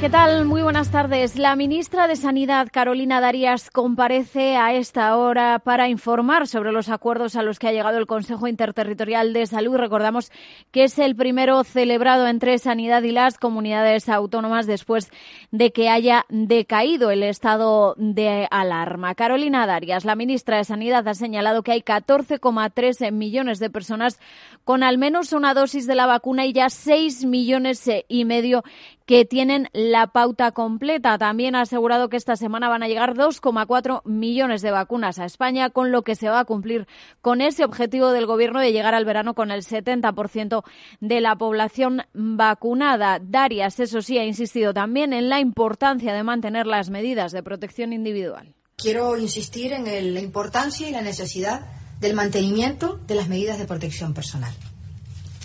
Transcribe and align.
¿Qué 0.00 0.08
tal? 0.08 0.44
Muy 0.44 0.62
buenas 0.62 0.92
tardes. 0.92 1.36
La 1.36 1.56
ministra 1.56 2.06
de 2.06 2.14
Sanidad, 2.14 2.68
Carolina 2.70 3.20
Darías, 3.20 3.68
comparece 3.68 4.56
a 4.56 4.72
esta 4.72 5.16
hora 5.16 5.58
para 5.58 5.88
informar 5.88 6.46
sobre 6.46 6.70
los 6.70 6.88
acuerdos 6.88 7.34
a 7.34 7.42
los 7.42 7.58
que 7.58 7.66
ha 7.66 7.72
llegado 7.72 7.98
el 7.98 8.06
Consejo 8.06 8.46
Interterritorial 8.46 9.32
de 9.32 9.48
Salud. 9.48 9.76
Recordamos 9.76 10.30
que 10.70 10.84
es 10.84 11.00
el 11.00 11.16
primero 11.16 11.64
celebrado 11.64 12.28
entre 12.28 12.58
Sanidad 12.58 13.02
y 13.02 13.10
las 13.10 13.38
comunidades 13.38 14.08
autónomas 14.08 14.68
después 14.68 15.10
de 15.50 15.72
que 15.72 15.88
haya 15.88 16.26
decaído 16.28 17.10
el 17.10 17.24
estado 17.24 17.96
de 17.98 18.46
alarma. 18.52 19.16
Carolina 19.16 19.66
Darias, 19.66 20.04
la 20.04 20.14
ministra 20.14 20.58
de 20.58 20.64
Sanidad, 20.64 21.08
ha 21.08 21.14
señalado 21.14 21.64
que 21.64 21.72
hay 21.72 21.82
14,3 21.82 23.10
millones 23.10 23.58
de 23.58 23.68
personas 23.68 24.20
con 24.62 24.84
al 24.84 24.96
menos 24.96 25.32
una 25.32 25.54
dosis 25.54 25.88
de 25.88 25.96
la 25.96 26.06
vacuna 26.06 26.46
y 26.46 26.52
ya 26.52 26.70
6 26.70 27.24
millones 27.24 27.90
y 28.06 28.24
medio 28.24 28.62
que 29.08 29.24
tienen 29.24 29.70
la 29.72 30.08
pauta 30.08 30.52
completa. 30.52 31.16
También 31.16 31.54
ha 31.54 31.62
asegurado 31.62 32.10
que 32.10 32.18
esta 32.18 32.36
semana 32.36 32.68
van 32.68 32.82
a 32.82 32.88
llegar 32.88 33.14
2,4 33.14 34.02
millones 34.04 34.60
de 34.60 34.70
vacunas 34.70 35.18
a 35.18 35.24
España, 35.24 35.70
con 35.70 35.90
lo 35.90 36.02
que 36.02 36.14
se 36.14 36.28
va 36.28 36.40
a 36.40 36.44
cumplir 36.44 36.86
con 37.22 37.40
ese 37.40 37.64
objetivo 37.64 38.12
del 38.12 38.26
Gobierno 38.26 38.60
de 38.60 38.70
llegar 38.70 38.94
al 38.94 39.06
verano 39.06 39.32
con 39.32 39.50
el 39.50 39.62
70% 39.62 40.62
de 41.00 41.20
la 41.22 41.36
población 41.36 42.02
vacunada. 42.12 43.18
Darias, 43.18 43.80
eso 43.80 44.02
sí, 44.02 44.18
ha 44.18 44.26
insistido 44.26 44.74
también 44.74 45.14
en 45.14 45.30
la 45.30 45.40
importancia 45.40 46.12
de 46.12 46.22
mantener 46.22 46.66
las 46.66 46.90
medidas 46.90 47.32
de 47.32 47.42
protección 47.42 47.94
individual. 47.94 48.54
Quiero 48.76 49.16
insistir 49.16 49.72
en 49.72 50.12
la 50.12 50.20
importancia 50.20 50.86
y 50.86 50.92
la 50.92 51.00
necesidad 51.00 51.62
del 51.98 52.12
mantenimiento 52.12 53.00
de 53.06 53.14
las 53.14 53.28
medidas 53.28 53.58
de 53.58 53.64
protección 53.64 54.12
personal. 54.12 54.52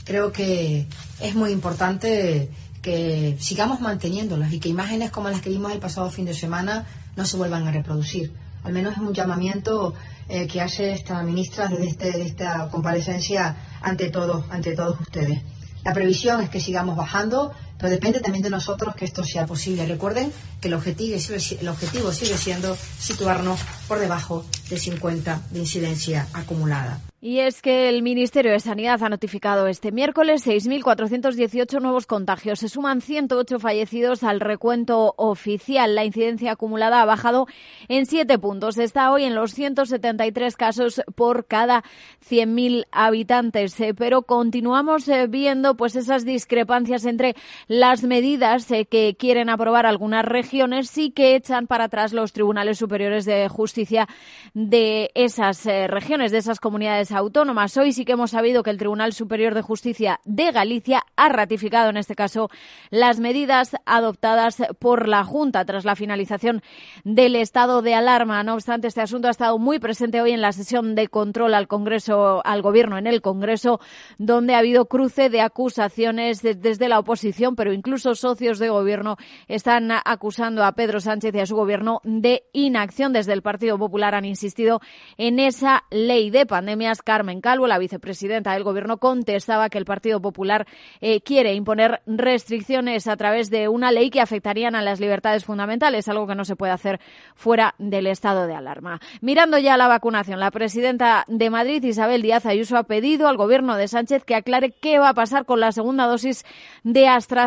Creo 0.03 0.33
que 0.33 0.85
es 1.21 1.33
muy 1.33 1.51
importante 1.51 2.49
que 2.83 3.37
sigamos 3.39 3.79
manteniéndolas 3.79 4.53
y 4.53 4.59
que 4.59 4.69
imágenes 4.69 5.09
como 5.09 5.29
las 5.29 5.41
que 5.41 5.49
vimos 5.49 5.71
el 5.71 5.79
pasado 5.79 6.11
fin 6.11 6.25
de 6.25 6.33
semana 6.33 6.85
no 7.15 7.25
se 7.25 7.37
vuelvan 7.37 7.65
a 7.65 7.71
reproducir. 7.71 8.33
Al 8.63 8.73
menos 8.73 8.93
es 8.93 8.99
un 8.99 9.13
llamamiento 9.13 9.95
eh, 10.29 10.47
que 10.47 10.61
hace 10.61 10.91
esta 10.91 11.23
ministra 11.23 11.67
desde 11.67 11.87
este, 11.87 12.21
esta 12.21 12.69
comparecencia 12.69 13.55
ante 13.81 14.09
todos, 14.09 14.45
ante 14.51 14.75
todos 14.75 14.99
ustedes. 14.99 15.41
La 15.83 15.93
previsión 15.93 16.41
es 16.41 16.49
que 16.49 16.59
sigamos 16.59 16.95
bajando, 16.95 17.53
pero 17.77 17.89
depende 17.89 18.19
también 18.19 18.43
de 18.43 18.49
nosotros 18.49 18.95
que 18.95 19.05
esto 19.05 19.23
sea 19.23 19.45
posible. 19.45 19.85
Recuerden 19.85 20.31
que 20.61 20.67
el 20.67 20.73
objetivo, 20.73 21.17
el 21.59 21.67
objetivo 21.67 22.11
sigue 22.11 22.37
siendo 22.37 22.77
situarnos 22.99 23.59
por 23.87 23.99
debajo 23.99 24.45
de 24.69 24.77
50 24.77 25.41
de 25.51 25.59
incidencia 25.59 26.27
acumulada. 26.33 26.99
Y 27.25 27.39
es 27.39 27.61
que 27.61 27.87
el 27.87 28.01
Ministerio 28.01 28.51
de 28.51 28.59
Sanidad 28.59 29.01
ha 29.01 29.07
notificado 29.07 29.67
este 29.67 29.93
miércoles 29.93 30.45
6.418 30.45 31.79
nuevos 31.79 32.05
contagios. 32.05 32.59
Se 32.59 32.67
suman 32.67 32.99
108 32.99 33.59
fallecidos 33.59 34.25
al 34.25 34.41
recuento 34.41 35.13
oficial. 35.15 35.95
La 35.95 36.03
incidencia 36.03 36.51
acumulada 36.51 37.01
ha 37.01 37.05
bajado 37.05 37.47
en 37.87 38.07
7 38.07 38.39
puntos. 38.39 38.77
Está 38.77 39.09
hoy 39.09 39.23
en 39.23 39.35
los 39.35 39.53
173 39.53 40.57
casos 40.57 41.01
por 41.15 41.45
cada 41.45 41.85
100.000 42.29 42.87
habitantes. 42.91 43.79
Eh, 43.79 43.93
pero 43.93 44.23
continuamos 44.23 45.07
eh, 45.07 45.27
viendo 45.27 45.77
pues 45.77 45.95
esas 45.95 46.25
discrepancias 46.25 47.05
entre 47.05 47.37
las 47.73 48.03
medidas 48.03 48.69
eh, 48.69 48.85
que 48.85 49.15
quieren 49.17 49.49
aprobar 49.49 49.87
algunas 49.87 50.23
regiones 50.23 50.95
y 50.97 51.09
que 51.09 51.35
echan 51.35 51.65
para 51.65 51.85
atrás 51.85 52.13
los 52.13 52.31
tribunales 52.31 52.77
superiores 52.77 53.25
de 53.25 53.49
justicia 53.49 54.07
de 54.53 55.09
esas 55.15 55.65
regiones, 55.65 56.31
de 56.31 56.37
esas 56.37 56.59
comunidades 56.59 57.11
autónomas. 57.11 57.75
Hoy 57.77 57.91
sí 57.91 58.05
que 58.05 58.11
hemos 58.11 58.31
sabido 58.31 58.61
que 58.61 58.69
el 58.69 58.77
Tribunal 58.77 59.13
Superior 59.13 59.55
de 59.55 59.63
Justicia 59.63 60.19
de 60.23 60.51
Galicia 60.51 61.03
ha 61.15 61.29
ratificado 61.29 61.89
en 61.89 61.97
este 61.97 62.13
caso 62.13 62.51
las 62.91 63.19
medidas 63.19 63.75
adoptadas 63.85 64.61
por 64.77 65.07
la 65.07 65.23
Junta 65.23 65.65
tras 65.65 65.83
la 65.83 65.95
finalización 65.95 66.61
del 67.03 67.35
estado 67.35 67.81
de 67.81 67.95
alarma. 67.95 68.43
No 68.43 68.53
obstante, 68.53 68.87
este 68.87 69.01
asunto 69.01 69.27
ha 69.29 69.31
estado 69.31 69.57
muy 69.57 69.79
presente 69.79 70.21
hoy 70.21 70.31
en 70.31 70.41
la 70.41 70.51
sesión 70.51 70.93
de 70.93 71.07
control 71.07 71.55
al 71.55 71.67
Congreso, 71.67 72.45
al 72.45 72.61
Gobierno 72.61 72.99
en 72.99 73.07
el 73.07 73.21
Congreso, 73.21 73.79
donde 74.19 74.53
ha 74.53 74.59
habido 74.59 74.85
cruce 74.85 75.29
de 75.29 75.41
acusaciones 75.41 76.43
desde 76.43 76.87
la 76.87 76.99
oposición, 76.99 77.52
pero 77.55 77.73
incluso 77.73 78.15
socios 78.15 78.59
de 78.59 78.69
Gobierno 78.69 79.17
están 79.47 79.91
acusando 79.91 80.63
a 80.63 80.73
Pedro 80.73 80.99
Sánchez 80.99 81.35
y 81.35 81.39
a 81.39 81.45
su 81.45 81.55
Gobierno 81.55 82.01
de 82.03 82.43
inacción. 82.53 83.13
Desde 83.13 83.33
el 83.33 83.41
Partido 83.41 83.77
Popular 83.77 84.15
han 84.15 84.25
insistido 84.25 84.81
en 85.17 85.39
esa 85.39 85.83
ley 85.91 86.29
de 86.29 86.45
pandemias 86.45 87.01
Carmen 87.01 87.41
Calvo, 87.41 87.67
la 87.67 87.77
vicepresidenta 87.77 88.53
del 88.53 88.63
Gobierno, 88.63 88.97
contestaba 88.97 89.69
que 89.69 89.77
el 89.77 89.85
Partido 89.85 90.21
Popular 90.21 90.65
eh, 91.01 91.21
quiere 91.21 91.53
imponer 91.53 92.01
restricciones 92.05 93.07
a 93.07 93.17
través 93.17 93.49
de 93.49 93.67
una 93.67 93.91
ley 93.91 94.09
que 94.09 94.21
afectarían 94.21 94.75
a 94.75 94.81
las 94.81 94.99
libertades 94.99 95.45
fundamentales, 95.45 96.07
algo 96.07 96.27
que 96.27 96.35
no 96.35 96.45
se 96.45 96.55
puede 96.55 96.73
hacer 96.73 96.99
fuera 97.35 97.75
del 97.77 98.07
estado 98.07 98.47
de 98.47 98.55
alarma. 98.55 98.99
Mirando 99.21 99.57
ya 99.57 99.77
la 99.77 99.87
vacunación, 99.87 100.39
la 100.39 100.51
presidenta 100.51 101.25
de 101.27 101.49
Madrid, 101.49 101.83
Isabel 101.83 102.21
Díaz 102.21 102.45
Ayuso, 102.45 102.77
ha 102.77 102.83
pedido 102.83 103.27
al 103.27 103.37
Gobierno 103.37 103.75
de 103.75 103.87
Sánchez 103.87 104.23
que 104.23 104.35
aclare 104.35 104.71
qué 104.71 104.99
va 104.99 105.09
a 105.09 105.13
pasar 105.13 105.45
con 105.45 105.59
la 105.59 105.71
segunda 105.71 106.05
dosis 106.05 106.45
de 106.83 107.07
AstraZeneca 107.07 107.42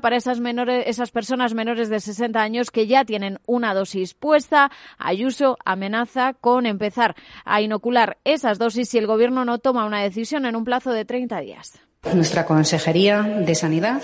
para 0.00 0.16
esas, 0.16 0.40
menores, 0.40 0.84
esas 0.86 1.10
personas 1.10 1.54
menores 1.54 1.88
de 1.88 2.00
60 2.00 2.40
años 2.40 2.70
que 2.70 2.86
ya 2.86 3.04
tienen 3.04 3.38
una 3.46 3.74
dosis 3.74 4.14
puesta. 4.14 4.70
Ayuso 4.98 5.56
amenaza 5.64 6.34
con 6.34 6.66
empezar 6.66 7.14
a 7.44 7.60
inocular 7.60 8.18
esas 8.24 8.58
dosis 8.58 8.94
el 8.98 9.06
Gobierno 9.06 9.44
no 9.44 9.58
toma 9.58 9.86
una 9.86 10.02
decisión 10.02 10.44
en 10.46 10.56
un 10.56 10.64
plazo 10.64 10.92
de 10.92 11.04
30 11.04 11.40
días. 11.40 11.78
Nuestra 12.14 12.44
Consejería 12.44 13.22
de 13.22 13.54
Sanidad 13.54 14.02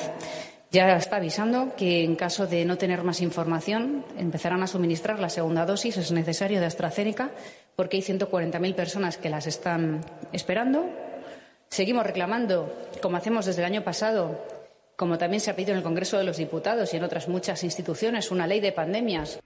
ya 0.71 0.97
está 0.97 1.17
avisando 1.17 1.75
que 1.77 2.03
en 2.03 2.17
caso 2.17 2.47
de 2.47 2.65
no 2.65 2.77
tener 2.77 3.05
más 3.05 3.21
información 3.21 4.05
empezarán 4.19 4.63
a 4.63 4.67
suministrar 4.67 5.21
la 5.21 5.29
segunda 5.29 5.67
dosis. 5.67 5.97
Es 5.97 6.11
necesario 6.11 6.59
de 6.59 6.67
AstraZeneca 6.67 7.31
porque 7.77 7.97
hay 7.97 8.03
140.000 8.03 8.75
personas 8.75 9.17
que 9.17 9.31
las 9.31 9.47
están 9.47 10.01
esperando. 10.33 10.89
Seguimos 11.69 12.05
reclamando, 12.05 12.73
como 13.03 13.17
hacemos 13.17 13.47
desde 13.47 13.63
el 13.63 13.67
año 13.67 13.83
pasado, 13.83 14.41
como 14.97 15.19
también 15.19 15.41
se 15.41 15.51
ha 15.51 15.57
pedido 15.57 15.73
en 15.73 15.79
el 15.79 15.83
Congreso 15.83 16.19
de 16.19 16.25
los 16.25 16.37
Diputados 16.37 16.93
y 16.93 16.97
en 16.97 17.05
otras 17.05 17.29
muchas 17.29 17.65
instituciones, 17.65 18.31
una 18.31 18.47
ley 18.47 18.61
de 18.61 18.73
pandemias. 18.73 19.41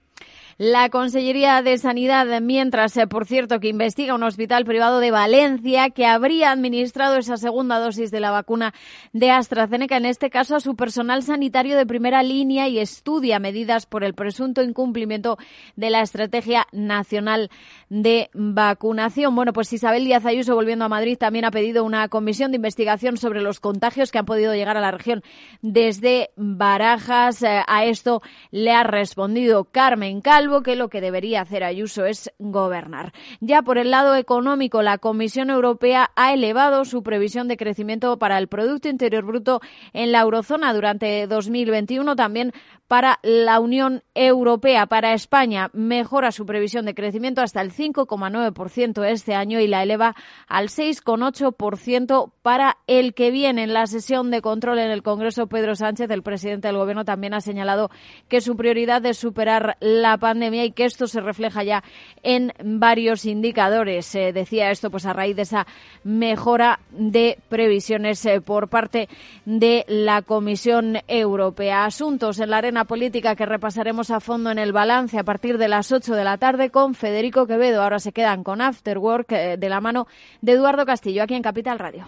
La 0.61 0.89
Consellería 0.89 1.61
de 1.61 1.77
Sanidad, 1.77 2.41
mientras, 2.41 2.97
eh, 2.97 3.07
por 3.07 3.25
cierto, 3.25 3.61
que 3.61 3.69
investiga 3.69 4.13
un 4.13 4.23
hospital 4.23 4.65
privado 4.65 4.99
de 4.99 5.09
Valencia 5.09 5.89
que 5.89 6.05
habría 6.05 6.51
administrado 6.51 7.15
esa 7.15 7.37
segunda 7.37 7.79
dosis 7.79 8.11
de 8.11 8.19
la 8.19 8.29
vacuna 8.29 8.73
de 9.13 9.31
AstraZeneca, 9.31 9.95
en 9.95 10.05
este 10.05 10.29
caso 10.29 10.57
a 10.57 10.59
su 10.59 10.75
personal 10.75 11.23
sanitario 11.23 11.77
de 11.77 11.85
primera 11.85 12.23
línea 12.23 12.67
y 12.67 12.77
estudia 12.77 13.39
medidas 13.39 13.85
por 13.85 14.03
el 14.03 14.13
presunto 14.13 14.61
incumplimiento 14.61 15.37
de 15.77 15.91
la 15.91 16.01
Estrategia 16.01 16.67
Nacional 16.73 17.49
de 17.87 18.29
Vacunación. 18.33 19.33
Bueno, 19.37 19.53
pues 19.53 19.71
Isabel 19.71 20.03
Díaz 20.03 20.25
Ayuso, 20.25 20.55
volviendo 20.55 20.83
a 20.83 20.89
Madrid, 20.89 21.17
también 21.17 21.45
ha 21.45 21.51
pedido 21.51 21.85
una 21.85 22.09
comisión 22.09 22.51
de 22.51 22.57
investigación 22.57 23.15
sobre 23.15 23.41
los 23.41 23.61
contagios 23.61 24.11
que 24.11 24.17
han 24.17 24.25
podido 24.25 24.53
llegar 24.53 24.75
a 24.75 24.81
la 24.81 24.91
región 24.91 25.23
desde 25.61 26.31
Barajas. 26.35 27.43
Eh, 27.43 27.61
a 27.65 27.85
esto 27.85 28.21
le 28.51 28.73
ha 28.73 28.83
respondido 28.83 29.63
Carmen 29.63 30.19
Calvo 30.19 30.48
que 30.63 30.75
lo 30.75 30.89
que 30.89 31.01
debería 31.01 31.41
hacer 31.41 31.63
Ayuso 31.63 32.05
es 32.05 32.31
gobernar. 32.39 33.13
Ya 33.39 33.61
por 33.61 33.77
el 33.77 33.91
lado 33.91 34.15
económico, 34.15 34.81
la 34.81 34.97
Comisión 34.97 35.49
Europea 35.49 36.11
ha 36.15 36.33
elevado 36.33 36.85
su 36.85 37.03
previsión 37.03 37.47
de 37.47 37.57
crecimiento 37.57 38.17
para 38.17 38.37
el 38.37 38.47
Producto 38.47 38.89
Interior 38.89 39.25
Bruto 39.25 39.61
en 39.93 40.11
la 40.11 40.21
eurozona 40.21 40.73
durante 40.73 41.27
2021, 41.27 42.15
también 42.15 42.53
para 42.89 43.19
la 43.21 43.59
Unión 43.59 44.01
Europea. 44.15 44.87
Para 44.87 45.13
España 45.13 45.69
mejora 45.73 46.31
su 46.31 46.47
previsión 46.47 46.85
de 46.85 46.95
crecimiento 46.95 47.41
hasta 47.41 47.61
el 47.61 47.71
5,9% 47.71 49.05
este 49.05 49.35
año 49.35 49.59
y 49.59 49.67
la 49.67 49.83
eleva 49.83 50.15
al 50.47 50.69
6,8% 50.69 52.31
para 52.41 52.77
el 52.87 53.13
que 53.13 53.29
viene. 53.29 53.63
En 53.63 53.73
la 53.73 53.85
sesión 53.85 54.31
de 54.31 54.41
control 54.41 54.79
en 54.79 54.89
el 54.89 55.03
Congreso, 55.03 55.47
Pedro 55.47 55.75
Sánchez, 55.75 56.09
el 56.09 56.23
presidente 56.23 56.67
del 56.67 56.77
Gobierno, 56.77 57.05
también 57.05 57.35
ha 57.35 57.41
señalado 57.41 57.91
que 58.27 58.41
su 58.41 58.55
prioridad 58.55 59.05
es 59.05 59.17
superar 59.17 59.77
la 59.81 60.17
pandemia 60.17 60.38
y 60.41 60.71
que 60.71 60.85
esto 60.85 61.07
se 61.07 61.21
refleja 61.21 61.63
ya 61.63 61.83
en 62.23 62.53
varios 62.63 63.25
indicadores. 63.25 64.05
Se 64.05 64.33
decía 64.33 64.71
esto 64.71 64.89
pues 64.89 65.05
a 65.05 65.13
raíz 65.13 65.35
de 65.35 65.43
esa 65.43 65.67
mejora 66.03 66.79
de 66.91 67.37
previsiones 67.49 68.25
eh, 68.25 68.41
por 68.41 68.69
parte 68.69 69.09
de 69.45 69.85
la 69.87 70.21
Comisión 70.21 70.97
Europea. 71.07 71.85
Asuntos 71.85 72.39
en 72.39 72.49
la 72.49 72.57
arena 72.57 72.85
política 72.85 73.35
que 73.35 73.45
repasaremos 73.45 74.11
a 74.11 74.19
fondo 74.19 74.51
en 74.51 74.59
el 74.59 74.73
balance 74.73 75.19
a 75.19 75.23
partir 75.23 75.57
de 75.57 75.67
las 75.67 75.91
8 75.91 76.15
de 76.15 76.23
la 76.23 76.37
tarde 76.37 76.69
con 76.69 76.95
Federico 76.95 77.47
Quevedo. 77.47 77.83
Ahora 77.83 77.99
se 77.99 78.11
quedan 78.11 78.43
con 78.43 78.61
After 78.61 78.97
Work 78.97 79.31
eh, 79.31 79.57
de 79.57 79.69
la 79.69 79.81
mano 79.81 80.07
de 80.41 80.53
Eduardo 80.53 80.85
Castillo 80.85 81.23
aquí 81.23 81.35
en 81.35 81.43
Capital 81.43 81.79
Radio. 81.79 82.07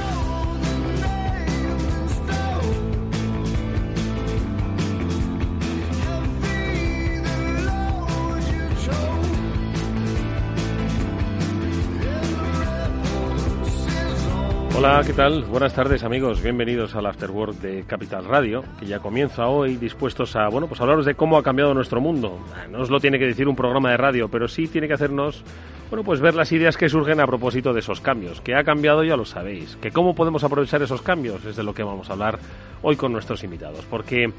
Hola, 14.83 15.03
¿qué 15.05 15.13
tal? 15.13 15.43
Buenas 15.43 15.75
tardes 15.75 16.03
amigos, 16.03 16.41
bienvenidos 16.41 16.95
al 16.95 17.05
Afterwork 17.05 17.53
de 17.57 17.83
Capital 17.83 18.25
Radio, 18.25 18.63
que 18.79 18.87
ya 18.87 18.97
comienza 18.97 19.45
hoy 19.45 19.75
dispuestos 19.75 20.35
a, 20.35 20.49
bueno, 20.49 20.65
pues 20.65 20.81
hablaros 20.81 21.05
de 21.05 21.13
cómo 21.13 21.37
ha 21.37 21.43
cambiado 21.43 21.75
nuestro 21.75 22.01
mundo. 22.01 22.39
No 22.71 22.81
os 22.81 22.89
lo 22.89 22.99
tiene 22.99 23.19
que 23.19 23.27
decir 23.27 23.47
un 23.47 23.55
programa 23.55 23.91
de 23.91 23.97
radio, 23.97 24.27
pero 24.27 24.47
sí 24.47 24.67
tiene 24.67 24.87
que 24.87 24.95
hacernos, 24.95 25.43
bueno, 25.91 26.03
pues 26.03 26.19
ver 26.19 26.33
las 26.33 26.51
ideas 26.51 26.77
que 26.77 26.89
surgen 26.89 27.19
a 27.19 27.27
propósito 27.27 27.73
de 27.73 27.81
esos 27.81 28.01
cambios. 28.01 28.41
Que 28.41 28.55
ha 28.55 28.63
cambiado 28.63 29.03
ya 29.03 29.15
lo 29.15 29.23
sabéis, 29.23 29.77
que 29.79 29.91
cómo 29.91 30.15
podemos 30.15 30.43
aprovechar 30.43 30.81
esos 30.81 31.03
cambios 31.03 31.45
es 31.45 31.55
de 31.55 31.61
lo 31.61 31.75
que 31.75 31.83
vamos 31.83 32.09
a 32.09 32.13
hablar 32.13 32.39
hoy 32.81 32.95
con 32.95 33.11
nuestros 33.13 33.43
invitados, 33.43 33.85
porque 33.87 34.33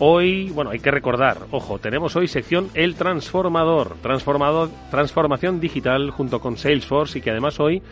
Hoy, 0.00 0.50
bueno, 0.50 0.70
hay 0.70 0.78
que 0.78 0.92
recordar, 0.92 1.38
ojo, 1.50 1.80
tenemos 1.80 2.14
hoy 2.14 2.28
sección 2.28 2.68
El 2.74 2.94
Transformador, 2.94 3.96
transformador, 4.00 4.70
transformación 4.92 5.58
digital 5.58 6.10
junto 6.12 6.38
con 6.38 6.56
Salesforce 6.56 7.18
y 7.18 7.20
que 7.20 7.32
además 7.32 7.58
hoy 7.58 7.82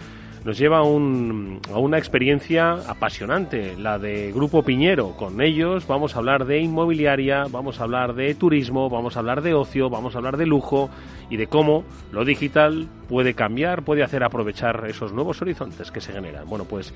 nos 0.47 0.59
lleva 0.59 0.79
a, 0.79 0.83
una 0.85 1.99
experiencia 1.99 2.75
apasionante, 2.87 3.77
la 3.77 3.99
de 3.99 4.31
Grupo 4.31 4.63
Piñero. 4.63 5.17
Con 5.17 5.43
ellos 5.43 5.89
vamos 5.89 6.15
a 6.15 6.21
hablar 6.21 6.45
de 6.45 6.61
inmobiliaria, 6.61 7.47
vamos 7.51 7.81
a 7.81 7.83
hablar 7.83 8.15
de 8.15 8.33
turismo, 8.37 8.89
vamos 8.89 9.17
a 9.17 9.19
hablar 9.19 9.43
de 9.43 9.55
ocio, 9.55 9.91
vamos 9.91 10.15
a 10.15 10.19
hablar 10.19 10.37
de 10.37 10.47
lujo 10.47 10.89
y 11.31 11.37
de 11.37 11.49
cómo 11.49 11.83
lo 12.13 12.25
digital 12.25 12.87
puede 13.09 13.35
cambiar, 13.35 13.83
puede 13.83 14.05
hacer 14.05 14.23
aprovechar 14.23 14.85
esos 14.87 15.13
nuevos 15.13 15.43
horizontes 15.43 15.91
que 15.91 16.01
se 16.01 16.13
generan. 16.13 16.49
Bueno, 16.49 16.65
pues 16.65 16.95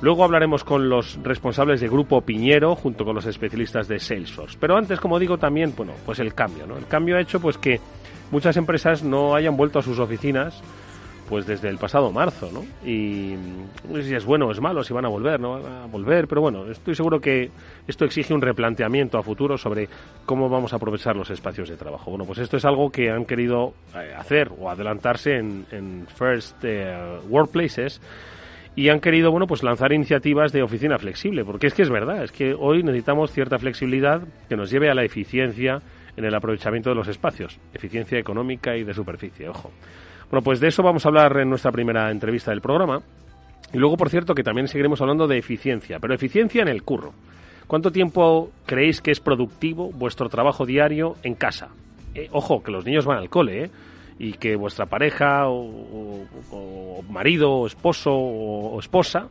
luego 0.00 0.24
hablaremos 0.24 0.64
con 0.64 0.88
los 0.88 1.18
responsables 1.22 1.82
de 1.82 1.90
Grupo 1.90 2.22
Piñero 2.22 2.76
junto 2.76 3.04
con 3.04 3.14
los 3.14 3.26
especialistas 3.26 3.88
de 3.88 4.00
Salesforce. 4.00 4.56
Pero 4.58 4.74
antes, 4.74 5.00
como 5.00 5.18
digo, 5.18 5.36
también, 5.36 5.74
bueno, 5.76 5.92
pues 6.06 6.18
el 6.18 6.32
cambio, 6.32 6.66
¿no? 6.66 6.78
El 6.78 6.86
cambio 6.86 7.18
ha 7.18 7.20
hecho 7.20 7.40
pues 7.40 7.58
que 7.58 7.78
muchas 8.30 8.56
empresas 8.56 9.02
no 9.02 9.34
hayan 9.34 9.54
vuelto 9.54 9.80
a 9.80 9.82
sus 9.82 9.98
oficinas 9.98 10.62
pues 11.28 11.46
desde 11.46 11.68
el 11.68 11.78
pasado 11.78 12.10
marzo, 12.10 12.50
¿no? 12.52 12.64
Y 12.88 13.34
si 14.02 14.14
es 14.14 14.24
bueno 14.24 14.46
o 14.46 14.52
es 14.52 14.60
malo, 14.60 14.82
si 14.82 14.92
van 14.92 15.04
a 15.04 15.08
volver, 15.08 15.40
no 15.40 15.60
van 15.60 15.72
a 15.72 15.86
volver, 15.86 16.26
pero 16.28 16.40
bueno, 16.40 16.70
estoy 16.70 16.94
seguro 16.94 17.20
que 17.20 17.50
esto 17.86 18.04
exige 18.04 18.34
un 18.34 18.40
replanteamiento 18.40 19.18
a 19.18 19.22
futuro 19.22 19.58
sobre 19.58 19.88
cómo 20.24 20.48
vamos 20.48 20.72
a 20.72 20.76
aprovechar 20.76 21.16
los 21.16 21.30
espacios 21.30 21.68
de 21.68 21.76
trabajo. 21.76 22.10
Bueno, 22.10 22.24
pues 22.24 22.38
esto 22.38 22.56
es 22.56 22.64
algo 22.64 22.90
que 22.90 23.10
han 23.10 23.24
querido 23.24 23.74
eh, 23.94 24.14
hacer 24.16 24.50
o 24.58 24.70
adelantarse 24.70 25.36
en, 25.36 26.06
First 26.16 26.64
eh, 26.64 27.18
Workplaces 27.28 28.00
y 28.76 28.90
han 28.90 29.00
querido, 29.00 29.30
bueno, 29.30 29.46
pues 29.46 29.62
lanzar 29.62 29.92
iniciativas 29.92 30.52
de 30.52 30.62
oficina 30.62 30.98
flexible, 30.98 31.44
porque 31.44 31.66
es 31.66 31.74
que 31.74 31.82
es 31.82 31.90
verdad, 31.90 32.22
es 32.22 32.30
que 32.30 32.54
hoy 32.54 32.82
necesitamos 32.82 33.32
cierta 33.32 33.58
flexibilidad 33.58 34.22
que 34.48 34.56
nos 34.56 34.70
lleve 34.70 34.90
a 34.90 34.94
la 34.94 35.02
eficiencia 35.02 35.80
en 36.16 36.24
el 36.24 36.34
aprovechamiento 36.34 36.90
de 36.90 36.96
los 36.96 37.08
espacios, 37.08 37.58
eficiencia 37.72 38.18
económica 38.18 38.76
y 38.76 38.84
de 38.84 38.94
superficie, 38.94 39.48
ojo. 39.48 39.70
Bueno, 40.30 40.42
pues 40.42 40.60
de 40.60 40.68
eso 40.68 40.82
vamos 40.82 41.04
a 41.04 41.08
hablar 41.08 41.36
en 41.38 41.48
nuestra 41.48 41.70
primera 41.70 42.10
entrevista 42.10 42.50
del 42.50 42.60
programa. 42.60 43.00
Y 43.72 43.78
luego, 43.78 43.96
por 43.96 44.10
cierto, 44.10 44.34
que 44.34 44.42
también 44.42 44.68
seguiremos 44.68 45.00
hablando 45.00 45.26
de 45.26 45.38
eficiencia, 45.38 45.98
pero 46.00 46.14
eficiencia 46.14 46.62
en 46.62 46.68
el 46.68 46.82
curro. 46.82 47.12
¿Cuánto 47.66 47.90
tiempo 47.90 48.50
creéis 48.64 49.00
que 49.00 49.10
es 49.10 49.20
productivo 49.20 49.90
vuestro 49.90 50.28
trabajo 50.28 50.64
diario 50.64 51.16
en 51.22 51.34
casa? 51.34 51.68
Eh, 52.14 52.28
ojo, 52.30 52.62
que 52.62 52.70
los 52.70 52.84
niños 52.84 53.04
van 53.04 53.18
al 53.18 53.28
cole, 53.28 53.64
¿eh? 53.64 53.70
Y 54.18 54.32
que 54.34 54.56
vuestra 54.56 54.86
pareja 54.86 55.48
o, 55.48 57.02
marido 57.10 57.50
o 57.50 57.66
esposo 57.66 58.12
o, 58.12 58.78
esposa 58.80 59.28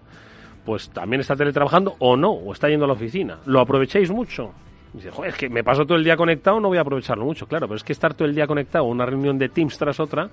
pues 0.63 0.89
también 0.89 1.21
está 1.21 1.36
teletrabajando 1.36 1.95
o 2.00 2.18
no, 2.18 2.31
o 2.31 2.51
está 2.51 2.68
yendo 2.68 2.86
a 2.86 2.88
la 2.88 2.94
oficina. 2.94 3.38
¿Lo 3.45 3.62
aprovecháis 3.62 4.09
mucho? 4.12 4.51
es 5.25 5.36
que 5.36 5.50
me 5.50 5.63
paso 5.63 5.86
todo 5.86 5.97
el 5.97 6.03
día 6.03 6.15
conectado, 6.15 6.59
no 6.59 6.69
voy 6.69 6.77
a 6.77 6.81
aprovecharlo 6.81 7.25
mucho. 7.25 7.45
Claro, 7.47 7.68
pero 7.68 7.75
es 7.75 7.83
que 7.83 7.94
estar 7.94 8.13
todo 8.13 8.27
el 8.27 8.33
día 8.33 8.47
conectado, 8.47 8.86
una 8.86 9.06
reunión 9.06 9.38
de 9.38 9.50
Teams 9.50 9.77
tras 9.77 10.00
otra, 10.00 10.30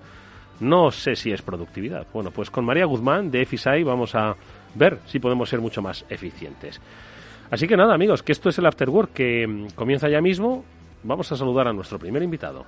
no 0.61 0.91
sé 0.91 1.17
si 1.17 1.33
es 1.33 1.43
productividad. 1.43 2.07
Bueno, 2.13 2.31
pues 2.31 2.51
con 2.51 2.65
María 2.65 2.87
Guzmán 2.87 3.31
de 3.31 3.45
FISAI 3.45 3.83
vamos 3.83 4.15
a 4.15 4.37
ver 4.75 4.99
si 5.07 5.19
podemos 5.19 5.49
ser 5.49 5.61
mucho 5.61 5.83
más 5.83 6.05
eficientes. 6.09 6.81
Así 7.51 7.67
que 7.67 7.77
nada, 7.77 7.95
amigos, 7.95 8.23
que 8.23 8.33
esto 8.33 8.49
es 8.49 8.59
el 8.59 8.67
Afterwork 8.67 9.13
que 9.13 9.47
mm, 9.47 9.67
comienza 9.75 10.09
ya 10.09 10.21
mismo. 10.21 10.65
Vamos 11.03 11.31
a 11.33 11.37
saludar 11.37 11.69
a 11.69 11.73
nuestro 11.73 11.99
primer 11.99 12.23
invitado. 12.23 12.65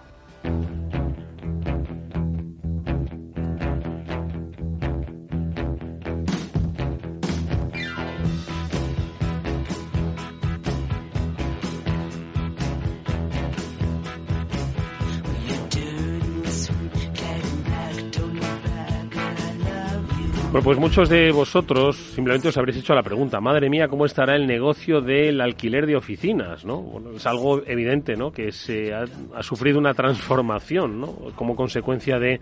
Bueno, 20.54 20.66
pues 20.66 20.78
muchos 20.78 21.08
de 21.08 21.32
vosotros 21.32 21.96
simplemente 21.96 22.46
os 22.46 22.56
habréis 22.56 22.78
hecho 22.78 22.94
la 22.94 23.02
pregunta, 23.02 23.40
madre 23.40 23.68
mía, 23.68 23.88
¿cómo 23.88 24.06
estará 24.06 24.36
el 24.36 24.46
negocio 24.46 25.00
del 25.00 25.40
alquiler 25.40 25.84
de 25.84 25.96
oficinas? 25.96 26.64
¿no? 26.64 26.80
Bueno, 26.80 27.10
es 27.10 27.26
algo 27.26 27.66
evidente, 27.66 28.14
¿no? 28.14 28.30
Que 28.30 28.52
se 28.52 28.94
ha, 28.94 29.04
ha 29.34 29.42
sufrido 29.42 29.80
una 29.80 29.94
transformación, 29.94 31.00
¿no? 31.00 31.12
Como 31.34 31.56
consecuencia 31.56 32.20
de 32.20 32.38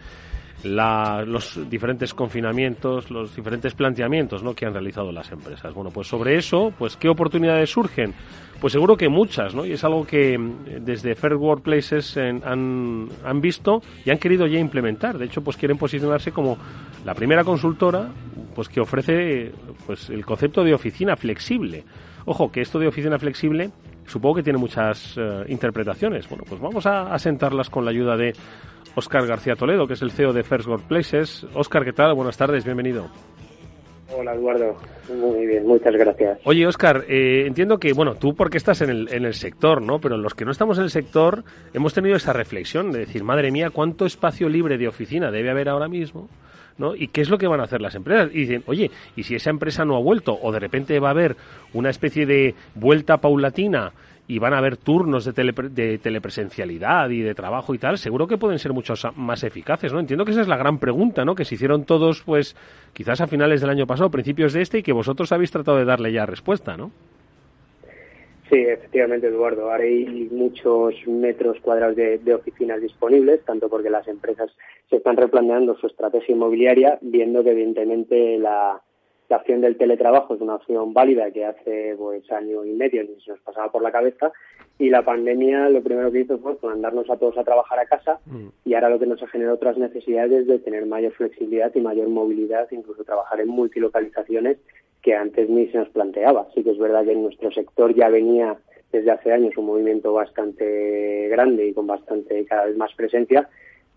la, 0.64 1.25
los 1.26 1.59
diferentes 1.69 2.14
confinamientos, 2.14 3.11
los 3.11 3.35
diferentes 3.35 3.75
planteamientos 3.75 4.42
¿no? 4.42 4.54
que 4.54 4.66
han 4.66 4.73
realizado 4.73 5.11
las 5.12 5.31
empresas. 5.33 5.75
Bueno, 5.75 5.90
pues 5.90 6.09
sobre 6.09 6.37
eso, 6.37 6.73
pues 6.78 6.97
¿qué 6.97 7.09
oportunidades 7.09 7.71
surgen? 7.71 8.14
Pues 8.61 8.73
seguro 8.73 8.97
que 8.97 9.09
muchas, 9.09 9.57
¿no? 9.57 9.66
Y 9.66 9.73
es 9.73 9.83
algo 9.83 10.07
que 10.07 10.38
mm, 10.38 10.85
desde 10.85 11.16
Fair 11.16 11.35
Workplaces 11.35 12.16
han, 12.16 13.09
han 13.25 13.40
visto 13.40 13.83
y 14.04 14.11
han 14.11 14.19
querido 14.19 14.47
ya 14.47 14.61
implementar. 14.61 15.19
De 15.19 15.25
hecho, 15.25 15.42
pues 15.42 15.57
quieren 15.57 15.78
posicionarse 15.78 16.31
como 16.31 16.57
la 17.04 17.14
primera 17.14 17.42
consultora 17.42 18.09
pues 18.54 18.69
que 18.69 18.81
ofrece 18.81 19.52
pues 19.87 20.11
el 20.11 20.25
concepto 20.25 20.62
de 20.62 20.75
oficina 20.75 21.16
flexible. 21.16 21.85
Ojo, 22.25 22.52
que 22.52 22.61
esto 22.61 22.78
de 22.78 22.87
oficina 22.87 23.19
flexible 23.19 23.71
supongo 24.07 24.37
que 24.37 24.42
tiene 24.42 24.59
muchas 24.59 25.16
eh, 25.16 25.45
interpretaciones. 25.49 26.28
Bueno, 26.28 26.45
pues 26.49 26.61
vamos 26.61 26.87
a, 26.87 27.12
a 27.12 27.19
sentarlas 27.19 27.71
con 27.71 27.85
la 27.85 27.90
ayuda 27.90 28.16
de 28.16 28.33
Óscar 28.94 29.26
García 29.26 29.56
Toledo, 29.56 29.87
que 29.87 29.94
es 29.94 30.02
el 30.02 30.11
CEO 30.11 30.32
de 30.32 30.42
First 30.42 30.68
Workplaces. 30.68 31.46
Óscar, 31.54 31.84
¿qué 31.84 31.92
tal? 31.92 32.14
Buenas 32.14 32.37
tardes, 32.37 32.64
bienvenido. 32.64 33.08
Hola 34.14 34.34
Eduardo, 34.34 34.76
muy 35.08 35.46
bien, 35.46 35.66
muchas 35.66 35.94
gracias. 35.94 36.38
Oye 36.44 36.66
Óscar, 36.66 37.04
eh, 37.08 37.46
entiendo 37.46 37.78
que, 37.78 37.94
bueno, 37.94 38.16
tú 38.16 38.34
porque 38.34 38.58
estás 38.58 38.82
en 38.82 38.90
el, 38.90 39.08
en 39.11 39.25
el 39.25 39.32
sector, 39.32 39.80
¿no? 39.80 40.00
Pero 40.00 40.18
los 40.18 40.34
que 40.34 40.44
no 40.44 40.50
estamos 40.50 40.76
en 40.76 40.84
el 40.84 40.90
sector 40.90 41.44
hemos 41.72 41.94
tenido 41.94 42.16
esa 42.16 42.34
reflexión 42.34 42.92
de 42.92 43.00
decir, 43.00 43.25
madre 43.25 43.50
mía, 43.50 43.70
¿cuánto 43.70 44.04
espacio 44.04 44.50
libre 44.50 44.76
de 44.76 44.88
oficina 44.88 45.30
debe 45.30 45.50
haber 45.50 45.70
ahora 45.70 45.88
mismo? 45.88 46.28
¿no? 46.78 46.94
¿Y 46.94 47.08
qué 47.08 47.20
es 47.22 47.30
lo 47.30 47.38
que 47.38 47.46
van 47.46 47.61
a 47.61 47.64
hacer 47.64 47.80
las 47.80 47.94
empresas? 47.94 48.30
Y 48.32 48.40
dicen, 48.40 48.64
oye, 48.66 48.90
¿y 49.16 49.22
si 49.22 49.34
esa 49.34 49.50
empresa 49.50 49.84
no 49.84 49.96
ha 49.96 50.00
vuelto 50.00 50.38
o 50.40 50.52
de 50.52 50.58
repente 50.58 50.99
va 51.00 51.08
a 51.08 51.12
haber 51.12 51.37
una 51.72 51.90
especie 51.90 52.26
de 52.26 52.54
vuelta 52.75 53.18
paulatina 53.18 53.92
y 54.33 54.39
van 54.39 54.55
a 54.55 54.59
haber 54.59 54.79
turnos 54.79 55.27
de, 55.27 55.53
de 55.71 55.99
telepresencialidad 55.99 57.11
y 57.11 57.21
de 57.21 57.35
trabajo 57.35 57.75
y 57.75 57.79
tal, 57.79 57.99
seguro 57.99 58.27
que 58.27 58.39
pueden 58.39 58.59
ser 58.59 58.73
mucho 58.73 58.95
más 59.15 59.45
eficaces, 59.45 59.93
¿no? 59.93 60.01
Entiendo 60.01 60.25
que 60.25 60.31
esa 60.31 60.41
es 60.41 60.49
la 60.49 60.57
gran 60.57 60.79
pregunta, 60.79 61.23
¿no? 61.27 61.35
Que 61.35 61.45
se 61.45 61.57
hicieron 61.57 61.85
todos, 61.85 62.23
pues, 62.23 62.57
quizás 62.95 63.21
a 63.21 63.27
finales 63.27 63.61
del 63.61 63.69
año 63.69 63.87
pasado, 63.87 64.11
principios 64.11 64.55
de 64.55 64.62
este, 64.62 64.79
y 64.79 64.83
que 64.83 64.95
vosotros 64.95 65.31
habéis 65.33 65.51
tratado 65.51 65.77
de 65.77 65.85
darle 65.85 66.12
ya 66.12 66.25
respuesta, 66.25 66.79
¿no? 66.79 66.93
Sí, 68.49 68.59
efectivamente, 68.59 69.27
Eduardo. 69.27 69.71
Ahora 69.71 69.85
hay 69.85 70.31
muchos 70.31 70.95
metros 71.07 71.59
cuadrados 71.61 71.95
de, 71.97 72.35
oficinas 72.35 72.81
disponibles, 72.81 73.45
tanto 73.45 73.69
porque 73.69 73.91
las 73.91 74.09
empresas 74.09 74.51
se 74.89 74.97
están 74.97 75.19
replanteando 75.19 75.77
su 75.77 75.89
estrategia 75.89 76.35
inmobiliaria, 76.35 76.99
viendo 77.03 77.45
que 77.45 77.51
evidentemente 77.51 78.39
la, 78.39 78.81
opción 79.37 79.61
del 79.61 79.77
teletrabajo 79.77 80.35
es 80.35 80.41
una 80.41 80.57
opción 80.57 80.93
válida 80.93 81.31
que 81.31 81.45
hace 81.45 81.95
pues 81.97 82.31
año 82.33 82.65
y 82.65 82.73
medio 82.73 83.03
ni 83.05 83.21
se 83.21 83.31
nos 83.31 83.41
pasaba 83.41 83.71
por 83.71 83.83
la 83.83 83.93
cabeza 83.93 84.33
y 84.79 84.91
la 84.91 85.05
pandemia 85.05 85.69
lo 85.69 85.83
primero 85.83 86.11
que 86.11 86.21
hizo 86.21 86.39
fue 86.39 86.57
mandarnos 86.62 87.09
a 87.11 87.17
todos 87.17 87.39
a 87.39 87.45
trabajar 87.45 87.79
a 87.79 87.87
casa 87.87 88.19
mm. 88.27 88.49
y 88.65 88.75
ahora 88.75 88.91
lo 88.91 88.99
que 88.99 89.07
nos 89.07 89.23
ha 89.23 89.29
generado 89.29 89.57
otras 89.57 89.77
necesidades 89.79 90.47
de 90.47 90.59
tener 90.59 90.87
mayor 90.87 91.12
flexibilidad 91.12 91.73
y 91.75 91.81
mayor 91.81 92.09
movilidad, 92.09 92.69
incluso 92.71 93.05
trabajar 93.05 93.41
en 93.41 93.49
multilocalizaciones 93.49 94.59
que 95.03 95.15
antes 95.15 95.49
ni 95.49 95.67
se 95.69 95.79
nos 95.79 95.89
planteaba. 95.91 96.49
Sí 96.55 96.62
que 96.62 96.71
es 96.71 96.79
verdad 96.79 97.05
que 97.05 97.12
en 97.12 97.23
nuestro 97.23 97.51
sector 97.51 97.95
ya 97.95 98.09
venía 98.09 98.57
desde 98.93 99.11
hace 99.11 99.33
años 99.33 99.57
un 99.57 99.67
movimiento 99.67 100.12
bastante 100.12 101.29
grande 101.29 101.67
y 101.67 101.73
con 101.73 101.87
bastante 101.87 102.45
cada 102.45 102.67
vez 102.67 102.77
más 102.77 102.93
presencia, 102.95 103.49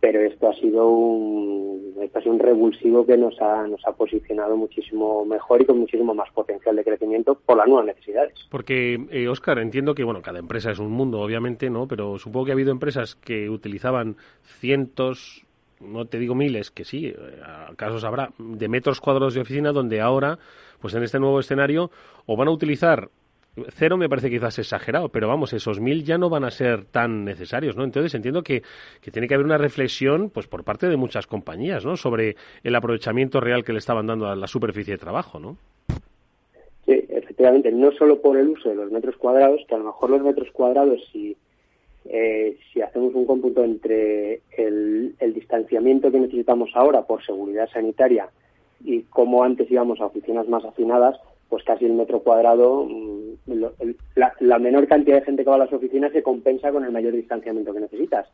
pero 0.05 0.21
esto 0.21 0.47
ha 0.47 0.53
sido 0.53 0.87
un, 0.87 1.95
esto 1.99 2.19
ha 2.19 2.21
sido 2.21 2.35
un 2.35 2.39
revulsivo 2.39 3.07
que 3.07 3.17
nos 3.17 3.41
ha, 3.41 3.65
nos 3.65 3.81
ha 3.87 3.91
posicionado 3.93 4.55
muchísimo 4.55 5.25
mejor 5.25 5.63
y 5.63 5.65
con 5.65 5.79
muchísimo 5.79 6.13
más 6.13 6.29
potencial 6.31 6.75
de 6.75 6.83
crecimiento 6.83 7.33
por 7.43 7.57
las 7.57 7.67
nuevas 7.67 7.87
necesidades. 7.87 8.35
Porque, 8.51 9.03
eh, 9.09 9.27
Oscar, 9.27 9.57
entiendo 9.57 9.95
que, 9.95 10.03
bueno, 10.03 10.21
cada 10.21 10.37
empresa 10.37 10.69
es 10.69 10.77
un 10.77 10.91
mundo, 10.91 11.21
obviamente, 11.21 11.71
¿no? 11.71 11.87
Pero 11.87 12.19
supongo 12.19 12.45
que 12.45 12.51
ha 12.51 12.53
habido 12.53 12.71
empresas 12.71 13.15
que 13.15 13.49
utilizaban 13.49 14.15
cientos, 14.43 15.43
no 15.79 16.05
te 16.05 16.19
digo 16.19 16.35
miles, 16.35 16.69
que 16.69 16.85
sí, 16.85 17.07
eh, 17.07 17.15
casos 17.75 18.03
habrá, 18.03 18.29
de 18.37 18.69
metros 18.69 19.01
cuadrados 19.01 19.33
de 19.33 19.41
oficina 19.41 19.71
donde 19.71 20.01
ahora, 20.01 20.37
pues 20.79 20.93
en 20.93 21.01
este 21.01 21.19
nuevo 21.19 21.39
escenario, 21.39 21.89
o 22.27 22.37
van 22.37 22.49
a 22.49 22.51
utilizar 22.51 23.09
cero 23.69 23.97
me 23.97 24.09
parece 24.09 24.29
quizás 24.29 24.59
exagerado, 24.59 25.09
pero 25.09 25.27
vamos, 25.27 25.53
esos 25.53 25.79
mil 25.79 26.03
ya 26.03 26.17
no 26.17 26.29
van 26.29 26.43
a 26.43 26.51
ser 26.51 26.85
tan 26.85 27.23
necesarios, 27.25 27.75
¿no? 27.75 27.83
Entonces 27.83 28.13
entiendo 28.13 28.43
que, 28.43 28.63
que, 29.01 29.11
tiene 29.11 29.27
que 29.27 29.33
haber 29.33 29.45
una 29.45 29.57
reflexión, 29.57 30.29
pues 30.29 30.47
por 30.47 30.63
parte 30.63 30.87
de 30.87 30.97
muchas 30.97 31.27
compañías, 31.27 31.85
¿no? 31.85 31.95
Sobre 31.97 32.35
el 32.63 32.75
aprovechamiento 32.75 33.39
real 33.39 33.63
que 33.63 33.73
le 33.73 33.79
estaban 33.79 34.07
dando 34.07 34.27
a 34.27 34.35
la 34.35 34.47
superficie 34.47 34.93
de 34.93 34.99
trabajo, 34.99 35.39
¿no? 35.39 35.57
Sí, 36.85 37.03
efectivamente, 37.09 37.71
no 37.71 37.91
solo 37.93 38.21
por 38.21 38.37
el 38.37 38.49
uso 38.49 38.69
de 38.69 38.75
los 38.75 38.91
metros 38.91 39.15
cuadrados, 39.17 39.61
que 39.67 39.75
a 39.75 39.79
lo 39.79 39.85
mejor 39.85 40.09
los 40.11 40.21
metros 40.21 40.51
cuadrados, 40.51 41.01
si 41.11 41.35
eh, 42.07 42.57
si 42.71 42.81
hacemos 42.81 43.15
un 43.15 43.25
cómputo 43.25 43.63
entre 43.63 44.41
el, 44.57 45.15
distanciamiento 45.33 46.11
que 46.11 46.19
necesitamos 46.19 46.69
ahora 46.75 47.01
por 47.01 47.25
seguridad 47.25 47.67
sanitaria 47.71 48.29
y 48.83 49.01
cómo 49.03 49.43
antes 49.43 49.69
íbamos 49.71 49.99
a 49.99 50.05
oficinas 50.05 50.47
más 50.47 50.63
afinadas, 50.63 51.19
pues 51.49 51.63
casi 51.63 51.85
el 51.85 51.93
metro 51.93 52.19
cuadrado, 52.19 52.85
mm, 52.85 53.63
la, 54.39 54.59
menor 54.59 54.87
cantidad 54.87 55.19
de 55.19 55.25
gente 55.25 55.43
que 55.43 55.49
va 55.49 55.55
a 55.55 55.59
las 55.59 55.73
oficinas 55.73 56.11
se 56.11 56.23
compensa 56.23 56.71
con 56.71 56.83
el 56.83 56.91
mayor 56.91 57.13
distanciamiento 57.13 57.73
que 57.73 57.81
necesitas. 57.81 58.27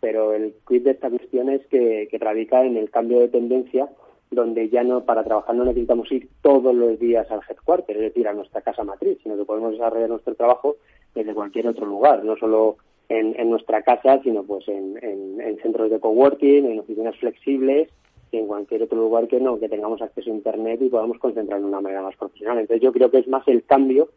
Pero 0.00 0.32
el 0.34 0.54
quid 0.66 0.82
de 0.82 0.92
esta 0.92 1.10
cuestión 1.10 1.48
es 1.50 1.64
que, 1.66 2.08
que 2.10 2.18
radica 2.18 2.64
en 2.64 2.76
el 2.76 2.90
cambio 2.90 3.20
de 3.20 3.28
tendencia 3.28 3.88
donde 4.30 4.68
ya 4.68 4.84
no 4.84 5.04
para 5.04 5.24
trabajar 5.24 5.54
no 5.54 5.64
necesitamos 5.64 6.10
ir 6.12 6.28
todos 6.42 6.74
los 6.74 6.98
días 6.98 7.30
al 7.30 7.40
headquarter, 7.48 7.96
es 7.96 8.02
decir, 8.02 8.28
a 8.28 8.34
nuestra 8.34 8.60
casa 8.60 8.84
matriz, 8.84 9.18
sino 9.22 9.36
que 9.36 9.44
podemos 9.44 9.72
desarrollar 9.72 10.10
nuestro 10.10 10.34
trabajo 10.34 10.76
desde 11.14 11.34
cualquier 11.34 11.68
otro 11.68 11.86
lugar, 11.86 12.24
no 12.24 12.36
solo 12.36 12.76
en, 13.08 13.48
nuestra 13.48 13.82
casa, 13.82 14.20
sino 14.22 14.42
pues 14.42 14.68
en, 14.68 15.58
centros 15.62 15.90
de 15.90 15.98
coworking, 15.98 16.66
en 16.66 16.80
oficinas 16.80 17.16
flexibles 17.16 17.88
y 18.30 18.38
en 18.38 18.46
cualquier 18.46 18.82
otro 18.82 18.98
lugar 18.98 19.28
que 19.28 19.40
no, 19.40 19.58
que 19.58 19.68
tengamos 19.68 20.02
acceso 20.02 20.30
a 20.30 20.34
Internet 20.34 20.80
y 20.82 20.88
podamos 20.88 21.18
concentrar 21.18 21.60
de 21.60 21.66
una 21.66 21.80
manera 21.80 22.02
más 22.02 22.16
profesional. 22.16 22.58
Entonces 22.58 22.82
yo 22.82 22.92
creo 22.92 23.10
que 23.10 23.18
es 23.18 23.28
más 23.28 23.46
el 23.48 23.64
cambio 23.64 24.08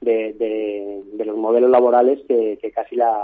de, 0.00 1.02
los 1.24 1.36
modelos 1.36 1.70
laborales 1.70 2.20
que, 2.26 2.58
casi 2.74 2.96
la, 2.96 3.22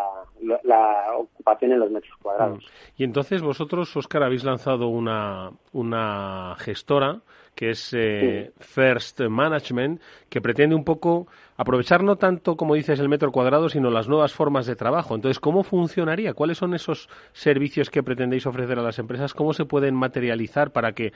ocupación 1.17 1.73
en 1.73 1.81
los 1.81 1.91
metros 1.91 2.17
cuadrados. 2.21 2.65
Mm. 2.65 3.03
Y 3.03 3.05
entonces 3.05 3.43
vosotros, 3.43 3.97
Oscar, 3.97 4.23
habéis 4.23 4.45
lanzado 4.45 4.89
una, 4.89 5.51
una 5.73 6.55
gestora 6.59 7.21
que 7.55 7.71
es 7.71 7.95
eh, 7.97 8.51
First 8.59 9.21
Management, 9.21 10.01
que 10.29 10.41
pretende 10.41 10.75
un 10.75 10.85
poco 10.85 11.29
aprovechar 11.57 12.03
no 12.03 12.17
tanto, 12.17 12.57
como 12.57 12.75
dices, 12.75 12.99
el 12.99 13.09
metro 13.09 13.31
cuadrado, 13.31 13.69
sino 13.69 13.91
las 13.91 14.09
nuevas 14.09 14.33
formas 14.33 14.67
de 14.67 14.75
trabajo. 14.75 15.15
Entonces, 15.15 15.39
¿cómo 15.39 15.63
funcionaría? 15.63 16.35
¿Cuáles 16.35 16.59
son 16.59 16.75
esos 16.75 17.09
servicios 17.33 17.91
que 17.91 18.03
pretendéis 18.03 18.47
ofrecer 18.47 18.79
a 18.79 18.83
las 18.83 18.99
empresas? 18.99 19.35
¿Cómo 19.35 19.53
se 19.53 19.65
pueden 19.65 19.95
materializar 19.95 20.73
para 20.73 20.93
que 20.93 21.13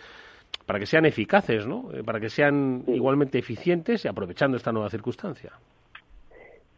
para 0.66 0.78
que 0.78 0.86
sean 0.86 1.06
eficaces, 1.06 1.66
¿no? 1.66 1.90
Eh, 1.94 2.02
para 2.04 2.20
que 2.20 2.28
sean 2.28 2.84
igualmente 2.88 3.38
eficientes 3.38 4.04
y 4.04 4.08
aprovechando 4.08 4.56
esta 4.56 4.72
nueva 4.72 4.90
circunstancia. 4.90 5.52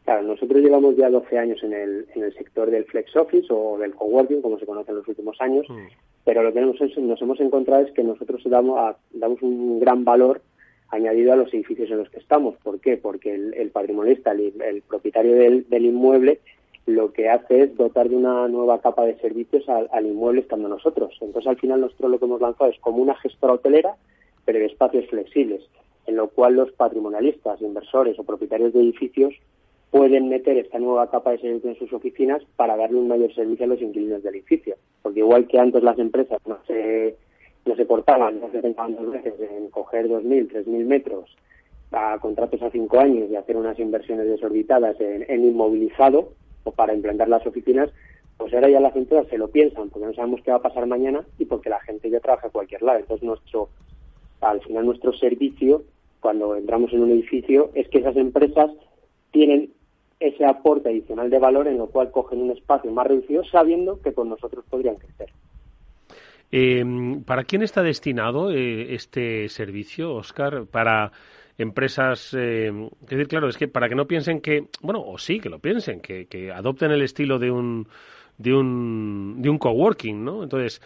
Claro, 0.05 0.23
nosotros 0.23 0.63
llevamos 0.63 0.97
ya 0.97 1.11
12 1.11 1.39
años 1.39 1.63
en 1.63 1.73
el, 1.73 2.07
en 2.15 2.25
el 2.25 2.35
sector 2.35 2.71
del 2.71 2.85
flex 2.85 3.15
office 3.17 3.47
o 3.51 3.79
del 3.79 3.95
coworking, 3.95 4.43
como 4.43 4.59
se 4.59 4.67
conoce 4.67 4.91
en 4.91 4.99
los 4.99 5.09
últimos 5.09 5.41
años, 5.41 5.67
mm. 5.69 5.87
pero 6.25 6.43
lo 6.43 6.53
que 6.53 6.61
nos, 6.61 6.81
nos, 6.81 7.23
hemos 7.23 7.41
encontrado 7.41 7.85
es 7.85 7.93
que 7.93 8.03
nosotros 8.03 8.43
damos, 8.45 8.97
damos 9.13 9.43
un 9.43 9.79
gran 9.81 10.05
valor 10.05 10.41
añadido 10.91 11.33
a 11.33 11.37
los 11.37 11.53
edificios 11.55 11.91
en 11.91 11.99
los 11.99 12.11
que 12.11 12.19
estamos. 12.19 12.57
¿Por 12.63 12.81
qué? 12.81 12.97
Porque 12.97 13.35
el, 13.35 13.71
patrimonialista, 13.71 14.33
el, 14.33 14.83
propietario 14.89 15.35
del, 15.35 15.85
inmueble, 15.85 16.41
lo 16.87 17.13
que 17.13 17.29
hace 17.29 17.63
es 17.63 17.77
dotar 17.77 18.09
de 18.09 18.17
una 18.17 18.49
nueva 18.49 18.81
capa 18.81 19.05
de 19.05 19.19
servicios 19.19 19.69
al, 19.69 20.07
inmueble 20.07 20.41
estando 20.41 20.69
nosotros. 20.69 21.17
Entonces, 21.21 21.49
al 21.49 21.59
final, 21.59 21.81
nosotros 21.81 22.11
lo 22.11 22.19
que 22.19 22.25
hemos 22.25 22.41
lanzado 22.41 22.71
es 22.71 22.79
como 22.81 22.99
una 22.99 23.15
gestora 23.17 23.55
hotelera, 23.55 23.97
pero 24.45 24.59
de 24.59 24.67
espacios 24.67 25.07
flexibles, 25.09 25.63
en 26.07 26.17
lo 26.17 26.29
cual 26.29 26.55
los 26.55 26.73
patrimonialistas, 26.73 27.61
inversores 27.61 28.19
o 28.19 28.25
propietarios 28.25 28.73
de 28.73 28.81
edificios 28.81 29.35
pueden 29.91 30.29
meter 30.29 30.57
esta 30.57 30.79
nueva 30.79 31.11
capa 31.11 31.33
de 31.33 31.39
servicio 31.39 31.71
en 31.71 31.79
sus 31.79 31.93
oficinas 31.93 32.43
para 32.57 32.77
darle 32.77 32.99
un 32.99 33.09
mayor 33.09 33.35
servicio 33.35 33.65
a 33.65 33.69
los 33.69 33.83
inquilinos 33.83 34.23
del 34.23 34.35
edificio. 34.35 34.77
Porque 35.03 35.21
igual 35.21 35.47
que 35.47 35.59
antes 35.59 35.83
las 35.83 35.99
empresas 35.99 36.39
no 36.47 36.59
se 36.67 37.17
no 37.67 37.77
se 37.77 37.87
cortaban, 37.87 38.41
no 38.41 38.51
se 38.51 38.61
pensaban 38.61 38.97
dos 38.97 39.11
veces 39.11 39.35
en 39.39 39.69
coger 39.69 40.09
2.000, 40.09 40.51
3.000 40.51 40.87
metros 40.87 41.37
a 41.93 42.19
contratos 42.19 42.63
a 42.63 42.71
cinco 42.71 43.01
años 43.01 43.31
y 43.31 43.37
hacer 43.37 43.57
unas 43.57 43.79
inversiones 43.79 44.27
desorbitadas 44.27 44.97
en, 45.01 45.45
inmovilizado 45.45 46.33
o 46.65 46.73
para 46.73 46.95
implantar 46.95 47.29
las 47.29 47.47
oficinas, 47.47 47.91
pues 48.37 48.55
ahora 48.55 48.71
ya 48.71 48.81
las 48.81 48.97
empresas 48.97 49.29
se 49.29 49.39
lo 49.39 49.49
piensan 49.49 49.91
porque 49.91 50.07
no 50.07 50.15
sabemos 50.15 50.41
qué 50.43 50.51
va 50.51 50.59
a 50.59 50.63
pasar 50.63 50.87
mañana 50.87 51.25
y 51.39 51.45
porque 51.45 51.69
la 51.69 51.81
gente 51.81 52.09
ya 52.11 52.21
trabaja 52.21 52.47
a 52.47 52.51
cualquier 52.51 52.83
lado. 52.83 52.99
Entonces, 52.99 53.27
nuestro, 53.27 53.69
al 54.41 54.63
final, 54.63 54.87
nuestro 54.87 55.13
servicio, 55.13 55.83
cuando 56.21 56.57
entramos 56.57 56.93
en 56.93 57.03
un 57.03 57.11
edificio, 57.11 57.71
es 57.75 57.89
que 57.89 57.99
esas 57.99 58.17
empresas 58.17 58.71
tienen 59.31 59.73
ese 60.21 60.45
aporte 60.45 60.89
adicional 60.89 61.31
de 61.31 61.39
valor 61.39 61.67
en 61.67 61.79
lo 61.79 61.87
cual 61.87 62.11
cogen 62.11 62.43
un 62.43 62.51
espacio 62.51 62.91
más 62.91 63.07
reducido 63.07 63.45
sabiendo 63.45 64.01
que 64.01 64.13
con 64.13 64.29
nosotros 64.29 64.65
podrían 64.69 64.97
crecer. 64.97 65.31
Eh, 66.53 66.85
¿Para 67.27 67.45
quién 67.45 67.63
está 67.63 67.83
destinado 67.83 68.51
eh, 68.51 68.95
este 68.95 69.49
servicio, 69.49 70.15
Oscar? 70.15 70.67
Para 70.67 71.13
empresas, 71.63 72.35
eh, 72.39 72.73
decir, 73.03 73.29
claro, 73.29 73.49
es 73.49 73.57
que 73.57 73.69
para 73.69 73.89
que 73.89 73.95
no 73.95 74.07
piensen 74.07 74.41
que, 74.41 74.69
bueno, 74.81 75.03
o 75.03 75.19
sí, 75.19 75.41
que 75.41 75.49
lo 75.49 75.59
piensen, 75.59 76.01
que, 76.01 76.27
que 76.27 76.51
adopten 76.53 76.91
el 76.91 77.03
estilo 77.03 77.39
de 77.39 77.51
un 77.51 77.89
de 78.39 78.55
un 78.55 79.37
de 79.43 79.51
un 79.51 79.59
coworking, 79.59 80.25
¿no? 80.25 80.43
Entonces, 80.43 80.81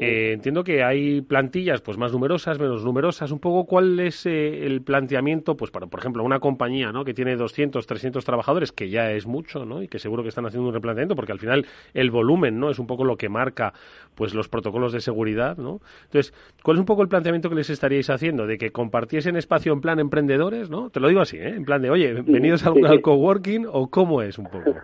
eh, 0.00 0.32
entiendo 0.32 0.64
que 0.64 0.82
hay 0.82 1.22
plantillas 1.22 1.80
pues 1.80 1.96
más 1.98 2.12
numerosas, 2.12 2.58
menos 2.58 2.84
numerosas. 2.84 3.30
Un 3.30 3.38
poco 3.38 3.64
cuál 3.66 3.98
es 4.00 4.26
eh, 4.26 4.66
el 4.66 4.82
planteamiento, 4.82 5.56
pues 5.56 5.70
para, 5.70 5.86
por 5.86 6.00
ejemplo, 6.00 6.22
una 6.22 6.40
compañía 6.40 6.92
¿no? 6.92 7.04
que 7.04 7.14
tiene 7.14 7.36
200, 7.36 7.86
300 7.86 8.24
trabajadores, 8.24 8.72
que 8.72 8.90
ya 8.90 9.10
es 9.12 9.26
mucho, 9.26 9.64
¿no? 9.64 9.82
y 9.82 9.88
que 9.88 9.98
seguro 9.98 10.22
que 10.22 10.28
están 10.28 10.46
haciendo 10.46 10.68
un 10.68 10.74
replanteamiento, 10.74 11.16
porque 11.16 11.32
al 11.32 11.38
final 11.38 11.66
el 11.94 12.10
volumen 12.10 12.58
no 12.58 12.70
es 12.70 12.78
un 12.78 12.86
poco 12.86 13.04
lo 13.04 13.16
que 13.16 13.28
marca 13.28 13.72
pues 14.14 14.34
los 14.34 14.48
protocolos 14.48 14.92
de 14.92 15.00
seguridad. 15.00 15.56
¿no? 15.56 15.80
Entonces, 16.04 16.34
¿cuál 16.62 16.76
es 16.76 16.80
un 16.80 16.86
poco 16.86 17.02
el 17.02 17.08
planteamiento 17.08 17.48
que 17.48 17.56
les 17.56 17.70
estaríais 17.70 18.10
haciendo? 18.10 18.46
¿De 18.46 18.58
que 18.58 18.70
compartiesen 18.70 19.36
espacio 19.36 19.72
en 19.72 19.80
plan 19.80 19.98
emprendedores? 19.98 20.70
¿no? 20.70 20.90
Te 20.90 21.00
lo 21.00 21.08
digo 21.08 21.20
así, 21.20 21.38
¿eh? 21.38 21.48
en 21.48 21.64
plan 21.64 21.82
de, 21.82 21.90
oye, 21.90 22.12
venidos 22.22 22.64
al, 22.66 22.84
al 22.84 23.00
coworking, 23.00 23.66
o 23.70 23.88
cómo 23.88 24.22
es 24.22 24.38
un 24.38 24.46
poco 24.46 24.74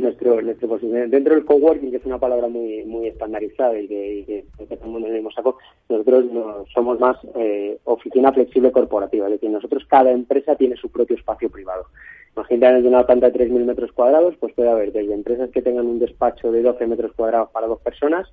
nuestro, 0.00 0.40
nuestro 0.40 0.68
posicionamiento. 0.68 1.16
Dentro 1.16 1.34
del 1.34 1.44
coworking, 1.44 1.90
que 1.90 1.96
es 1.96 2.04
una 2.06 2.18
palabra 2.18 2.48
muy 2.48 2.84
muy 2.84 3.08
estandarizada 3.08 3.78
y 3.78 3.88
que, 3.88 4.44
todo 4.56 4.84
el 4.84 4.90
mundo 4.90 5.08
le 5.08 5.18
hemos 5.18 5.34
sacado, 5.34 5.58
nosotros 5.88 6.24
no, 6.32 6.64
somos 6.72 6.98
más 7.00 7.16
eh, 7.36 7.78
oficina 7.84 8.32
flexible 8.32 8.72
corporativa, 8.72 9.26
es 9.26 9.32
decir, 9.32 9.50
nosotros 9.50 9.84
cada 9.88 10.10
empresa 10.10 10.56
tiene 10.56 10.76
su 10.76 10.90
propio 10.90 11.16
espacio 11.16 11.50
privado. 11.50 11.86
Imagínate 12.36 12.82
de 12.82 12.88
una 12.88 13.04
planta 13.04 13.30
de 13.30 13.46
3.000 13.46 13.64
metros 13.64 13.92
cuadrados, 13.92 14.36
pues 14.38 14.52
puede 14.54 14.70
haber 14.70 14.92
desde 14.92 15.12
empresas 15.12 15.50
que 15.50 15.62
tengan 15.62 15.86
un 15.86 15.98
despacho 15.98 16.52
de 16.52 16.62
12 16.62 16.86
metros 16.86 17.12
cuadrados 17.14 17.50
para 17.50 17.66
dos 17.66 17.80
personas 17.80 18.28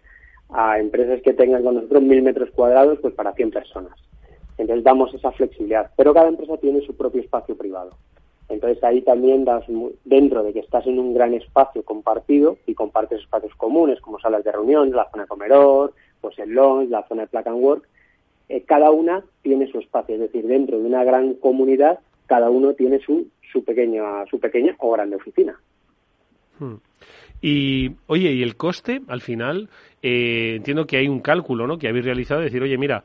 a 0.49 0.79
empresas 0.79 1.21
que 1.21 1.33
tengan 1.33 1.63
con 1.63 1.75
nosotros 1.75 2.03
mil 2.03 2.21
metros 2.21 2.49
cuadrados 2.51 2.99
pues 3.01 3.13
para 3.13 3.33
100 3.33 3.51
personas. 3.51 3.97
Entonces 4.57 4.83
damos 4.83 5.13
esa 5.13 5.31
flexibilidad, 5.31 5.91
pero 5.97 6.13
cada 6.13 6.27
empresa 6.27 6.57
tiene 6.57 6.81
su 6.81 6.95
propio 6.95 7.21
espacio 7.21 7.57
privado. 7.57 7.91
Entonces 8.47 8.83
ahí 8.83 9.01
también 9.01 9.43
das, 9.43 9.65
dentro 10.03 10.43
de 10.43 10.53
que 10.53 10.59
estás 10.59 10.85
en 10.85 10.99
un 10.99 11.13
gran 11.13 11.33
espacio 11.33 11.83
compartido 11.83 12.57
y 12.67 12.75
compartes 12.75 13.21
espacios 13.21 13.55
comunes 13.55 13.99
como 14.01 14.19
salas 14.19 14.43
de 14.43 14.51
reunión, 14.51 14.91
la 14.91 15.09
zona 15.09 15.23
de 15.23 15.29
comedor, 15.29 15.93
pues 16.21 16.37
el 16.39 16.51
lounge, 16.51 16.89
la 16.89 17.07
zona 17.07 17.23
de 17.23 17.27
plug 17.27 17.47
and 17.47 17.63
work, 17.63 17.89
eh, 18.49 18.61
cada 18.61 18.91
una 18.91 19.23
tiene 19.41 19.67
su 19.71 19.79
espacio, 19.79 20.15
es 20.15 20.21
decir, 20.21 20.45
dentro 20.45 20.77
de 20.77 20.85
una 20.85 21.03
gran 21.03 21.33
comunidad 21.35 21.99
cada 22.27 22.49
uno 22.49 22.73
tiene 22.73 22.99
su, 22.99 23.27
su 23.51 23.63
pequeña 23.63 24.25
su 24.27 24.39
pequeña 24.39 24.75
o 24.79 24.91
grande 24.91 25.15
oficina. 25.15 25.59
Hmm. 26.59 26.75
Y, 27.41 27.91
oye, 28.07 28.31
¿y 28.31 28.41
el 28.41 28.55
coste, 28.55 29.01
al 29.07 29.21
final? 29.21 29.69
Eh, 30.01 30.55
entiendo 30.57 30.87
que 30.87 30.97
hay 30.97 31.07
un 31.07 31.19
cálculo, 31.19 31.67
¿no?, 31.67 31.77
que 31.77 31.87
habéis 31.87 32.05
realizado, 32.05 32.39
de 32.39 32.45
decir, 32.45 32.63
oye, 32.63 32.77
mira, 32.77 33.03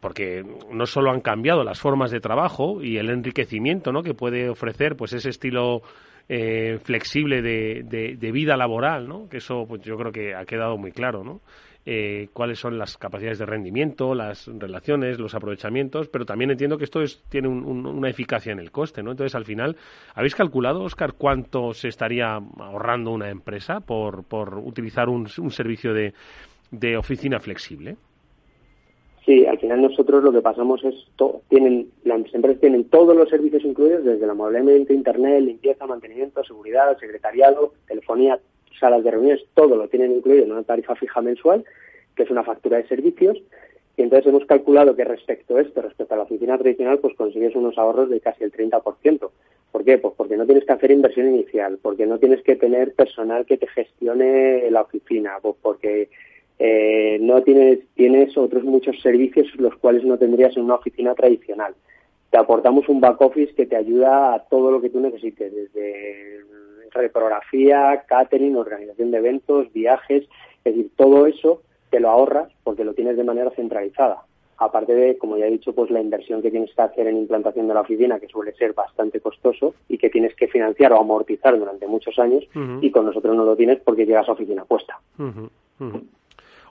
porque 0.00 0.44
no 0.70 0.86
solo 0.86 1.10
han 1.10 1.20
cambiado 1.20 1.64
las 1.64 1.80
formas 1.80 2.10
de 2.10 2.20
trabajo 2.20 2.82
y 2.82 2.98
el 2.98 3.10
enriquecimiento 3.10 3.92
¿no? 3.92 4.02
que 4.02 4.14
puede 4.14 4.48
ofrecer 4.48 4.96
pues 4.96 5.12
ese 5.12 5.30
estilo 5.30 5.82
eh, 6.28 6.78
flexible 6.82 7.42
de, 7.42 7.82
de, 8.18 8.32
vida 8.32 8.56
laboral, 8.56 9.08
¿no? 9.08 9.28
que 9.28 9.38
eso 9.38 9.66
pues 9.66 9.82
yo 9.82 9.96
creo 9.96 10.12
que 10.12 10.34
ha 10.34 10.44
quedado 10.44 10.78
muy 10.78 10.92
claro, 10.92 11.24
¿no? 11.24 11.40
Eh, 11.84 12.28
cuáles 12.32 12.60
son 12.60 12.78
las 12.78 12.96
capacidades 12.96 13.40
de 13.40 13.46
rendimiento, 13.46 14.14
las 14.14 14.46
relaciones, 14.46 15.18
los 15.18 15.34
aprovechamientos, 15.34 16.06
pero 16.06 16.24
también 16.24 16.52
entiendo 16.52 16.78
que 16.78 16.84
esto 16.84 17.00
tiene 17.28 17.48
una 17.48 18.08
eficacia 18.08 18.52
en 18.52 18.60
el 18.60 18.70
coste, 18.70 19.02
¿no? 19.02 19.10
Entonces, 19.10 19.34
al 19.34 19.44
final, 19.44 19.76
¿habéis 20.14 20.36
calculado, 20.36 20.84
Oscar, 20.84 21.14
cuánto 21.14 21.74
se 21.74 21.88
estaría 21.88 22.34
ahorrando 22.36 23.10
una 23.10 23.30
empresa 23.30 23.80
por, 23.80 24.22
por 24.22 24.58
utilizar 24.58 25.08
un, 25.08 25.26
un 25.38 25.50
servicio 25.50 25.92
de, 25.92 26.14
de 26.70 26.96
oficina 26.96 27.40
flexible? 27.40 27.96
Sí, 29.24 29.46
al 29.46 29.58
final 29.58 29.82
nosotros 29.82 30.24
lo 30.24 30.32
que 30.32 30.42
pasamos 30.42 30.82
es, 30.82 30.94
tienen, 31.48 31.90
las 32.04 32.34
empresas 32.34 32.60
tienen 32.60 32.84
todos 32.84 33.16
los 33.16 33.28
servicios 33.28 33.64
incluidos, 33.64 34.04
desde 34.04 34.24
el 34.24 34.30
amueblamiento, 34.30 34.92
internet, 34.92 35.42
limpieza, 35.42 35.86
mantenimiento, 35.86 36.42
seguridad, 36.42 36.98
secretariado, 36.98 37.72
telefonía, 37.86 38.40
salas 38.80 39.04
de 39.04 39.12
reuniones, 39.12 39.44
todo 39.54 39.76
lo 39.76 39.86
tienen 39.88 40.12
incluido 40.12 40.44
en 40.44 40.52
una 40.52 40.64
tarifa 40.64 40.96
fija 40.96 41.20
mensual, 41.20 41.64
que 42.16 42.24
es 42.24 42.30
una 42.30 42.42
factura 42.42 42.78
de 42.78 42.88
servicios, 42.88 43.40
y 43.96 44.02
entonces 44.02 44.26
hemos 44.26 44.44
calculado 44.46 44.96
que 44.96 45.04
respecto 45.04 45.56
a 45.56 45.60
esto, 45.60 45.82
respecto 45.82 46.14
a 46.14 46.16
la 46.16 46.22
oficina 46.24 46.58
tradicional, 46.58 46.98
pues 46.98 47.14
consigues 47.14 47.54
unos 47.54 47.78
ahorros 47.78 48.10
de 48.10 48.20
casi 48.20 48.42
el 48.42 48.52
30%. 48.52 49.30
¿Por 49.70 49.84
qué? 49.84 49.98
Pues 49.98 50.14
porque 50.16 50.36
no 50.36 50.46
tienes 50.46 50.64
que 50.64 50.72
hacer 50.72 50.90
inversión 50.90 51.28
inicial, 51.28 51.78
porque 51.80 52.06
no 52.06 52.18
tienes 52.18 52.42
que 52.42 52.56
tener 52.56 52.94
personal 52.94 53.46
que 53.46 53.58
te 53.58 53.68
gestione 53.68 54.70
la 54.70 54.82
oficina, 54.82 55.38
pues 55.40 55.54
porque 55.62 56.08
eh, 56.64 57.18
no 57.20 57.42
tienes, 57.42 57.80
tienes 57.96 58.38
otros 58.38 58.62
muchos 58.62 59.00
servicios 59.00 59.48
los 59.56 59.74
cuales 59.74 60.04
no 60.04 60.16
tendrías 60.16 60.56
en 60.56 60.62
una 60.62 60.76
oficina 60.76 61.12
tradicional. 61.12 61.74
Te 62.30 62.38
aportamos 62.38 62.88
un 62.88 63.00
back 63.00 63.20
office 63.20 63.52
que 63.52 63.66
te 63.66 63.74
ayuda 63.74 64.32
a 64.32 64.44
todo 64.44 64.70
lo 64.70 64.80
que 64.80 64.88
tú 64.88 65.00
necesites, 65.00 65.52
desde 65.52 66.44
reprografía, 66.92 68.04
catering, 68.06 68.56
organización 68.56 69.10
de 69.10 69.18
eventos, 69.18 69.72
viajes, 69.72 70.28
es 70.64 70.76
decir, 70.76 70.92
todo 70.94 71.26
eso 71.26 71.62
te 71.90 71.98
lo 71.98 72.10
ahorras 72.10 72.52
porque 72.62 72.84
lo 72.84 72.94
tienes 72.94 73.16
de 73.16 73.24
manera 73.24 73.50
centralizada. 73.50 74.22
Aparte 74.56 74.94
de, 74.94 75.18
como 75.18 75.36
ya 75.38 75.46
he 75.46 75.50
dicho, 75.50 75.74
pues 75.74 75.90
la 75.90 76.00
inversión 76.00 76.42
que 76.42 76.52
tienes 76.52 76.72
que 76.72 76.82
hacer 76.82 77.08
en 77.08 77.16
implantación 77.16 77.66
de 77.66 77.74
la 77.74 77.80
oficina, 77.80 78.20
que 78.20 78.28
suele 78.28 78.52
ser 78.52 78.72
bastante 78.72 79.18
costoso 79.18 79.74
y 79.88 79.98
que 79.98 80.10
tienes 80.10 80.36
que 80.36 80.46
financiar 80.46 80.92
o 80.92 81.00
amortizar 81.00 81.58
durante 81.58 81.88
muchos 81.88 82.20
años, 82.20 82.44
y 82.80 82.90
con 82.92 83.04
nosotros 83.04 83.34
no 83.34 83.44
lo 83.44 83.56
tienes 83.56 83.80
porque 83.80 84.06
llegas 84.06 84.28
a 84.28 84.32
oficina 84.32 84.64
puesta. 84.64 85.00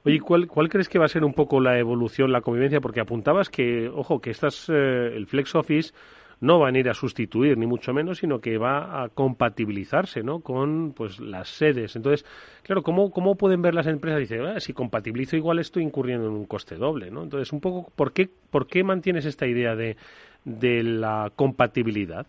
Oye, 0.04 0.20
¿cuál, 0.20 0.48
¿cuál 0.48 0.68
crees 0.68 0.90
que 0.90 0.98
va 0.98 1.06
a 1.06 1.10
ser 1.10 1.24
un 1.24 1.34
poco 1.34 1.60
la 1.60 1.78
evolución, 1.78 2.32
la 2.32 2.42
convivencia? 2.42 2.82
Porque 2.82 3.02
apuntabas 3.02 3.50
que, 3.50 3.88
ojo, 3.88 4.20
que 4.20 4.32
estas, 4.32 4.68
eh, 4.70 5.14
el 5.16 5.28
Flex 5.28 5.54
Office 5.54 5.94
no 6.40 6.58
van 6.58 6.76
a 6.76 6.80
ir 6.80 6.90
a 6.90 6.96
sustituir, 6.96 7.56
ni 7.56 7.68
mucho 7.68 7.94
menos, 7.94 8.18
sino 8.18 8.42
que 8.42 8.58
va 8.58 9.04
a 9.04 9.10
compatibilizarse 9.10 10.24
¿no? 10.24 10.40
con 10.40 10.94
pues, 10.94 11.20
las 11.20 11.50
sedes. 11.50 11.96
Entonces, 11.96 12.26
claro, 12.64 12.82
¿cómo, 12.82 13.12
cómo 13.12 13.36
pueden 13.36 13.62
ver 13.62 13.76
las 13.76 13.86
empresas? 13.86 14.22
Dice, 14.22 14.40
ah, 14.40 14.60
si 14.60 14.74
compatibilizo 14.74 15.38
igual 15.38 15.60
estoy 15.60 15.84
incurriendo 15.84 16.28
en 16.28 16.34
un 16.34 16.46
coste 16.46 16.78
doble. 16.78 17.12
¿no? 17.12 17.22
Entonces, 17.22 17.54
un 17.54 17.62
poco, 17.62 17.92
¿por 17.96 18.12
qué, 18.12 18.28
por 18.50 18.66
qué 18.66 18.84
mantienes 18.84 19.26
esta 19.26 19.46
idea 19.46 19.76
de, 19.76 19.98
de 20.46 20.82
la 20.82 21.32
compatibilidad? 21.36 22.26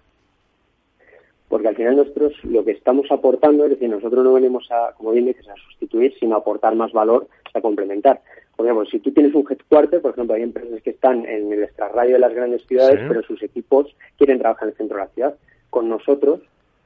Porque 1.52 1.68
al 1.68 1.76
final 1.76 1.96
nosotros 1.96 2.32
lo 2.44 2.64
que 2.64 2.70
estamos 2.70 3.12
aportando, 3.12 3.64
es 3.64 3.72
decir, 3.72 3.90
nosotros 3.90 4.24
no 4.24 4.32
venimos 4.32 4.66
a, 4.70 4.94
como 4.96 5.10
bien 5.10 5.26
dices, 5.26 5.46
a 5.50 5.54
sustituir, 5.56 6.14
sino 6.18 6.34
a 6.34 6.38
aportar 6.38 6.74
más 6.74 6.92
valor, 6.92 7.28
a 7.52 7.60
complementar. 7.60 8.22
Por 8.56 8.64
ejemplo, 8.64 8.86
si 8.86 9.00
tú 9.00 9.12
tienes 9.12 9.34
un 9.34 9.44
headquarter, 9.46 10.00
por 10.00 10.12
ejemplo, 10.12 10.34
hay 10.34 10.44
empresas 10.44 10.80
que 10.80 10.88
están 10.88 11.26
en 11.26 11.52
el 11.52 11.62
extrarradio 11.62 12.14
de 12.14 12.20
las 12.20 12.32
grandes 12.32 12.66
ciudades, 12.66 13.00
pero 13.06 13.20
sus 13.24 13.42
equipos 13.42 13.94
quieren 14.16 14.38
trabajar 14.38 14.62
en 14.62 14.70
el 14.70 14.76
centro 14.78 14.96
de 14.96 15.02
la 15.04 15.10
ciudad. 15.10 15.34
Con 15.68 15.90
nosotros 15.90 16.40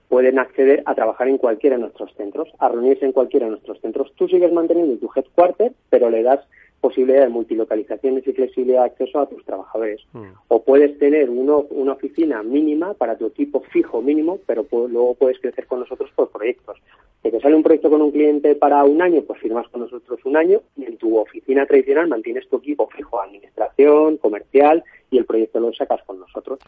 pueden 0.09 0.41
acceder 0.41 0.83
a 0.85 0.97
trabajar 0.97 1.29
en 1.29 1.39
cualquiera 1.39 1.77
de 1.77 1.83
nuestros 1.83 2.13
centros, 2.17 2.49
a 2.59 2.69
reunirse 2.69 3.05
en 3.05 3.13
cualquiera 3.13 3.47
de 3.47 3.53
nuestros 3.53 3.81
centros. 3.81 4.13
Tú 4.17 4.27
sigues 4.27 4.53
manteniendo 4.53 4.97
tu 4.97 5.09
headquarter, 5.15 5.75
pero 5.91 6.11
le 6.11 6.25
das 6.25 6.41
posibilidad 6.87 7.23
de 7.23 7.31
multilocalizaciones 7.31 8.25
y 8.29 8.33
flexibilidad 8.33 8.83
de 8.83 8.87
acceso 8.91 9.19
a 9.19 9.29
tus 9.29 9.45
trabajadores. 9.45 10.01
Mm. 10.13 10.27
O 10.47 10.63
puedes 10.63 10.97
tener 11.01 11.29
uno, 11.29 11.67
una 11.71 11.95
oficina 11.95 12.45
mínima 12.45 12.95
para 12.95 13.19
tu 13.19 13.27
equipo 13.27 13.61
fijo 13.73 14.01
mínimo, 14.01 14.39
pero 14.47 14.65
luego 14.71 15.15
puedes 15.15 15.41
crecer 15.41 15.67
con 15.67 15.81
nosotros 15.81 16.09
por 16.15 16.31
proyectos. 16.31 16.79
Si 17.25 17.33
te 17.33 17.41
sale 17.41 17.57
un 17.57 17.65
proyecto 17.65 17.91
con 17.91 18.03
un 18.03 18.13
cliente 18.13 18.55
para 18.55 18.85
un 18.85 19.03
año, 19.03 19.23
pues 19.23 19.41
firmas 19.41 19.67
con 19.71 19.81
nosotros 19.81 20.21
un 20.25 20.37
año 20.37 20.61
y 20.77 20.85
en 20.85 20.97
tu 20.97 21.19
oficina 21.19 21.67
tradicional 21.67 22.07
mantienes 22.07 22.49
tu 22.49 22.59
equipo 22.59 22.89
fijo, 22.89 23.21
administración, 23.21 24.19
comercial 24.19 24.85
y 25.11 25.19
el 25.19 25.25
proyecto 25.25 25.59
lo 25.59 25.73
sacas 25.73 26.05
con 26.07 26.21
nosotros. 26.21 26.61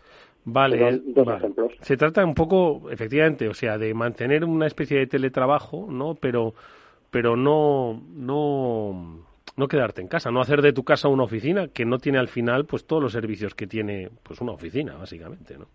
Vale, 0.45 1.01
dos 1.05 1.29
ejemplos. 1.29 1.75
Se 1.83 1.97
trata 1.97 2.25
un 2.25 2.35
poco, 2.35 2.91
efectivamente, 2.91 3.47
o 3.47 3.55
sea, 3.55 3.79
de 3.79 3.95
mantener 3.95 4.45
una 4.45 4.67
especie 4.67 4.99
de 4.99 5.07
teletrabajo, 5.07 5.87
¿no? 5.89 6.17
Pero, 6.17 6.55
pero 7.13 7.37
no, 7.37 8.03
no 8.17 9.28
no 9.59 9.69
quedarte 9.69 10.01
en 10.01 10.09
casa, 10.09 10.31
no 10.31 10.41
hacer 10.41 10.63
de 10.63 10.73
tu 10.73 10.85
casa 10.85 11.09
una 11.09 11.25
oficina 11.25 11.69
que 11.69 11.85
no 11.85 11.99
tiene 11.99 12.19
al 12.19 12.29
final 12.29 12.65
pues 12.65 12.87
todos 12.87 13.03
los 13.03 13.13
servicios 13.13 13.55
que 13.55 13.67
tiene 13.67 14.09
pues 14.23 14.41
una 14.41 14.53
oficina, 14.53 14.97
básicamente, 14.97 15.59
¿no? 15.59 15.67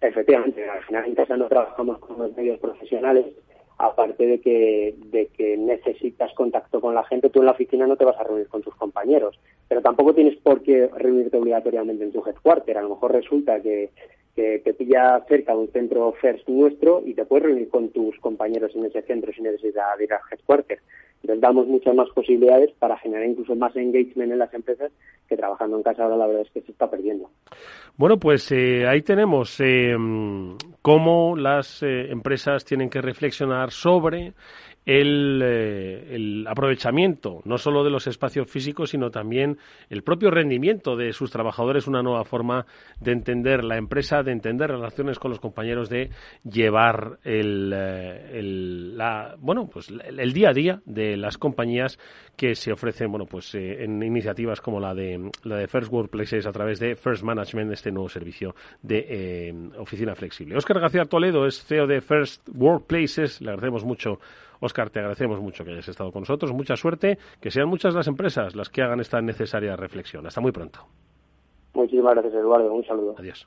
Efectivamente, 0.00 0.68
al 0.68 0.82
final 0.84 1.06
en 1.06 1.14
casa 1.14 1.36
no 1.36 1.46
trabajamos 1.46 1.98
con 1.98 2.18
los 2.18 2.36
medios 2.36 2.58
profesionales, 2.58 3.24
aparte 3.78 4.26
de 4.26 4.40
que, 4.40 4.94
de 5.06 5.28
que 5.28 5.56
necesitas 5.56 6.32
contacto 6.34 6.80
con 6.80 6.94
la 6.94 7.04
gente, 7.04 7.30
tú 7.30 7.40
en 7.40 7.46
la 7.46 7.52
oficina 7.52 7.86
no 7.86 7.96
te 7.96 8.04
vas 8.04 8.18
a 8.18 8.24
reunir 8.24 8.48
con 8.48 8.62
tus 8.62 8.74
compañeros, 8.74 9.38
pero 9.68 9.80
tampoco 9.80 10.14
tienes 10.14 10.36
por 10.36 10.62
qué 10.62 10.90
reunirte 10.96 11.38
obligatoriamente 11.38 12.04
en 12.04 12.12
tu 12.12 12.22
headquarter. 12.26 12.76
A 12.76 12.82
lo 12.82 12.90
mejor 12.90 13.12
resulta 13.12 13.60
que, 13.60 13.90
que 14.34 14.58
te 14.58 14.74
pilla 14.74 15.24
cerca 15.28 15.52
de 15.52 15.58
un 15.58 15.68
centro 15.68 16.12
FIRST 16.20 16.48
nuestro 16.48 17.02
y 17.04 17.14
te 17.14 17.24
puedes 17.24 17.46
reunir 17.46 17.68
con 17.68 17.88
tus 17.90 18.18
compañeros 18.18 18.72
en 18.74 18.84
ese 18.84 19.02
centro 19.02 19.32
sin 19.32 19.44
necesidad 19.44 19.96
de 19.96 20.04
ir 20.04 20.12
al 20.12 20.20
headquarter. 20.30 20.80
Entonces 21.24 21.40
damos 21.40 21.66
muchas 21.66 21.94
más 21.94 22.10
posibilidades 22.10 22.70
para 22.78 22.98
generar 22.98 23.26
incluso 23.26 23.56
más 23.56 23.74
engagement 23.76 24.30
en 24.30 24.38
las 24.38 24.52
empresas 24.52 24.92
que 25.26 25.38
trabajando 25.38 25.78
en 25.78 25.82
casa 25.82 26.04
ahora 26.04 26.18
la 26.18 26.26
verdad 26.26 26.42
es 26.42 26.50
que 26.50 26.60
se 26.60 26.72
está 26.72 26.90
perdiendo. 26.90 27.30
Bueno, 27.96 28.18
pues 28.18 28.52
eh, 28.52 28.86
ahí 28.86 29.00
tenemos 29.00 29.58
eh, 29.60 29.96
cómo 30.82 31.34
las 31.34 31.82
eh, 31.82 32.10
empresas 32.10 32.66
tienen 32.66 32.90
que 32.90 33.00
reflexionar 33.00 33.70
sobre 33.70 34.34
el, 34.86 35.40
eh, 35.42 36.14
el, 36.14 36.46
aprovechamiento 36.46 37.40
no 37.44 37.56
solo 37.56 37.84
de 37.84 37.90
los 37.90 38.06
espacios 38.06 38.50
físicos, 38.50 38.90
sino 38.90 39.10
también 39.10 39.58
el 39.88 40.02
propio 40.02 40.30
rendimiento 40.30 40.96
de 40.96 41.12
sus 41.12 41.30
trabajadores, 41.30 41.86
una 41.86 42.02
nueva 42.02 42.24
forma 42.24 42.66
de 43.00 43.12
entender 43.12 43.64
la 43.64 43.78
empresa, 43.78 44.22
de 44.22 44.32
entender 44.32 44.70
relaciones 44.70 45.18
con 45.18 45.30
los 45.30 45.40
compañeros, 45.40 45.88
de 45.88 46.10
llevar 46.44 47.18
el, 47.24 47.72
eh, 47.74 48.38
el 48.38 48.98
la, 48.98 49.36
bueno, 49.38 49.68
pues 49.72 49.88
el 49.88 50.32
día 50.32 50.50
a 50.50 50.52
día 50.52 50.82
de 50.84 51.16
las 51.16 51.38
compañías 51.38 51.98
que 52.36 52.54
se 52.54 52.72
ofrecen, 52.72 53.10
bueno, 53.10 53.26
pues 53.26 53.54
eh, 53.54 53.84
en 53.84 54.02
iniciativas 54.02 54.60
como 54.60 54.80
la 54.80 54.94
de 54.94 55.30
la 55.44 55.56
de 55.56 55.66
First 55.66 55.92
Workplaces 55.92 56.46
a 56.46 56.52
través 56.52 56.78
de 56.78 56.96
First 56.96 57.22
Management, 57.22 57.72
este 57.72 57.90
nuevo 57.90 58.08
servicio 58.08 58.54
de 58.82 59.72
oficina 59.78 60.14
flexible. 60.14 60.56
Óscar 60.56 60.80
García 60.80 61.04
Toledo 61.04 61.46
es 61.46 61.64
CEO 61.64 61.86
de 61.86 62.00
First 62.00 62.48
Workplaces, 62.54 63.40
le 63.40 63.50
agradecemos 63.50 63.84
mucho 63.84 64.18
Oscar, 64.64 64.88
te 64.90 64.98
agradecemos 64.98 65.40
mucho 65.40 65.64
que 65.64 65.72
hayas 65.72 65.88
estado 65.88 66.10
con 66.10 66.22
nosotros. 66.22 66.52
Mucha 66.52 66.74
suerte, 66.74 67.18
que 67.40 67.50
sean 67.50 67.68
muchas 67.68 67.94
las 67.94 68.06
empresas 68.08 68.56
las 68.56 68.70
que 68.70 68.82
hagan 68.82 69.00
esta 69.00 69.20
necesaria 69.20 69.76
reflexión. 69.76 70.26
Hasta 70.26 70.40
muy 70.40 70.52
pronto. 70.52 70.80
Muchísimas 71.74 72.14
gracias, 72.14 72.34
Eduardo. 72.34 72.72
Un 72.72 72.84
saludo. 72.84 73.14
Adiós. 73.18 73.46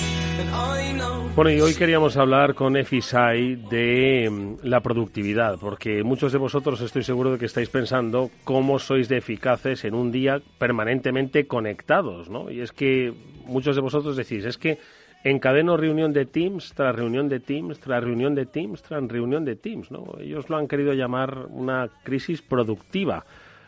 Bueno, 1.33 1.49
y 1.49 1.61
hoy 1.61 1.73
queríamos 1.75 2.17
hablar 2.17 2.55
con 2.55 2.75
Efisai 2.75 3.55
de 3.55 4.29
mm, 4.29 4.67
la 4.67 4.81
productividad, 4.81 5.57
porque 5.59 6.03
muchos 6.03 6.33
de 6.33 6.37
vosotros 6.37 6.81
estoy 6.81 7.03
seguro 7.03 7.31
de 7.31 7.37
que 7.37 7.45
estáis 7.45 7.69
pensando 7.69 8.29
cómo 8.43 8.79
sois 8.79 9.07
de 9.07 9.17
eficaces 9.17 9.85
en 9.85 9.95
un 9.95 10.11
día 10.11 10.41
permanentemente 10.57 11.47
conectados, 11.47 12.29
¿no? 12.29 12.51
Y 12.51 12.59
es 12.59 12.73
que 12.73 13.13
muchos 13.45 13.75
de 13.77 13.81
vosotros 13.81 14.17
decís, 14.17 14.43
es 14.43 14.57
que 14.57 14.77
encadeno 15.23 15.77
reunión 15.77 16.11
de 16.11 16.25
Teams 16.25 16.73
tras 16.73 16.93
reunión 16.93 17.29
de 17.29 17.39
Teams 17.39 17.79
tras 17.79 18.03
reunión 18.03 18.35
de 18.35 18.45
Teams 18.45 18.81
tras 18.81 19.07
reunión 19.07 19.45
de 19.45 19.55
Teams, 19.55 19.89
¿no? 19.89 20.05
Ellos 20.19 20.49
lo 20.49 20.57
han 20.57 20.67
querido 20.67 20.93
llamar 20.93 21.47
una 21.49 21.89
crisis 22.03 22.41
productiva 22.41 23.23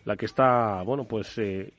la 0.06 0.16
que 0.16 0.26
está, 0.26 0.82
bueno, 0.84 1.06
pues 1.06 1.38
eh, 1.38 1.74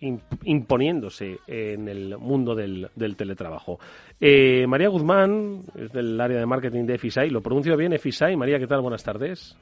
imponiéndose 0.45 1.39
en 1.47 1.89
el 1.89 2.17
mundo 2.19 2.55
del, 2.55 2.89
teletrabajo. 3.17 3.79
Eh, 4.21 4.67
María 4.67 4.89
Guzmán, 4.89 5.63
es 5.75 5.93
del 5.93 6.21
área 6.21 6.39
de 6.39 6.47
marketing 6.47 6.85
de 6.85 6.99
FISAI, 6.99 7.31
lo 7.31 7.43
pronuncio 7.43 7.77
bien, 7.77 7.99
FISAI. 7.99 8.37
María, 8.37 8.59
¿qué 8.59 8.67
tal? 8.67 8.81
Buenas 8.81 9.05
tardes. 9.05 9.57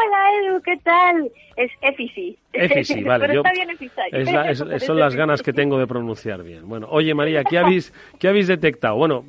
Hola 0.00 0.48
Edu, 0.48 0.62
¿qué 0.62 0.76
tal? 0.78 1.30
Es 1.56 1.70
Efisi. 1.82 2.38
Efisi, 2.52 3.02
vale. 3.04 3.26
Pero 3.26 3.42
está 3.42 3.52
bien 3.52 3.68
Es 4.72 4.84
son 4.84 4.98
las 4.98 5.14
ganas 5.14 5.42
que 5.42 5.52
tengo 5.52 5.78
de 5.78 5.86
pronunciar 5.86 6.42
bien. 6.42 6.68
Bueno, 6.68 6.86
oye 6.90 7.14
María, 7.14 7.44
¿qué 7.44 7.58
habéis, 7.58 7.92
¿qué 8.18 8.28
habéis 8.28 8.46
detectado? 8.46 8.96
Bueno, 8.96 9.24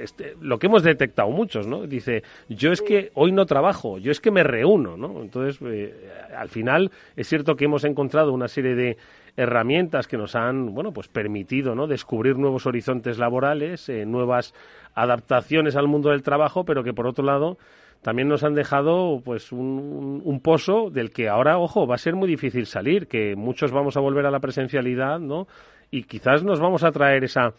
este, 0.00 0.34
lo 0.40 0.58
que 0.58 0.66
hemos 0.66 0.82
detectado 0.82 1.28
muchos, 1.30 1.66
¿no? 1.66 1.86
Dice, 1.86 2.22
yo 2.48 2.72
es 2.72 2.80
que 2.80 3.10
hoy 3.14 3.32
no 3.32 3.44
trabajo, 3.44 3.98
yo 3.98 4.10
es 4.10 4.20
que 4.20 4.30
me 4.30 4.42
reúno, 4.42 4.96
¿no? 4.96 5.20
Entonces, 5.20 5.60
eh, 5.62 5.94
al 6.36 6.48
final 6.48 6.90
es 7.16 7.28
cierto 7.28 7.56
que 7.56 7.66
hemos 7.66 7.84
encontrado 7.84 8.32
una 8.32 8.48
serie 8.48 8.74
de 8.74 8.96
herramientas 9.36 10.06
que 10.06 10.16
nos 10.16 10.36
han, 10.36 10.74
bueno, 10.74 10.92
pues 10.92 11.08
permitido, 11.08 11.74
¿no? 11.74 11.86
Descubrir 11.86 12.38
nuevos 12.38 12.66
horizontes 12.66 13.18
laborales, 13.18 13.88
eh, 13.88 14.06
nuevas 14.06 14.54
adaptaciones 14.94 15.76
al 15.76 15.88
mundo 15.88 16.10
del 16.10 16.22
trabajo, 16.22 16.64
pero 16.64 16.84
que 16.84 16.94
por 16.94 17.06
otro 17.06 17.24
lado 17.24 17.58
también 18.04 18.28
nos 18.28 18.44
han 18.44 18.54
dejado 18.54 19.22
pues 19.24 19.50
un, 19.50 20.20
un, 20.22 20.40
pozo 20.40 20.90
del 20.90 21.10
que 21.10 21.26
ahora, 21.26 21.56
ojo, 21.58 21.86
va 21.86 21.94
a 21.94 21.98
ser 21.98 22.14
muy 22.14 22.28
difícil 22.28 22.66
salir, 22.66 23.08
que 23.08 23.34
muchos 23.34 23.72
vamos 23.72 23.96
a 23.96 24.00
volver 24.00 24.26
a 24.26 24.30
la 24.30 24.40
presencialidad, 24.40 25.18
¿no? 25.18 25.46
Y 25.90 26.02
quizás 26.02 26.44
nos 26.44 26.60
vamos 26.60 26.84
a 26.84 26.90
traer 26.90 27.24
esa, 27.24 27.54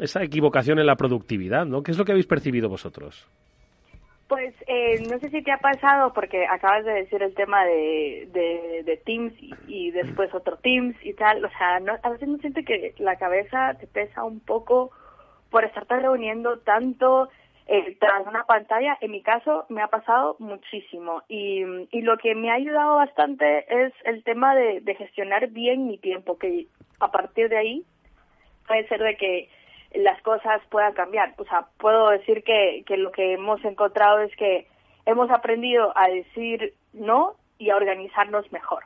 esa 0.00 0.22
equivocación 0.22 0.78
en 0.78 0.86
la 0.86 0.96
productividad, 0.96 1.66
¿no? 1.66 1.82
¿Qué 1.82 1.90
es 1.90 1.98
lo 1.98 2.04
que 2.06 2.12
habéis 2.12 2.26
percibido 2.26 2.70
vosotros? 2.70 3.28
Pues 4.26 4.54
eh, 4.66 5.02
no 5.06 5.18
sé 5.18 5.28
si 5.28 5.42
te 5.42 5.52
ha 5.52 5.58
pasado, 5.58 6.14
porque 6.14 6.46
acabas 6.46 6.86
de 6.86 6.92
decir 6.92 7.22
el 7.22 7.34
tema 7.34 7.66
de, 7.66 8.26
de, 8.32 8.96
Teams 9.04 9.34
y, 9.68 9.90
después 9.90 10.32
otro 10.32 10.56
Teams 10.56 10.96
y 11.04 11.12
tal. 11.12 11.44
O 11.44 11.50
sea, 11.58 11.76
a 12.02 12.08
veces 12.08 12.26
no 12.26 12.38
siente 12.38 12.64
que 12.64 12.94
la 12.96 13.16
cabeza 13.16 13.74
te 13.78 13.86
pesa 13.86 14.24
un 14.24 14.40
poco 14.40 14.92
por 15.50 15.62
estarte 15.64 16.00
reuniendo 16.00 16.58
tanto 16.60 17.28
eh, 17.66 17.96
tras 17.98 18.26
una 18.26 18.44
pantalla, 18.44 18.98
en 19.00 19.10
mi 19.10 19.22
caso, 19.22 19.64
me 19.68 19.82
ha 19.82 19.88
pasado 19.88 20.36
muchísimo. 20.38 21.22
Y, 21.28 21.62
y 21.90 22.02
lo 22.02 22.18
que 22.18 22.34
me 22.34 22.50
ha 22.50 22.54
ayudado 22.54 22.96
bastante 22.96 23.64
es 23.84 23.92
el 24.04 24.22
tema 24.22 24.54
de, 24.54 24.82
gestionar 24.94 25.48
bien 25.48 25.86
mi 25.86 25.98
tiempo, 25.98 26.38
que 26.38 26.66
a 27.00 27.10
partir 27.10 27.48
de 27.48 27.56
ahí 27.56 27.84
puede 28.66 28.86
ser 28.88 29.02
de 29.02 29.16
que 29.16 29.48
las 29.94 30.20
cosas 30.22 30.60
puedan 30.70 30.92
cambiar. 30.92 31.34
O 31.38 31.44
sea, 31.44 31.66
puedo 31.78 32.10
decir 32.10 32.42
que, 32.44 32.82
que 32.86 32.96
lo 32.96 33.12
que 33.12 33.34
hemos 33.34 33.64
encontrado 33.64 34.20
es 34.20 34.34
que 34.36 34.66
hemos 35.06 35.30
aprendido 35.30 35.92
a 35.96 36.08
decir 36.08 36.74
no 36.92 37.34
y 37.58 37.70
a 37.70 37.76
organizarnos 37.76 38.50
mejor. 38.52 38.84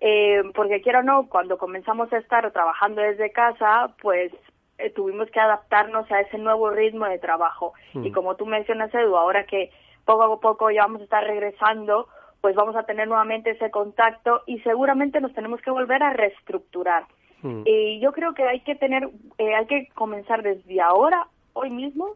Eh, 0.00 0.42
porque 0.54 0.82
quiero 0.82 1.00
o 1.00 1.02
no, 1.02 1.28
cuando 1.28 1.58
comenzamos 1.58 2.12
a 2.12 2.18
estar 2.18 2.50
trabajando 2.52 3.00
desde 3.00 3.32
casa, 3.32 3.94
pues 4.02 4.32
eh, 4.78 4.90
tuvimos 4.90 5.30
que 5.30 5.40
adaptarnos 5.40 6.10
a 6.10 6.20
ese 6.20 6.38
nuevo 6.38 6.70
ritmo 6.70 7.06
de 7.06 7.18
trabajo. 7.18 7.74
Y 7.94 8.10
mm. 8.10 8.12
como 8.12 8.36
tú 8.36 8.46
mencionas, 8.46 8.92
Edu, 8.94 9.16
ahora 9.16 9.44
que 9.44 9.70
poco 10.04 10.22
a 10.24 10.40
poco 10.40 10.70
ya 10.70 10.82
vamos 10.82 11.00
a 11.00 11.04
estar 11.04 11.24
regresando, 11.24 12.08
pues 12.40 12.54
vamos 12.54 12.76
a 12.76 12.82
tener 12.82 13.08
nuevamente 13.08 13.50
ese 13.50 13.70
contacto 13.70 14.42
y 14.46 14.58
seguramente 14.60 15.20
nos 15.20 15.32
tenemos 15.32 15.60
que 15.62 15.70
volver 15.70 16.02
a 16.02 16.12
reestructurar. 16.12 17.04
Mm. 17.42 17.62
Y 17.64 18.00
yo 18.00 18.12
creo 18.12 18.34
que 18.34 18.42
hay 18.44 18.60
que 18.60 18.74
tener, 18.74 19.08
eh, 19.38 19.54
hay 19.54 19.66
que 19.66 19.88
comenzar 19.94 20.42
desde 20.42 20.80
ahora, 20.80 21.28
hoy 21.52 21.70
mismo, 21.70 22.08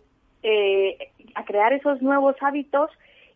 eh, 0.42 1.12
a 1.34 1.44
crear 1.44 1.72
esos 1.72 2.02
nuevos 2.02 2.36
hábitos 2.40 2.90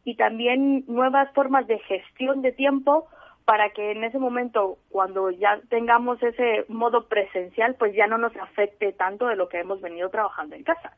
y 0.05 0.17
también 0.17 0.85
nuevas 0.87 1.33
formas 1.33 1.67
de 1.67 1.79
gestión 1.81 2.43
de 2.43 2.53
tiempo 2.53 3.07
para 3.45 3.71
que 3.71 3.93
en 3.93 4.05
ese 4.05 4.19
momento, 4.19 4.79
cuando 4.89 5.31
ya 5.31 5.61
tengamos 5.69 6.23
ese 6.23 6.65
modo 6.69 7.07
presencial, 7.09 7.75
pues 7.79 7.95
ya 7.95 8.07
no 8.07 8.19
nos 8.19 8.37
afecte 8.37 8.93
tanto 8.93 9.27
de 9.27 9.37
lo 9.37 9.49
que 9.49 9.61
hemos 9.61 9.81
venido 9.81 10.09
trabajando 10.11 10.55
en 10.55 10.63
casa. 10.63 10.93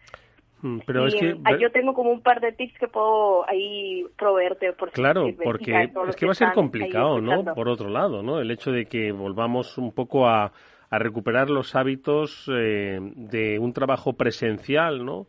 Mm, 0.65 0.79
pero 0.87 1.07
es 1.07 1.15
que 1.15 1.37
yo 1.61 1.71
tengo 1.73 1.93
como 1.93 2.11
un 2.11 2.23
par 2.23 2.41
de 2.41 2.53
tips 2.53 2.79
que 2.79 2.89
puedo 2.89 3.47
ahí 3.47 4.07
proveerte 4.17 4.73
por 4.73 4.91
claro 4.93 5.27
porque 5.43 5.91
es 6.09 6.17
que 6.17 6.25
va 6.25 6.33
a 6.33 6.35
ser 6.35 6.53
complicado 6.55 7.21
no 7.21 7.45
por 7.55 7.69
otro 7.69 7.91
lado 7.91 8.23
no 8.23 8.41
el 8.41 8.51
hecho 8.51 8.73
de 8.73 8.87
que 8.87 9.13
volvamos 9.13 9.77
un 9.77 9.93
poco 9.93 10.27
a, 10.27 10.53
a 10.89 10.99
recuperar 10.99 11.51
los 11.51 11.75
hábitos 11.77 12.51
eh, 12.51 12.99
de 12.99 13.59
un 13.59 13.75
trabajo 13.75 14.15
presencial 14.15 15.05
no 15.05 15.27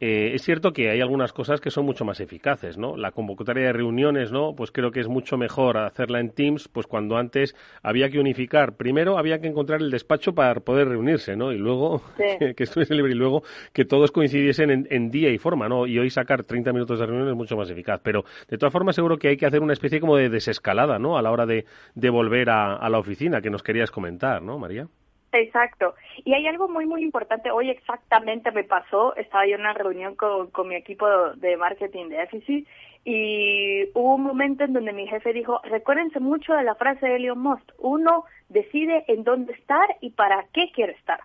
eh, 0.00 0.32
es 0.34 0.42
cierto 0.42 0.72
que 0.72 0.90
hay 0.90 1.00
algunas 1.00 1.32
cosas 1.32 1.60
que 1.60 1.70
son 1.70 1.84
mucho 1.84 2.04
más 2.04 2.20
eficaces, 2.20 2.78
¿no? 2.78 2.96
La 2.96 3.10
convocatoria 3.10 3.66
de 3.66 3.72
reuniones, 3.72 4.30
¿no? 4.30 4.54
Pues 4.54 4.70
creo 4.70 4.92
que 4.92 5.00
es 5.00 5.08
mucho 5.08 5.36
mejor 5.36 5.76
hacerla 5.76 6.20
en 6.20 6.30
Teams, 6.30 6.68
pues 6.68 6.86
cuando 6.86 7.16
antes 7.16 7.56
había 7.82 8.08
que 8.08 8.20
unificar. 8.20 8.76
Primero 8.76 9.18
había 9.18 9.40
que 9.40 9.48
encontrar 9.48 9.80
el 9.82 9.90
despacho 9.90 10.34
para 10.34 10.60
poder 10.60 10.88
reunirse, 10.88 11.34
¿no? 11.34 11.50
Y 11.50 11.58
luego 11.58 12.02
que 12.56 12.62
estuviese 12.62 12.94
libre 12.94 13.12
y 13.12 13.16
luego 13.16 13.42
que 13.72 13.84
todos 13.84 14.12
coincidiesen 14.12 14.86
en, 14.88 15.10
día 15.10 15.30
y 15.30 15.38
forma, 15.38 15.68
¿no? 15.68 15.86
Y 15.86 15.98
hoy 15.98 16.10
sacar 16.10 16.44
30 16.44 16.72
minutos 16.72 17.00
de 17.00 17.06
reunión 17.06 17.28
es 17.28 17.34
mucho 17.34 17.56
más 17.56 17.68
eficaz. 17.68 18.00
Pero 18.04 18.24
de 18.48 18.56
todas 18.56 18.72
formas 18.72 18.94
seguro 18.94 19.18
que 19.18 19.28
hay 19.28 19.36
que 19.36 19.46
hacer 19.46 19.62
una 19.62 19.72
especie 19.72 19.98
como 19.98 20.16
de 20.16 20.28
desescalada, 20.28 21.00
¿no? 21.00 21.18
A 21.18 21.22
la 21.22 21.32
hora 21.32 21.44
de, 21.44 21.64
de 21.94 22.10
volver 22.10 22.50
a, 22.50 22.76
a 22.76 22.88
la 22.88 22.98
oficina 22.98 23.40
que 23.40 23.50
nos 23.50 23.64
querías 23.64 23.90
comentar, 23.90 24.42
¿no, 24.42 24.58
María? 24.58 24.86
Exacto. 25.32 25.94
Y 26.24 26.32
hay 26.32 26.46
algo 26.46 26.68
muy, 26.68 26.86
muy 26.86 27.02
importante. 27.02 27.50
Hoy 27.50 27.70
exactamente 27.70 28.50
me 28.50 28.64
pasó, 28.64 29.14
estaba 29.16 29.46
yo 29.46 29.56
en 29.56 29.60
una 29.60 29.74
reunión 29.74 30.14
con, 30.14 30.50
con 30.50 30.68
mi 30.68 30.74
equipo 30.74 31.06
de 31.36 31.56
marketing 31.56 32.08
de 32.08 32.22
EFICI 32.22 32.66
y 33.04 33.88
hubo 33.94 34.16
un 34.16 34.22
momento 34.22 34.64
en 34.64 34.72
donde 34.72 34.92
mi 34.92 35.06
jefe 35.06 35.32
dijo, 35.32 35.60
recuérdense 35.64 36.20
mucho 36.20 36.54
de 36.54 36.64
la 36.64 36.74
frase 36.74 37.06
de 37.06 37.16
Elon 37.16 37.38
Musk, 37.38 37.72
uno 37.78 38.24
decide 38.48 39.04
en 39.08 39.24
dónde 39.24 39.52
estar 39.52 39.96
y 40.00 40.10
para 40.10 40.46
qué 40.52 40.70
quiere 40.72 40.92
estar. 40.92 41.20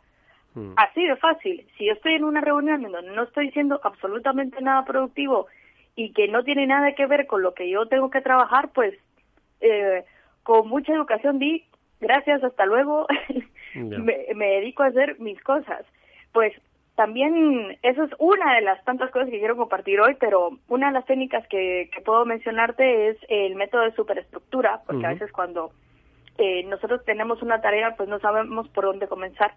Hmm. 0.54 0.74
Así 0.76 1.06
de 1.06 1.16
fácil. 1.16 1.66
Si 1.78 1.86
yo 1.86 1.94
estoy 1.94 2.13
en 2.13 2.26
una 2.26 2.42
reunión 2.42 2.86
en 2.86 2.92
donde 2.92 3.12
no 3.12 3.24
estoy 3.24 3.48
diciendo 3.48 3.80
absolutamente 3.84 4.62
nada 4.62 4.86
productivo 4.86 5.48
y 5.96 6.12
que 6.13 6.28
no 6.28 6.44
tiene 6.44 6.68
nada 6.68 6.94
que 6.94 7.06
ver 7.06 7.26
con 7.28 7.42
lo 7.42 7.54
que 7.54 7.70
yo 7.70 7.86
tengo 7.88 8.10
que 8.10 8.22
trabajar, 8.22 8.70
pues 8.74 8.94
eh, 9.62 10.04
con 10.44 10.68
mucha 10.68 10.94
educación 10.94 11.39
di 11.39 11.66
gracias, 12.04 12.44
hasta 12.44 12.66
luego, 12.66 13.08
me, 13.75 14.47
dedico 14.47 14.83
a 14.83 14.88
hacer 14.88 15.19
mis 15.19 15.41
cosas. 15.41 15.86
Pues 16.31 16.53
también 16.95 17.77
eso 17.81 18.03
es 18.03 18.12
una 18.19 18.55
de 18.55 18.62
las 18.62 18.83
tantas 18.86 19.12
cosas 19.12 19.29
que 19.29 19.39
quiero 19.39 19.57
compartir 19.57 19.99
hoy, 19.99 20.15
pero 20.19 20.57
una 20.67 20.88
de 20.88 20.93
las 20.93 21.05
técnicas 21.05 21.47
que, 21.47 21.89
puedo 22.05 22.25
mencionarte 22.25 23.09
es 23.09 23.17
el 23.29 23.55
método 23.55 23.83
de 23.83 23.95
superestructura, 23.95 24.81
porque 24.86 25.05
a 25.05 25.13
veces 25.13 25.31
cuando 25.31 25.71
eh, 26.38 26.63
nosotros 26.63 27.03
tenemos 27.05 27.41
una 27.41 27.62
tarea, 27.62 27.95
pues 27.95 28.09
no 28.09 28.19
sabemos 28.19 28.67
por 28.69 28.86
dónde 28.86 29.07
comenzar. 29.07 29.53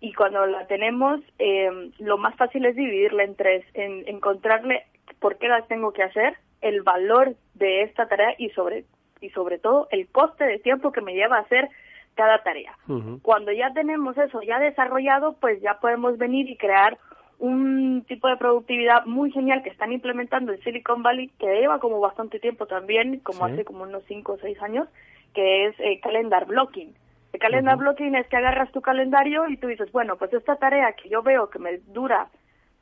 Y 0.00 0.14
cuando 0.14 0.46
la 0.46 0.66
tenemos, 0.66 1.20
eh, 1.38 1.90
lo 1.98 2.16
más 2.16 2.34
fácil 2.36 2.64
es 2.64 2.74
dividirla 2.74 3.24
en 3.24 3.36
tres, 3.36 3.64
en 3.74 4.08
encontrarle 4.08 4.84
por 5.18 5.36
qué 5.36 5.48
las 5.48 5.68
tengo 5.68 5.92
que 5.92 6.02
hacer, 6.02 6.36
el 6.62 6.82
valor 6.82 7.34
de 7.54 7.82
esta 7.82 8.06
tarea 8.06 8.34
y 8.38 8.50
sobre 8.50 8.84
y 9.20 9.30
sobre 9.30 9.58
todo 9.58 9.88
el 9.90 10.08
coste 10.08 10.44
de 10.44 10.58
tiempo 10.58 10.92
que 10.92 11.00
me 11.00 11.14
lleva 11.14 11.36
a 11.36 11.40
hacer 11.40 11.68
cada 12.14 12.42
tarea. 12.42 12.76
Cuando 13.22 13.52
ya 13.52 13.72
tenemos 13.72 14.16
eso 14.18 14.42
ya 14.42 14.58
desarrollado, 14.58 15.34
pues 15.40 15.60
ya 15.62 15.78
podemos 15.80 16.18
venir 16.18 16.48
y 16.48 16.56
crear 16.56 16.98
un 17.38 18.04
tipo 18.06 18.28
de 18.28 18.36
productividad 18.36 19.06
muy 19.06 19.30
genial 19.32 19.62
que 19.62 19.70
están 19.70 19.92
implementando 19.92 20.52
en 20.52 20.60
Silicon 20.60 21.02
Valley, 21.02 21.28
que 21.38 21.46
lleva 21.46 21.78
como 21.78 21.98
bastante 21.98 22.38
tiempo 22.38 22.66
también, 22.66 23.20
como 23.20 23.46
hace 23.46 23.64
como 23.64 23.84
unos 23.84 24.04
5 24.08 24.32
o 24.32 24.38
6 24.38 24.62
años, 24.62 24.88
que 25.34 25.66
es 25.66 25.80
eh, 25.80 26.00
calendar 26.02 26.46
blocking. 26.46 26.94
El 27.32 27.40
calendar 27.40 27.76
blocking 27.76 28.14
es 28.16 28.26
que 28.28 28.36
agarras 28.36 28.70
tu 28.72 28.82
calendario 28.82 29.48
y 29.48 29.56
tú 29.56 29.68
dices, 29.68 29.90
bueno, 29.92 30.16
pues 30.16 30.32
esta 30.34 30.56
tarea 30.56 30.92
que 30.92 31.08
yo 31.08 31.22
veo 31.22 31.48
que 31.48 31.58
me 31.58 31.78
dura 31.78 32.28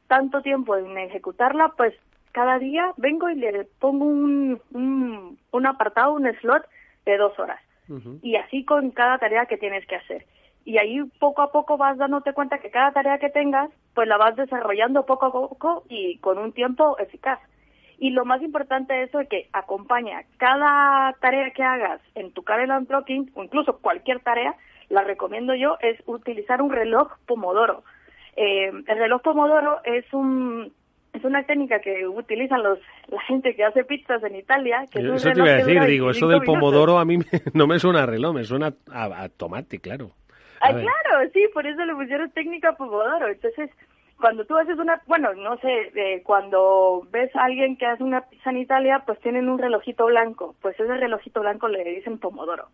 tanto 0.09 0.43
tiempo 0.43 0.77
en 0.77 0.97
ejecutarla, 0.99 1.75
pues 1.77 1.95
cada 2.33 2.59
día 2.59 2.93
vengo 2.97 3.29
y 3.31 3.37
le 3.37 3.65
pongo 3.79 4.07
un, 4.07 4.61
un, 5.53 5.67
apartado, 5.67 6.15
un 6.15 6.27
slot 6.41 6.65
de 7.05 7.17
dos 7.17 7.39
horas. 7.39 7.61
Y 8.23 8.37
así 8.37 8.65
con 8.65 8.91
cada 8.91 9.19
tarea 9.19 9.47
que 9.47 9.57
tienes 9.57 9.87
que 9.87 9.97
hacer. 9.97 10.27
Y 10.65 10.79
ahí 10.79 11.03
poco 11.19 11.43
a 11.43 11.51
poco 11.51 11.79
vas 11.79 11.97
dándote 11.97 12.35
cuenta 12.35 12.59
que 12.59 12.71
cada 12.71 12.93
tarea 12.93 13.19
que 13.19 13.31
tengas, 13.31 13.71
pues 13.95 14.07
la 14.07 14.19
vas 14.19 14.37
desarrollando 14.37 15.07
poco 15.07 15.27
a 15.27 15.33
poco 15.33 15.85
y 15.89 16.19
con 16.19 16.39
un 16.39 16.53
tiempo 16.53 16.99
eficaz. 16.99 17.41
Y 17.99 18.11
lo 18.11 18.25
más 18.25 18.43
importante 18.43 18.93
de 18.93 19.05
eso 19.05 19.21
es 19.21 19.29
que 19.29 19.49
acompaña 19.53 20.23
cada 20.37 21.13
tarea 21.21 21.51
que 21.51 21.63
hagas 21.63 22.01
en 22.15 22.33
tu 22.33 22.43
calendar 22.43 22.83
blocking, 22.83 23.31
o 23.35 23.43
incluso 23.43 23.79
cualquier 23.79 24.21
tarea, 24.21 24.55
la 24.89 25.03
recomiendo 25.03 25.55
yo, 25.55 25.77
es 25.81 25.99
utilizar 26.07 26.63
un 26.63 26.71
reloj 26.71 27.13
Pomodoro. 27.27 27.83
Eh, 28.37 28.69
el 28.69 28.99
reloj 28.99 29.23
Pomodoro 29.23 29.81
es 29.85 30.05
un 30.13 30.73
es 31.19 31.25
una 31.25 31.43
técnica 31.45 31.81
que 31.81 32.07
utilizan 32.07 32.63
los 32.63 32.79
la 33.09 33.21
gente 33.23 33.55
que 33.55 33.65
hace 33.65 33.85
pizzas 33.85 34.23
en 34.25 34.37
Italia. 34.37 34.85
Que 34.91 35.01
eso 35.01 35.31
te 35.31 35.39
iba 35.39 35.51
a 35.51 35.57
decir, 35.57 35.85
digo, 35.85 36.11
eso 36.11 36.29
del 36.29 36.43
Pomodoro 36.43 36.99
a 36.99 37.05
mí 37.05 37.19
no 37.55 37.67
me 37.67 37.79
suena 37.79 38.03
a 38.03 38.07
reloj, 38.07 38.35
me 38.35 38.45
suena 38.45 38.73
a, 38.91 39.29
tomate, 39.29 39.79
claro. 39.79 40.11
ah, 40.61 40.71
claro, 40.71 41.31
sí, 41.33 41.47
por 41.53 41.67
eso 41.67 41.85
le 41.85 41.95
pusieron 41.95 42.31
técnica 42.31 42.73
Pomodoro. 42.73 43.29
Entonces, 43.29 43.71
cuando 44.19 44.45
tú 44.45 44.57
haces 44.57 44.79
una, 44.79 45.01
bueno, 45.07 45.33
no 45.35 45.57
sé, 45.59 45.93
eh, 45.95 46.23
cuando 46.25 47.07
ves 47.11 47.35
a 47.37 47.45
alguien 47.45 47.77
que 47.77 47.87
hace 47.87 48.03
una 48.03 48.23
pizza 48.23 48.51
en 48.51 48.59
Italia, 48.59 49.03
pues 49.07 49.21
tienen 49.21 49.49
un 49.49 49.59
relojito 49.59 50.07
blanco, 50.07 50.57
pues 50.61 50.79
ese 50.79 50.97
relojito 50.97 51.41
blanco 51.41 51.69
le 51.69 51.85
dicen 51.85 52.19
pomodoro. 52.19 52.69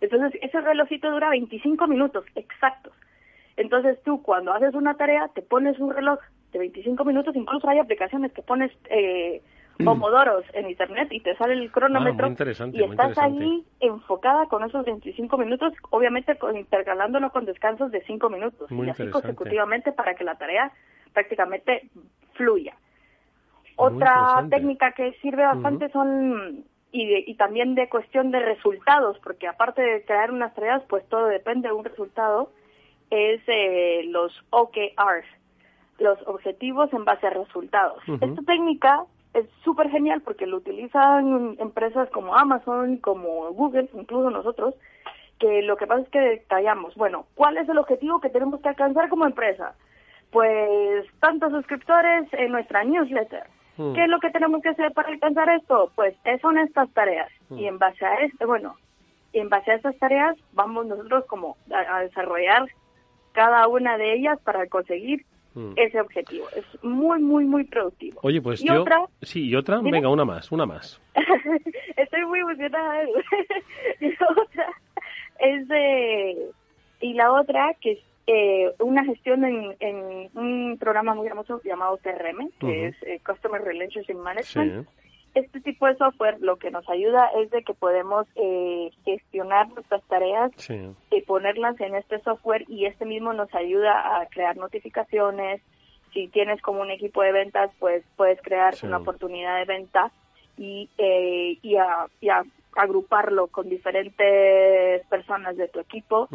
Entonces, 0.00 0.40
ese 0.42 0.60
relojito 0.60 1.10
dura 1.10 1.30
25 1.30 1.86
minutos 1.86 2.24
exactos. 2.34 2.92
Entonces 3.58 3.98
tú 4.04 4.22
cuando 4.22 4.52
haces 4.52 4.74
una 4.74 4.94
tarea 4.94 5.28
te 5.34 5.42
pones 5.42 5.78
un 5.80 5.92
reloj 5.92 6.20
de 6.52 6.60
25 6.60 7.04
minutos, 7.04 7.34
incluso 7.34 7.68
hay 7.68 7.80
aplicaciones 7.80 8.32
que 8.32 8.40
pones 8.40 8.70
eh, 8.88 9.42
pomodoros 9.84 10.44
en 10.54 10.70
internet 10.70 11.08
y 11.10 11.20
te 11.20 11.36
sale 11.36 11.54
el 11.54 11.70
cronómetro 11.70 12.28
ah, 12.28 12.66
y 12.72 12.82
estás 12.82 13.18
ahí 13.18 13.64
enfocada 13.80 14.46
con 14.46 14.64
esos 14.64 14.84
25 14.84 15.36
minutos, 15.38 15.72
obviamente 15.90 16.36
con, 16.36 16.56
intercalándolo 16.56 17.30
con 17.30 17.44
descansos 17.44 17.90
de 17.90 18.02
5 18.02 18.30
minutos 18.30 18.70
y 18.70 18.88
así 18.88 19.10
consecutivamente 19.10 19.92
para 19.92 20.14
que 20.14 20.24
la 20.24 20.36
tarea 20.36 20.72
prácticamente 21.12 21.90
fluya. 22.34 22.76
Otra 23.76 24.46
técnica 24.50 24.92
que 24.92 25.12
sirve 25.20 25.44
bastante 25.44 25.90
son 25.90 26.64
y, 26.90 27.30
y 27.30 27.34
también 27.34 27.74
de 27.74 27.88
cuestión 27.88 28.30
de 28.30 28.40
resultados, 28.40 29.18
porque 29.18 29.46
aparte 29.46 29.82
de 29.82 30.04
crear 30.04 30.30
unas 30.30 30.54
tareas, 30.54 30.82
pues 30.88 31.06
todo 31.08 31.26
depende 31.26 31.68
de 31.68 31.74
un 31.74 31.84
resultado, 31.84 32.50
es 33.10 33.40
eh, 33.46 34.02
los 34.08 34.32
OKRs, 34.50 35.26
los 35.98 36.18
objetivos 36.26 36.92
en 36.92 37.04
base 37.04 37.26
a 37.26 37.30
resultados. 37.30 38.02
Esta 38.06 38.42
técnica 38.42 39.04
es 39.34 39.46
súper 39.64 39.90
genial 39.90 40.22
porque 40.22 40.46
lo 40.46 40.58
utilizan 40.58 41.56
empresas 41.58 42.08
como 42.10 42.34
Amazon, 42.34 42.98
como 42.98 43.52
Google, 43.52 43.88
incluso 43.94 44.30
nosotros, 44.30 44.74
que 45.38 45.62
lo 45.62 45.76
que 45.76 45.86
pasa 45.86 46.02
es 46.02 46.08
que 46.08 46.20
detallamos, 46.20 46.94
bueno, 46.96 47.26
¿cuál 47.34 47.56
es 47.56 47.68
el 47.68 47.78
objetivo 47.78 48.20
que 48.20 48.30
tenemos 48.30 48.60
que 48.60 48.68
alcanzar 48.68 49.08
como 49.08 49.26
empresa? 49.26 49.74
Pues 50.30 51.06
tantos 51.20 51.52
suscriptores 51.52 52.28
en 52.32 52.52
nuestra 52.52 52.84
newsletter. 52.84 53.44
Hmm. 53.76 53.94
¿Qué 53.94 54.04
es 54.04 54.08
lo 54.08 54.18
que 54.18 54.30
tenemos 54.30 54.60
que 54.62 54.70
hacer 54.70 54.92
para 54.92 55.08
alcanzar 55.08 55.48
esto? 55.50 55.92
Pues 55.94 56.14
son 56.42 56.58
estas 56.58 56.90
tareas. 56.92 57.30
Hmm. 57.48 57.58
Y 57.58 57.66
en 57.66 57.78
base 57.78 58.04
a 58.04 58.14
este, 58.16 58.44
bueno, 58.44 58.76
en 59.32 59.48
base 59.48 59.70
a 59.70 59.76
estas 59.76 59.96
tareas 59.98 60.36
vamos 60.52 60.86
nosotros 60.86 61.24
como 61.26 61.56
a 61.72 62.00
desarrollar 62.00 62.68
cada 63.32 63.66
una 63.68 63.96
de 63.96 64.14
ellas 64.14 64.38
para 64.44 64.66
conseguir 64.66 65.24
Mm. 65.58 65.72
ese 65.74 66.00
objetivo. 66.00 66.46
Es 66.54 66.64
muy, 66.84 67.20
muy, 67.20 67.44
muy 67.44 67.64
productivo. 67.64 68.20
Oye, 68.22 68.40
pues 68.40 68.62
yo... 68.62 68.84
sí, 69.22 69.48
y 69.48 69.56
otra, 69.56 69.80
venga, 69.80 70.08
una 70.08 70.24
más, 70.24 70.52
una 70.52 70.66
más. 70.66 71.00
Estoy 71.96 72.24
muy 72.26 72.40
emocionada. 72.40 73.02
y 74.00 74.06
la 74.08 74.26
otra 74.30 74.66
es 75.40 75.68
de... 75.68 76.50
Y 77.00 77.14
la 77.14 77.32
otra, 77.32 77.74
que 77.80 77.92
es 77.92 77.98
eh, 78.28 78.72
una 78.78 79.04
gestión 79.04 79.44
en, 79.44 79.74
en, 79.80 80.30
un 80.34 80.76
programa 80.78 81.14
muy 81.14 81.28
famoso 81.28 81.60
llamado 81.64 81.98
CRM, 81.98 82.50
que 82.60 82.88
es 82.88 82.96
eh, 83.02 83.20
Customer 83.26 83.60
Relationship 83.60 84.16
Management. 84.16 84.86
Sí 84.86 85.07
este 85.38 85.60
tipo 85.60 85.86
de 85.86 85.96
software 85.96 86.38
lo 86.40 86.56
que 86.56 86.70
nos 86.70 86.88
ayuda 86.88 87.30
es 87.36 87.50
de 87.50 87.62
que 87.62 87.74
podemos 87.74 88.26
eh, 88.34 88.90
gestionar 89.04 89.68
nuestras 89.68 90.02
tareas 90.04 90.52
y 91.10 91.20
ponerlas 91.22 91.80
en 91.80 91.94
este 91.94 92.20
software 92.20 92.64
y 92.68 92.86
este 92.86 93.04
mismo 93.04 93.32
nos 93.32 93.52
ayuda 93.54 94.20
a 94.20 94.26
crear 94.26 94.56
notificaciones. 94.56 95.62
Si 96.12 96.28
tienes 96.28 96.60
como 96.62 96.80
un 96.80 96.90
equipo 96.90 97.22
de 97.22 97.32
ventas, 97.32 97.70
pues 97.78 98.04
puedes 98.16 98.40
crear 98.42 98.74
una 98.82 98.98
oportunidad 98.98 99.58
de 99.58 99.64
venta 99.64 100.10
y, 100.56 100.88
eh, 100.98 101.58
y, 101.62 101.76
a, 101.76 102.06
agruparlo 102.76 103.48
con 103.48 103.68
diferentes 103.68 105.04
personas 105.08 105.56
de 105.56 105.68
tu 105.68 105.80
equipo 105.80 106.28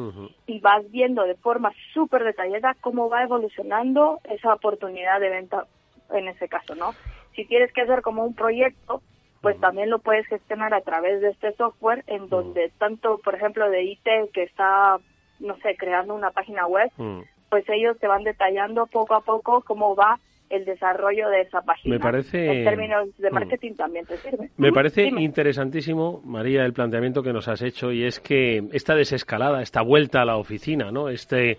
y 0.45 0.59
vas 0.59 0.89
viendo 0.91 1.23
de 1.23 1.35
forma 1.35 1.71
súper 1.93 2.23
detallada 2.23 2.75
cómo 2.81 3.07
va 3.07 3.23
evolucionando 3.23 4.19
esa 4.25 4.53
oportunidad 4.53 5.21
de 5.21 5.29
venta 5.29 5.67
en 6.11 6.27
ese 6.27 6.49
caso, 6.49 6.75
¿no? 6.75 6.93
Si 7.35 7.45
quieres 7.45 7.71
que 7.73 7.81
hacer 7.81 8.01
como 8.01 8.23
un 8.23 8.35
proyecto, 8.35 9.01
pues 9.41 9.59
también 9.59 9.89
lo 9.89 9.99
puedes 9.99 10.25
gestionar 10.27 10.73
a 10.73 10.81
través 10.81 11.19
de 11.21 11.29
este 11.29 11.53
software 11.53 12.03
en 12.07 12.29
donde 12.29 12.71
tanto, 12.77 13.17
por 13.17 13.35
ejemplo, 13.35 13.69
de 13.69 13.83
IT 13.83 14.31
que 14.33 14.43
está, 14.43 14.97
no 15.39 15.57
sé, 15.57 15.75
creando 15.75 16.15
una 16.15 16.31
página 16.31 16.65
web, 16.65 16.89
pues 17.49 17.67
ellos 17.67 17.99
te 17.99 18.07
van 18.07 18.23
detallando 18.23 18.87
poco 18.87 19.15
a 19.15 19.21
poco 19.21 19.61
cómo 19.61 19.95
va 19.95 20.19
el 20.53 20.65
desarrollo 20.65 21.29
de 21.29 21.41
esa 21.41 21.61
página. 21.61 21.95
Me 21.95 21.99
parece... 21.99 22.59
En 22.59 22.63
términos 22.63 23.09
de 23.17 23.29
mm. 23.29 23.33
marketing 23.33 23.73
también 23.73 24.05
te 24.05 24.17
sirve. 24.17 24.49
Me 24.57 24.71
parece 24.71 25.07
interesantísimo, 25.07 26.21
María, 26.23 26.63
el 26.63 26.73
planteamiento 26.73 27.23
que 27.23 27.33
nos 27.33 27.47
has 27.47 27.61
hecho 27.63 27.91
y 27.91 28.03
es 28.03 28.19
que 28.19 28.63
esta 28.71 28.93
desescalada, 28.93 29.61
esta 29.61 29.81
vuelta 29.81 30.21
a 30.21 30.25
la 30.25 30.37
oficina, 30.37 30.91
¿no? 30.91 31.09
Este, 31.09 31.57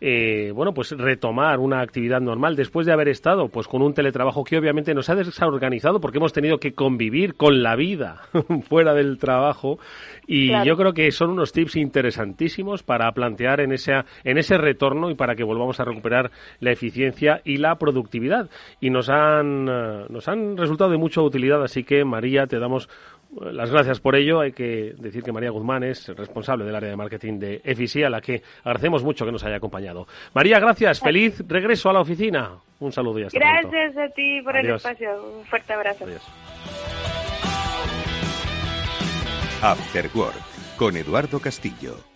eh, 0.00 0.52
bueno, 0.54 0.72
pues 0.72 0.92
retomar 0.92 1.58
una 1.58 1.80
actividad 1.80 2.20
normal 2.20 2.54
después 2.54 2.86
de 2.86 2.92
haber 2.92 3.08
estado 3.08 3.48
pues 3.48 3.66
con 3.66 3.82
un 3.82 3.94
teletrabajo 3.94 4.44
que 4.44 4.58
obviamente 4.58 4.94
nos 4.94 5.10
ha 5.10 5.16
desorganizado 5.16 6.00
porque 6.00 6.18
hemos 6.18 6.32
tenido 6.32 6.58
que 6.58 6.72
convivir 6.72 7.34
con 7.34 7.62
la 7.62 7.74
vida 7.74 8.22
fuera 8.68 8.94
del 8.94 9.18
trabajo 9.18 9.78
y 10.26 10.52
yo 10.64 10.76
creo 10.76 10.92
que 10.92 11.10
son 11.10 11.30
unos 11.30 11.52
tips 11.52 11.76
interesantísimos 11.76 12.82
para 12.82 13.10
plantear 13.12 13.60
en 13.60 13.72
ese, 13.72 13.92
en 14.24 14.38
ese 14.38 14.58
retorno 14.58 15.10
y 15.10 15.14
para 15.14 15.34
que 15.34 15.44
volvamos 15.44 15.80
a 15.80 15.84
recuperar 15.84 16.30
la 16.60 16.72
eficiencia 16.72 17.40
y 17.44 17.58
la 17.58 17.76
productividad 17.76 18.35
y 18.80 18.90
nos 18.90 19.08
han, 19.08 19.68
eh, 19.68 20.06
nos 20.08 20.28
han 20.28 20.56
resultado 20.56 20.90
de 20.90 20.98
mucha 20.98 21.20
utilidad, 21.20 21.62
así 21.62 21.84
que 21.84 22.04
María, 22.04 22.46
te 22.46 22.58
damos 22.58 22.88
eh, 23.40 23.52
las 23.52 23.70
gracias 23.70 24.00
por 24.00 24.16
ello. 24.16 24.40
Hay 24.40 24.52
que 24.52 24.94
decir 24.98 25.22
que 25.22 25.32
María 25.32 25.50
Guzmán 25.50 25.82
es 25.84 26.08
responsable 26.08 26.64
del 26.64 26.74
área 26.74 26.90
de 26.90 26.96
marketing 26.96 27.38
de 27.38 27.60
EFISI, 27.64 28.04
a 28.04 28.10
la 28.10 28.20
que 28.20 28.42
agradecemos 28.64 29.04
mucho 29.04 29.24
que 29.24 29.32
nos 29.32 29.44
haya 29.44 29.56
acompañado. 29.56 30.06
María, 30.34 30.58
gracias. 30.60 31.00
Feliz 31.00 31.42
regreso 31.46 31.90
a 31.90 31.92
la 31.92 32.00
oficina. 32.00 32.52
Un 32.80 32.92
saludo 32.92 33.20
y 33.20 33.24
hasta 33.24 33.38
Gracias 33.38 33.96
a 33.96 34.08
ti 34.10 34.40
por 34.42 34.56
el 34.56 34.70
espacio. 34.70 35.38
Un 35.38 35.44
fuerte 35.44 35.72
abrazo. 35.72 36.04
After 39.62 40.10
Work 40.14 40.56
con 40.76 40.96
Eduardo 40.96 41.40
Castillo. 41.40 42.15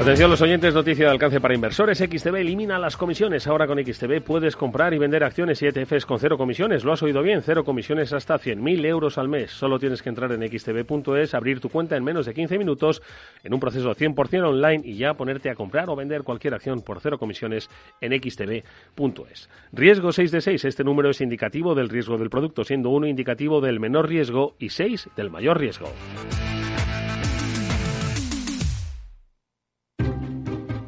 Atención 0.00 0.30
los 0.30 0.40
oyentes, 0.40 0.72
noticia 0.74 1.06
de 1.06 1.10
alcance 1.10 1.40
para 1.40 1.54
inversores. 1.54 1.98
XTB 1.98 2.36
elimina 2.36 2.78
las 2.78 2.96
comisiones. 2.96 3.48
Ahora 3.48 3.66
con 3.66 3.84
XTB 3.84 4.22
puedes 4.22 4.54
comprar 4.54 4.94
y 4.94 4.98
vender 4.98 5.24
acciones 5.24 5.60
y 5.60 5.66
ETFs 5.66 6.06
con 6.06 6.20
cero 6.20 6.38
comisiones. 6.38 6.84
Lo 6.84 6.92
has 6.92 7.02
oído 7.02 7.20
bien, 7.20 7.42
cero 7.42 7.64
comisiones 7.64 8.12
hasta 8.12 8.38
100.000 8.38 8.86
euros 8.86 9.18
al 9.18 9.28
mes. 9.28 9.50
Solo 9.50 9.78
tienes 9.80 10.00
que 10.00 10.08
entrar 10.08 10.30
en 10.30 10.48
xtb.es, 10.48 11.34
abrir 11.34 11.60
tu 11.60 11.68
cuenta 11.68 11.96
en 11.96 12.04
menos 12.04 12.26
de 12.26 12.32
15 12.32 12.58
minutos 12.58 13.02
en 13.42 13.52
un 13.52 13.58
proceso 13.58 13.92
100% 13.92 14.48
online 14.48 14.82
y 14.84 14.96
ya 14.96 15.14
ponerte 15.14 15.50
a 15.50 15.56
comprar 15.56 15.90
o 15.90 15.96
vender 15.96 16.22
cualquier 16.22 16.54
acción 16.54 16.80
por 16.80 17.00
cero 17.00 17.18
comisiones 17.18 17.68
en 18.00 18.12
xtb.es. 18.12 19.50
Riesgo 19.72 20.12
6 20.12 20.30
de 20.30 20.40
6. 20.40 20.64
Este 20.64 20.84
número 20.84 21.10
es 21.10 21.20
indicativo 21.20 21.74
del 21.74 21.88
riesgo 21.88 22.16
del 22.16 22.30
producto, 22.30 22.62
siendo 22.62 22.90
uno 22.90 23.08
indicativo 23.08 23.60
del 23.60 23.80
menor 23.80 24.08
riesgo 24.08 24.54
y 24.60 24.68
6 24.68 25.10
del 25.16 25.28
mayor 25.28 25.58
riesgo. 25.58 25.92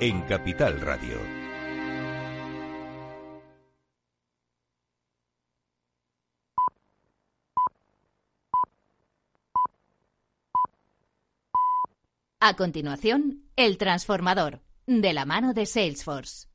en 0.00 0.22
Capital 0.22 0.80
Radio. 0.80 1.18
A 12.40 12.54
continuación, 12.54 13.42
El 13.56 13.76
Transformador, 13.78 14.60
de 14.86 15.12
la 15.12 15.24
mano 15.24 15.52
de 15.52 15.66
Salesforce. 15.66 16.47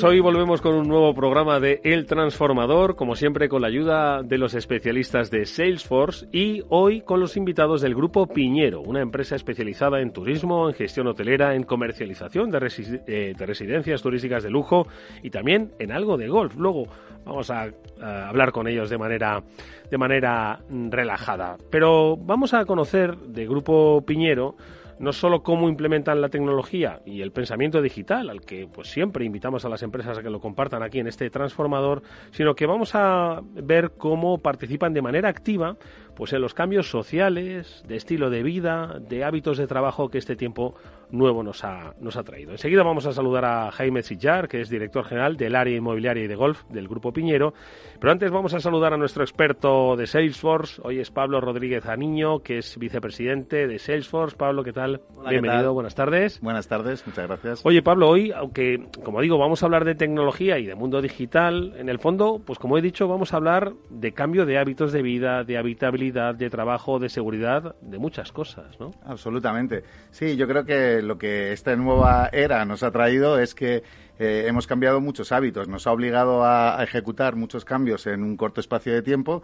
Pues 0.00 0.12
hoy 0.12 0.20
volvemos 0.20 0.60
con 0.60 0.76
un 0.76 0.86
nuevo 0.86 1.12
programa 1.12 1.58
de 1.58 1.80
El 1.82 2.06
Transformador, 2.06 2.94
como 2.94 3.16
siempre 3.16 3.48
con 3.48 3.62
la 3.62 3.66
ayuda 3.66 4.22
de 4.22 4.38
los 4.38 4.54
especialistas 4.54 5.28
de 5.28 5.44
Salesforce 5.44 6.28
y 6.30 6.62
hoy 6.68 7.00
con 7.00 7.18
los 7.18 7.36
invitados 7.36 7.80
del 7.80 7.96
Grupo 7.96 8.28
Piñero, 8.28 8.80
una 8.80 9.00
empresa 9.00 9.34
especializada 9.34 10.00
en 10.00 10.12
turismo, 10.12 10.68
en 10.68 10.76
gestión 10.76 11.08
hotelera, 11.08 11.56
en 11.56 11.64
comercialización 11.64 12.48
de, 12.48 13.02
eh, 13.08 13.34
residencias 13.38 14.00
turísticas 14.00 14.44
de 14.44 14.50
lujo 14.50 14.86
y 15.20 15.30
también 15.30 15.72
en 15.80 15.90
algo 15.90 16.16
de 16.16 16.28
golf. 16.28 16.54
Luego 16.54 16.86
vamos 17.24 17.50
a, 17.50 17.68
a 18.00 18.28
hablar 18.28 18.52
con 18.52 18.68
ellos 18.68 18.90
de 18.90 18.98
manera, 18.98 19.42
de 19.90 19.98
manera 19.98 20.60
relajada. 20.70 21.56
Pero 21.72 22.16
vamos 22.16 22.54
a 22.54 22.64
conocer 22.66 23.16
de 23.16 23.48
Grupo 23.48 24.04
Piñero 24.06 24.54
no 24.98 25.12
solo 25.12 25.42
cómo 25.42 25.68
implementan 25.68 26.20
la 26.20 26.28
tecnología 26.28 27.00
y 27.04 27.22
el 27.22 27.32
pensamiento 27.32 27.80
digital, 27.80 28.30
al 28.30 28.40
que 28.40 28.66
pues 28.66 28.88
siempre 28.88 29.24
invitamos 29.24 29.64
a 29.64 29.68
las 29.68 29.82
empresas 29.82 30.18
a 30.18 30.22
que 30.22 30.30
lo 30.30 30.40
compartan 30.40 30.82
aquí 30.82 30.98
en 30.98 31.06
este 31.06 31.30
transformador, 31.30 32.02
sino 32.30 32.54
que 32.54 32.66
vamos 32.66 32.94
a 32.94 33.40
ver 33.54 33.92
cómo 33.96 34.38
participan 34.38 34.92
de 34.92 35.02
manera 35.02 35.28
activa 35.28 35.76
pues 36.18 36.32
en 36.32 36.40
los 36.40 36.52
cambios 36.52 36.90
sociales, 36.90 37.84
de 37.86 37.94
estilo 37.94 38.28
de 38.28 38.42
vida, 38.42 38.98
de 38.98 39.22
hábitos 39.22 39.56
de 39.56 39.68
trabajo 39.68 40.08
que 40.08 40.18
este 40.18 40.34
tiempo 40.34 40.74
nuevo 41.10 41.44
nos 41.44 41.62
ha, 41.62 41.94
nos 42.00 42.16
ha 42.16 42.24
traído. 42.24 42.50
Enseguida 42.50 42.82
vamos 42.82 43.06
a 43.06 43.12
saludar 43.12 43.44
a 43.44 43.70
Jaime 43.70 44.02
Sillar, 44.02 44.48
que 44.48 44.60
es 44.60 44.68
director 44.68 45.04
general 45.04 45.36
del 45.36 45.54
área 45.54 45.76
inmobiliaria 45.76 46.24
y 46.24 46.26
de 46.26 46.34
golf 46.34 46.64
del 46.70 46.88
Grupo 46.88 47.12
Piñero. 47.12 47.54
Pero 48.00 48.10
antes 48.10 48.32
vamos 48.32 48.52
a 48.52 48.58
saludar 48.58 48.92
a 48.92 48.96
nuestro 48.96 49.22
experto 49.22 49.94
de 49.94 50.08
Salesforce. 50.08 50.82
Hoy 50.84 50.98
es 50.98 51.12
Pablo 51.12 51.40
Rodríguez 51.40 51.86
Aniño, 51.86 52.40
que 52.40 52.58
es 52.58 52.76
vicepresidente 52.76 53.68
de 53.68 53.78
Salesforce. 53.78 54.36
Pablo, 54.36 54.64
¿qué 54.64 54.72
tal? 54.72 55.00
Bienvenido, 55.28 55.72
buenas 55.72 55.94
tardes. 55.94 56.40
Buenas 56.40 56.66
tardes, 56.66 57.06
muchas 57.06 57.28
gracias. 57.28 57.64
Oye, 57.64 57.80
Pablo, 57.80 58.08
hoy, 58.08 58.32
aunque, 58.32 58.88
como 59.04 59.20
digo, 59.20 59.38
vamos 59.38 59.62
a 59.62 59.66
hablar 59.66 59.84
de 59.84 59.94
tecnología 59.94 60.58
y 60.58 60.66
de 60.66 60.74
mundo 60.74 61.00
digital, 61.00 61.74
en 61.78 61.88
el 61.88 62.00
fondo, 62.00 62.42
pues 62.44 62.58
como 62.58 62.76
he 62.76 62.82
dicho, 62.82 63.06
vamos 63.06 63.32
a 63.32 63.36
hablar 63.36 63.72
de 63.88 64.12
cambio 64.12 64.46
de 64.46 64.58
hábitos 64.58 64.92
de 64.92 65.02
vida, 65.02 65.44
de 65.44 65.56
habitabilidad 65.56 66.07
de 66.12 66.50
trabajo, 66.50 66.98
de 66.98 67.08
seguridad, 67.08 67.76
de 67.80 67.98
muchas 67.98 68.32
cosas, 68.32 68.78
¿no? 68.80 68.92
Absolutamente. 69.04 69.84
Sí, 70.10 70.36
yo 70.36 70.46
creo 70.46 70.64
que 70.64 71.02
lo 71.02 71.18
que 71.18 71.52
esta 71.52 71.74
nueva 71.76 72.28
era 72.32 72.64
nos 72.64 72.82
ha 72.82 72.90
traído 72.90 73.38
es 73.38 73.54
que 73.54 73.82
eh, 74.18 74.44
hemos 74.46 74.66
cambiado 74.66 75.00
muchos 75.00 75.32
hábitos, 75.32 75.68
nos 75.68 75.86
ha 75.86 75.92
obligado 75.92 76.44
a, 76.44 76.82
ejecutar 76.82 77.36
muchos 77.36 77.64
cambios 77.64 78.06
en 78.06 78.22
un 78.22 78.36
corto 78.36 78.60
espacio 78.60 78.92
de 78.92 79.02
tiempo. 79.02 79.42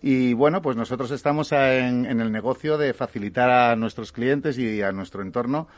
Y 0.00 0.34
bueno, 0.34 0.62
pues 0.62 0.76
nosotros 0.76 1.10
estamos 1.10 1.52
en, 1.52 2.06
el 2.06 2.32
negocio 2.32 2.76
de 2.76 2.92
facilitar 2.92 3.50
a 3.50 3.76
nuestros 3.76 4.12
clientes 4.12 4.58
y 4.58 4.82
a 4.82 4.92
nuestro 4.92 5.22
entorno 5.22 5.68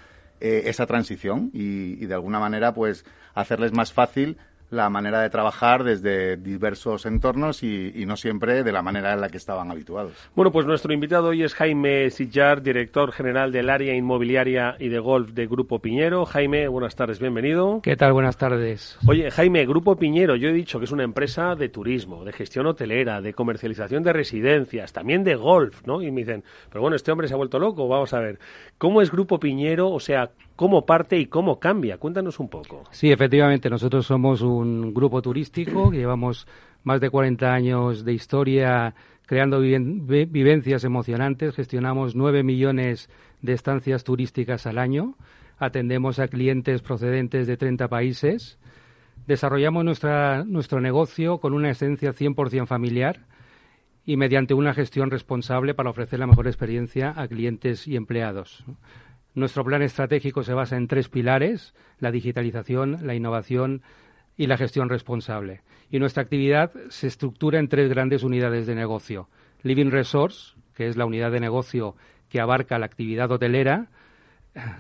eh, 0.41 0.63
esa 0.67 0.87
transición 0.87 1.51
y, 1.53 2.03
y, 2.03 2.07
de 2.07 2.15
alguna 2.15 2.41
manera 2.41 2.73
pues 2.73 3.05
hacerles 3.35 3.73
más 3.73 3.93
fácil 3.93 4.39
la 4.75 4.91
manera 4.91 5.21
de 5.21 5.31
trabajar 5.31 5.85
desde 5.85 6.37
diversos 6.37 7.07
entornos 7.07 7.63
y, 7.63 8.05
no 8.07 8.17
siempre 8.17 8.63
de 8.63 8.73
la 8.73 8.83
manera 8.83 9.15
en 9.15 9.21
la 9.21 9.31
que 9.31 9.39
estaban 9.39 9.71
habituados. 9.71 10.13
Bueno, 10.35 10.53
pues 10.53 10.67
nuestro 10.67 10.93
invitado 10.93 11.29
hoy 11.29 11.43
es 11.43 11.55
Jaime 11.55 12.11
Sillar, 12.11 12.63
director 12.63 13.13
general 13.13 13.51
del 13.51 13.71
área 13.71 13.95
inmobiliaria 13.95 14.77
y 14.79 14.89
de 14.89 14.99
golf 14.99 15.31
de 15.31 15.47
Grupo 15.47 15.79
Piñero. 15.79 16.27
Jaime, 16.27 16.69
buenas 16.69 16.97
tardes, 16.97 17.19
bienvenido. 17.19 17.81
¿Qué 17.83 17.97
tal? 17.97 18.13
Buenas 18.13 18.37
tardes. 18.37 18.99
Oye, 19.07 19.31
Jaime, 19.31 19.65
Grupo 19.65 19.97
Piñero, 19.97 20.37
yo 20.37 20.49
he 20.49 20.53
dicho 20.53 20.79
que 20.79 20.85
es 20.85 20.93
una 20.93 21.05
empresa 21.05 21.55
de 21.55 21.69
turismo, 21.69 22.25
de 22.25 22.33
gestión 22.33 22.67
hotelera, 22.67 23.21
de 23.21 23.33
comercialización 23.33 24.03
de 24.03 24.13
residencias, 24.13 24.93
también 24.93 25.25
de 25.25 25.35
golf, 25.35 25.87
¿no? 25.87 26.03
Y 26.03 26.11
me 26.11 26.21
dicen, 26.21 26.45
pero 26.69 26.83
bueno, 26.83 26.97
este 26.97 27.13
hombre 27.13 27.29
se 27.29 27.35
ha 27.35 27.39
vuelto 27.39 27.59
loco, 27.59 27.89
vamos 27.89 28.13
a 28.13 28.21
ver. 28.21 28.39
¿Cómo 28.79 29.01
es 29.01 29.11
Grupo 29.11 29.39
Piñero? 29.39 29.91
O 29.91 30.01
sea, 30.01 30.31
¿cómo 30.57 30.87
parte 30.87 31.19
y 31.19 31.27
cómo 31.27 31.59
cambia? 31.59 31.99
Cuéntanos 31.99 32.39
un 32.41 32.49
poco. 32.49 32.85
Sí, 32.91 33.11
efectivamente, 33.11 33.71
nosotros 33.71 34.07
somos 34.07 34.43
un 34.43 34.95
grupo 34.95 35.23
turístico 35.23 35.91
que 35.91 35.99
llevamos 35.99 36.47
más 36.83 37.01
de 37.01 37.11
40 37.11 37.53
años 37.53 38.05
de 38.05 38.13
historia 38.13 38.95
creando 39.27 39.61
vivencias 39.61 40.85
emocionantes. 40.85 41.55
Gestionamos 41.55 42.15
9 42.15 42.43
millones 42.43 43.09
de 43.43 43.53
estancias 43.53 44.05
turísticas 44.05 44.67
al 44.67 44.79
año. 44.79 45.15
Atendemos 45.59 46.19
a 46.19 46.29
clientes 46.29 46.83
procedentes 46.83 47.47
de 47.47 47.57
30 47.57 47.89
países. 47.89 48.59
Desarrollamos 49.27 49.85
nuestra, 49.85 50.45
nuestro 50.45 50.81
negocio 50.81 51.39
con 51.39 51.55
una 51.55 51.71
esencia 51.71 52.13
100% 52.13 52.67
familiar 52.67 53.21
y 54.05 54.17
mediante 54.19 54.53
una 54.53 54.75
gestión 54.75 55.11
responsable 55.11 55.73
para 55.73 55.91
ofrecer 55.91 56.19
la 56.19 56.27
mejor 56.27 56.47
experiencia 56.47 57.15
a 57.17 57.27
clientes 57.27 57.89
y 57.89 57.97
empleados. 57.97 58.65
Nuestro 59.35 59.65
plan 59.65 59.83
estratégico 59.83 60.43
se 60.43 60.55
basa 60.55 60.77
en 60.77 60.87
tres 60.87 61.09
pilares, 61.09 61.75
la 61.99 62.13
digitalización, 62.13 62.99
la 63.07 63.15
innovación 63.15 63.83
y 64.37 64.47
la 64.47 64.57
gestión 64.57 64.89
responsable. 64.89 65.63
Y 65.91 65.99
nuestra 65.99 66.23
actividad 66.23 66.73
se 66.89 67.09
estructura 67.09 67.59
en 67.59 67.69
tres 67.69 67.89
grandes 67.89 68.23
unidades 68.23 68.67
de 68.67 68.75
negocio. 68.75 69.29
Living 69.63 69.91
Resource, 69.91 70.55
que 70.75 70.87
es 70.87 70.97
la 70.97 71.07
unidad 71.07 71.33
de 71.33 71.41
negocio 71.41 71.97
que 72.29 72.41
abarca 72.41 72.79
la 72.79 72.87
actividad 72.87 73.31
hotelera, 73.31 73.89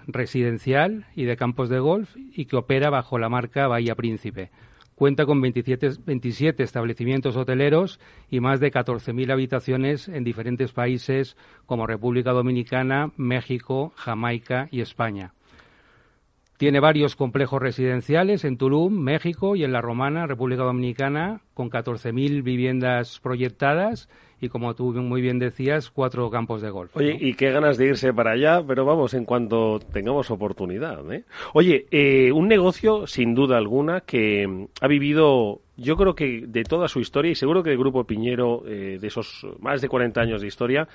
residencial 0.06 1.06
y 1.14 1.24
de 1.24 1.36
campos 1.36 1.68
de 1.68 1.80
golf 1.80 2.14
y 2.16 2.46
que 2.46 2.56
opera 2.56 2.90
bajo 2.90 3.18
la 3.18 3.28
marca 3.28 3.66
Bahía 3.66 3.94
Príncipe. 3.94 4.50
Cuenta 4.94 5.26
con 5.26 5.40
27, 5.40 5.90
27 6.06 6.62
establecimientos 6.62 7.36
hoteleros 7.36 7.98
y 8.30 8.40
más 8.40 8.60
de 8.60 8.70
14.000 8.70 9.32
habitaciones 9.32 10.08
en 10.08 10.22
diferentes 10.22 10.72
países 10.72 11.36
como 11.66 11.86
República 11.86 12.30
Dominicana, 12.32 13.10
México, 13.16 13.92
Jamaica 13.96 14.68
y 14.70 14.80
España. 14.80 15.32
Tiene 16.56 16.78
varios 16.78 17.16
complejos 17.16 17.60
residenciales 17.60 18.44
en 18.44 18.56
Tulum, 18.56 18.92
México 18.92 19.56
y 19.56 19.64
en 19.64 19.72
La 19.72 19.80
Romana, 19.80 20.26
República 20.26 20.62
Dominicana, 20.62 21.40
con 21.52 21.68
14.000 21.68 22.42
viviendas 22.44 23.18
proyectadas 23.18 24.08
y, 24.40 24.48
como 24.48 24.74
tú 24.74 24.92
muy 24.92 25.20
bien 25.20 25.40
decías, 25.40 25.90
cuatro 25.90 26.30
campos 26.30 26.62
de 26.62 26.70
golf. 26.70 26.96
Oye, 26.96 27.16
y 27.18 27.34
qué 27.34 27.50
ganas 27.50 27.76
de 27.76 27.86
irse 27.86 28.12
para 28.12 28.32
allá, 28.32 28.62
pero 28.64 28.84
vamos, 28.84 29.14
en 29.14 29.24
cuanto 29.24 29.80
tengamos 29.92 30.30
oportunidad. 30.30 31.12
¿eh? 31.12 31.24
Oye, 31.54 31.86
eh, 31.90 32.30
un 32.30 32.46
negocio, 32.46 33.06
sin 33.08 33.34
duda 33.34 33.56
alguna, 33.56 34.02
que 34.02 34.46
mm, 34.46 34.66
ha 34.80 34.86
vivido 34.86 35.60
yo 35.76 35.96
creo 35.96 36.14
que 36.14 36.44
de 36.46 36.62
toda 36.62 36.86
su 36.86 37.00
historia, 37.00 37.32
y 37.32 37.34
seguro 37.34 37.62
que 37.62 37.70
el 37.70 37.78
Grupo 37.78 38.04
Piñero, 38.04 38.62
eh, 38.66 38.98
de 39.00 39.06
esos 39.06 39.44
más 39.58 39.80
de 39.80 39.88
40 39.88 40.20
años 40.20 40.40
de 40.40 40.46
historia, 40.46 40.86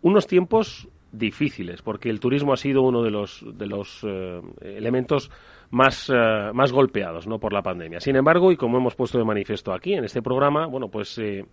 unos 0.00 0.26
tiempos 0.26 0.88
difíciles, 1.14 1.82
porque 1.82 2.10
el 2.10 2.20
turismo 2.20 2.52
ha 2.52 2.56
sido 2.56 2.82
uno 2.82 3.02
de 3.02 3.10
los, 3.10 3.44
de 3.56 3.66
los 3.66 4.00
eh, 4.04 4.40
elementos 4.60 5.30
más, 5.70 6.10
eh, 6.10 6.50
más 6.52 6.72
golpeados 6.72 7.26
¿no? 7.26 7.38
por 7.38 7.52
la 7.52 7.62
pandemia. 7.62 8.00
Sin 8.00 8.16
embargo, 8.16 8.52
y 8.52 8.56
como 8.56 8.78
hemos 8.78 8.94
puesto 8.94 9.18
de 9.18 9.24
manifiesto 9.24 9.72
aquí 9.72 9.94
en 9.94 10.04
este 10.04 10.22
programa, 10.22 10.66
bueno, 10.66 10.88
pues 10.88 11.18
eh, 11.18 11.44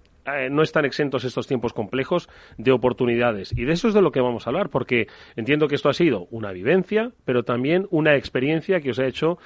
no 0.49 0.61
están 0.61 0.85
exentos 0.85 1.23
estos 1.23 1.47
tiempos 1.47 1.73
complejos 1.73 2.29
de 2.57 2.71
oportunidades. 2.71 3.51
Y 3.57 3.65
de 3.65 3.73
eso 3.73 3.87
es 3.87 3.93
de 3.93 4.01
lo 4.01 4.11
que 4.11 4.21
vamos 4.21 4.45
a 4.45 4.49
hablar, 4.49 4.69
porque 4.69 5.07
entiendo 5.35 5.67
que 5.67 5.75
esto 5.75 5.89
ha 5.89 5.93
sido 5.93 6.27
una 6.31 6.51
vivencia, 6.51 7.11
pero 7.25 7.43
también 7.43 7.87
una 7.89 8.15
experiencia 8.15 8.81
que 8.81 8.91
os 8.91 8.99
ha 8.99 9.05
hecho 9.05 9.37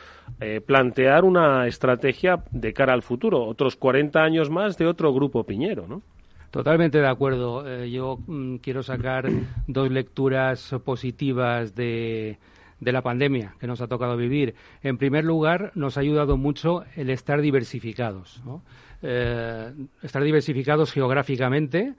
plantear 0.66 1.24
una 1.24 1.68
estrategia 1.68 2.44
de 2.52 2.74
cara 2.74 2.94
al 2.94 3.04
futuro, 3.04 3.46
otros 3.46 3.76
40 3.78 4.22
años 4.22 4.50
más 4.50 4.78
de 4.78 4.88
otro 4.88 5.14
grupo 5.14 5.46
piñero, 5.46 5.88
¿no? 5.88 6.02
Totalmente 6.56 7.01
de 7.01 7.08
acuerdo. 7.10 7.68
Eh, 7.68 7.91
yo 7.91 8.18
mm, 8.26 8.60
quiero 8.60 8.82
sacar 8.82 9.30
dos 9.68 9.91
lecturas 9.91 10.74
positivas 10.86 11.76
de, 11.76 12.39
de 12.80 12.91
la 12.93 13.01
pandemia 13.01 13.56
que 13.60 13.68
nos 13.68 13.82
ha 13.82 13.89
tocado 13.89 14.16
vivir. 14.16 14.56
En 14.82 14.97
primer 14.97 15.26
lugar, 15.26 15.74
nos 15.76 15.97
ha 15.97 15.99
ayudado 15.99 16.38
mucho 16.38 16.86
el 16.95 17.10
estar 17.10 17.41
diversificados. 17.41 18.41
Eh, 19.01 19.74
estar 20.01 20.24
diversificados 20.24 20.93
geográficamente, 20.93 21.95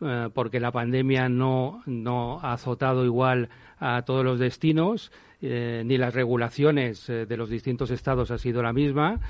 eh, 0.00 0.28
porque 0.32 0.60
la 0.60 0.70
pandemia 0.70 1.28
no, 1.28 1.82
no 1.86 2.38
ha 2.38 2.52
azotado 2.52 3.04
igual 3.04 3.48
a 3.80 4.02
todos 4.02 4.24
los 4.24 4.38
destinos, 4.38 5.10
ni 5.40 5.98
las 5.98 6.14
regulaciones 6.14 7.06
de 7.08 7.36
los 7.36 7.50
distintos 7.50 7.90
estados 7.90 8.30
ha 8.30 8.38
sido 8.38 8.62
la 8.62 8.72
misma. 8.72 9.20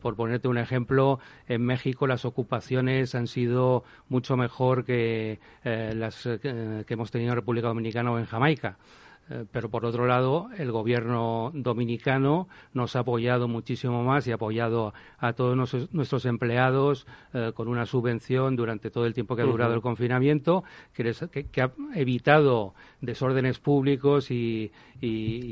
Por 0.00 0.16
ponerte 0.16 0.48
un 0.48 0.58
ejemplo, 0.58 1.18
en 1.48 1.62
México 1.62 2.06
las 2.06 2.24
ocupaciones 2.24 3.14
han 3.14 3.26
sido 3.26 3.84
mucho 4.08 4.36
mejor 4.36 4.84
que 4.84 5.40
las 5.64 6.22
que 6.22 6.84
hemos 6.88 7.10
tenido 7.10 7.32
en 7.32 7.36
República 7.36 7.68
Dominicana 7.68 8.12
o 8.12 8.18
en 8.18 8.26
Jamaica. 8.26 8.76
Eh, 9.30 9.44
pero 9.50 9.70
por 9.70 9.84
otro 9.84 10.06
lado, 10.06 10.48
el 10.58 10.72
gobierno 10.72 11.52
dominicano 11.54 12.48
nos 12.74 12.96
ha 12.96 13.00
apoyado 13.00 13.46
muchísimo 13.46 14.02
más 14.02 14.26
y 14.26 14.32
ha 14.32 14.34
apoyado 14.34 14.92
a 15.18 15.32
todos 15.34 15.56
nuestros 15.92 16.26
empleados 16.26 17.06
eh, 17.32 17.52
con 17.54 17.68
una 17.68 17.86
subvención 17.86 18.56
durante 18.56 18.90
todo 18.90 19.06
el 19.06 19.14
tiempo 19.14 19.36
que 19.36 19.42
ha 19.42 19.46
durado 19.46 19.74
el 19.74 19.82
confinamiento, 19.82 20.64
que, 20.92 21.62
ha 21.62 21.70
evitado 21.94 22.74
desórdenes 23.00 23.60
públicos 23.60 24.30
y, 24.30 24.72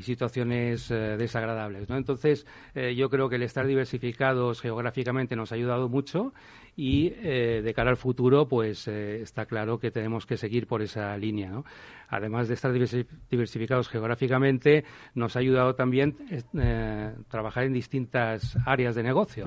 situaciones 0.02 0.90
eh, 0.90 1.16
desagradables. 1.16 1.88
Entonces, 1.88 2.46
yo 2.74 3.08
creo 3.08 3.28
que 3.28 3.36
el 3.36 3.42
estar 3.42 3.66
diversificados 3.66 4.60
geográficamente 4.60 5.36
nos 5.36 5.52
ha 5.52 5.54
ayudado 5.54 5.88
mucho 5.88 6.32
y 6.80 7.10
de 7.10 7.72
cara 7.74 7.90
al 7.90 7.96
futuro, 7.96 8.46
pues 8.46 8.86
está 8.86 9.46
claro 9.46 9.80
que 9.80 9.90
tenemos 9.90 10.26
que 10.26 10.36
seguir 10.36 10.68
por 10.68 10.80
esa 10.80 11.16
línea. 11.16 11.50
¿no? 11.50 11.64
además 12.08 12.48
de 12.48 12.54
estar 12.54 12.72
diversificados 12.72 13.88
geográficamente, 13.88 14.84
nos 15.14 15.36
ha 15.36 15.40
ayudado 15.40 15.74
también 15.74 16.16
eh, 16.54 17.14
trabajar 17.28 17.64
en 17.64 17.72
distintas 17.72 18.56
áreas 18.66 18.94
de 18.94 19.02
negocio. 19.02 19.44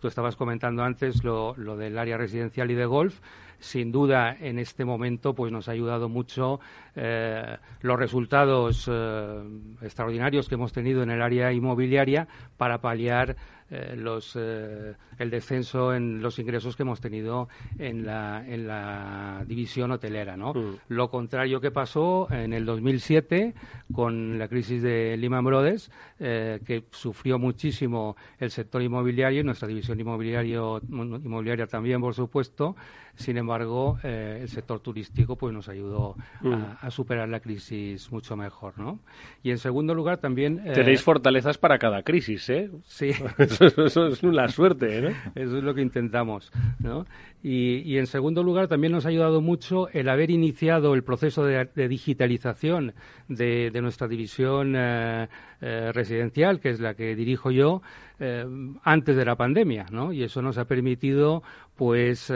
Tú 0.00 0.08
estabas 0.08 0.36
comentando 0.36 0.82
antes 0.82 1.22
lo, 1.24 1.54
del 1.54 1.98
área 1.98 2.16
residencial 2.16 2.70
y 2.70 2.74
de 2.74 2.86
golf 2.86 3.20
sin 3.58 3.90
duda 3.90 4.36
en 4.38 4.58
este 4.58 4.84
momento 4.84 5.34
pues 5.34 5.50
nos 5.50 5.70
ha 5.70 5.72
ayudado 5.72 6.10
mucho 6.10 6.60
eh, 6.94 7.56
los 7.80 7.98
resultados 7.98 8.86
eh, 8.92 9.42
extraordinarios 9.80 10.46
que 10.46 10.56
hemos 10.56 10.74
tenido 10.74 11.02
en 11.02 11.10
el 11.10 11.22
área 11.22 11.50
inmobiliaria 11.52 12.28
para 12.58 12.82
paliar 12.82 13.36
eh, 13.70 13.94
los, 13.96 14.36
eh, 14.36 14.94
el 15.18 15.30
descenso 15.30 15.92
en 15.92 16.22
los 16.22 16.38
ingresos 16.38 16.76
que 16.76 16.84
hemos 16.84 17.00
tenido 17.00 17.48
en 17.78 18.06
la, 18.06 18.44
en 18.46 18.68
la 18.68 19.44
división 19.46 19.90
hotelera. 19.90 20.36
¿no? 20.36 20.52
Mm. 20.54 20.76
Lo 20.88 21.10
contrario 21.10 21.60
que 21.60 21.72
pasó 21.72 22.28
en 22.30 22.52
el 22.52 22.64
2007 22.64 23.54
con 23.92 24.38
la 24.38 24.46
crisis 24.46 24.82
de 24.82 25.16
Lehman 25.16 25.44
Brothers, 25.44 25.90
eh, 26.20 26.60
que 26.64 26.84
sufrió 26.90 27.38
muchísimo 27.38 28.16
el 28.38 28.50
sector 28.50 28.82
inmobiliario 28.82 29.40
y 29.40 29.44
nuestra 29.44 29.66
división 29.66 29.98
inmobiliario, 29.98 30.80
inmobiliaria 30.88 31.66
también, 31.66 32.00
por 32.00 32.14
supuesto. 32.14 32.76
Sin 33.16 33.36
embargo, 33.38 33.98
el 34.02 34.48
sector 34.48 34.80
turístico 34.80 35.36
pues 35.36 35.52
nos 35.52 35.68
ayudó 35.68 36.16
a, 36.44 36.46
mm. 36.46 36.76
a, 36.82 36.90
superar 36.90 37.28
la 37.28 37.40
crisis 37.40 38.12
mucho 38.12 38.36
mejor. 38.36 38.76
¿no? 38.76 39.00
Y 39.42 39.50
en 39.50 39.58
segundo 39.58 39.94
lugar 39.94 40.18
también... 40.18 40.62
Tenéis 40.74 41.02
fortalezas 41.02 41.58
para 41.58 41.78
cada 41.78 42.02
crisis, 42.02 42.48
¿eh? 42.50 42.70
Sí. 42.84 43.10
eso, 43.38 44.06
es 44.08 44.22
una 44.22 44.48
suerte, 44.48 45.00
¿no? 45.00 45.08
Eso 45.34 45.58
es 45.58 45.64
lo 45.64 45.74
que 45.74 45.82
intentamos, 45.82 46.52
¿no? 46.78 47.06
Y, 47.42 47.96
en 47.96 48.06
segundo 48.06 48.42
lugar, 48.42 48.66
también 48.66 48.92
nos 48.92 49.06
ha 49.06 49.10
ayudado 49.10 49.40
mucho 49.40 49.88
el 49.90 50.08
haber 50.08 50.30
iniciado 50.30 50.94
el 50.94 51.04
proceso 51.04 51.44
de, 51.44 51.88
digitalización 51.88 52.94
de, 53.28 53.70
nuestra 53.80 54.08
división 54.08 54.74
eh, 54.76 55.28
eh, 55.60 55.92
residencial, 55.92 56.58
que 56.58 56.70
es 56.70 56.80
la 56.80 56.94
que 56.94 57.14
dirijo 57.14 57.52
yo, 57.52 57.82
eh, 58.18 58.44
antes 58.82 59.14
de 59.14 59.24
la 59.24 59.36
pandemia, 59.36 59.86
¿no? 59.92 60.12
Y 60.12 60.24
eso 60.24 60.42
nos 60.42 60.58
ha 60.58 60.64
permitido, 60.64 61.44
pues, 61.76 62.32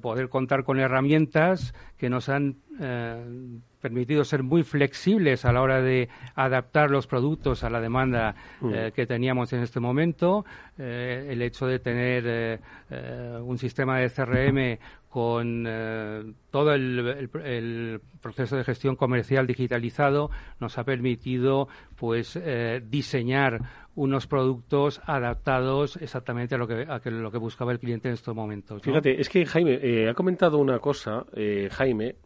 poder 0.00 0.28
contar 0.28 0.64
con 0.64 0.78
herramientas 0.78 1.74
que 1.96 2.08
nos 2.08 2.28
han 2.28 2.56
permitido 3.86 4.24
ser 4.24 4.42
muy 4.42 4.64
flexibles 4.64 5.44
a 5.44 5.52
la 5.52 5.62
hora 5.62 5.80
de 5.80 6.08
adaptar 6.34 6.90
los 6.90 7.06
productos 7.06 7.62
a 7.62 7.70
la 7.70 7.80
demanda 7.80 8.34
mm. 8.60 8.74
eh, 8.74 8.92
que 8.92 9.06
teníamos 9.06 9.52
en 9.52 9.60
este 9.60 9.78
momento. 9.78 10.44
Eh, 10.76 11.28
el 11.30 11.40
hecho 11.40 11.68
de 11.68 11.78
tener 11.78 12.24
eh, 12.26 13.38
un 13.40 13.58
sistema 13.58 14.00
de 14.00 14.10
CRM 14.10 14.78
con 15.08 15.64
todo 16.50 16.74
el, 16.74 18.00
proceso 18.20 18.56
de 18.56 18.64
gestión 18.64 18.96
comercial 18.96 19.46
digitalizado 19.46 20.30
nos 20.60 20.76
ha 20.76 20.84
permitido 20.84 21.68
pues 21.96 22.38
diseñar 22.90 23.62
unos 23.94 24.26
productos 24.26 25.00
adaptados 25.06 25.96
exactamente 25.96 26.54
a 26.54 26.58
lo 26.58 26.68
que, 26.68 26.86
a 26.86 27.00
lo 27.08 27.32
que 27.32 27.38
buscaba 27.38 27.72
el 27.72 27.78
cliente 27.78 28.08
en 28.08 28.14
estos 28.14 28.36
momentos. 28.36 28.82
Fíjate, 28.82 29.18
es 29.18 29.30
que 29.30 29.46
Jaime 29.46 29.75
ha 30.08 30.14
comentado 30.14 30.58
una 30.58 30.78
cosa, 30.78 31.24
Jaime, 31.70 32.16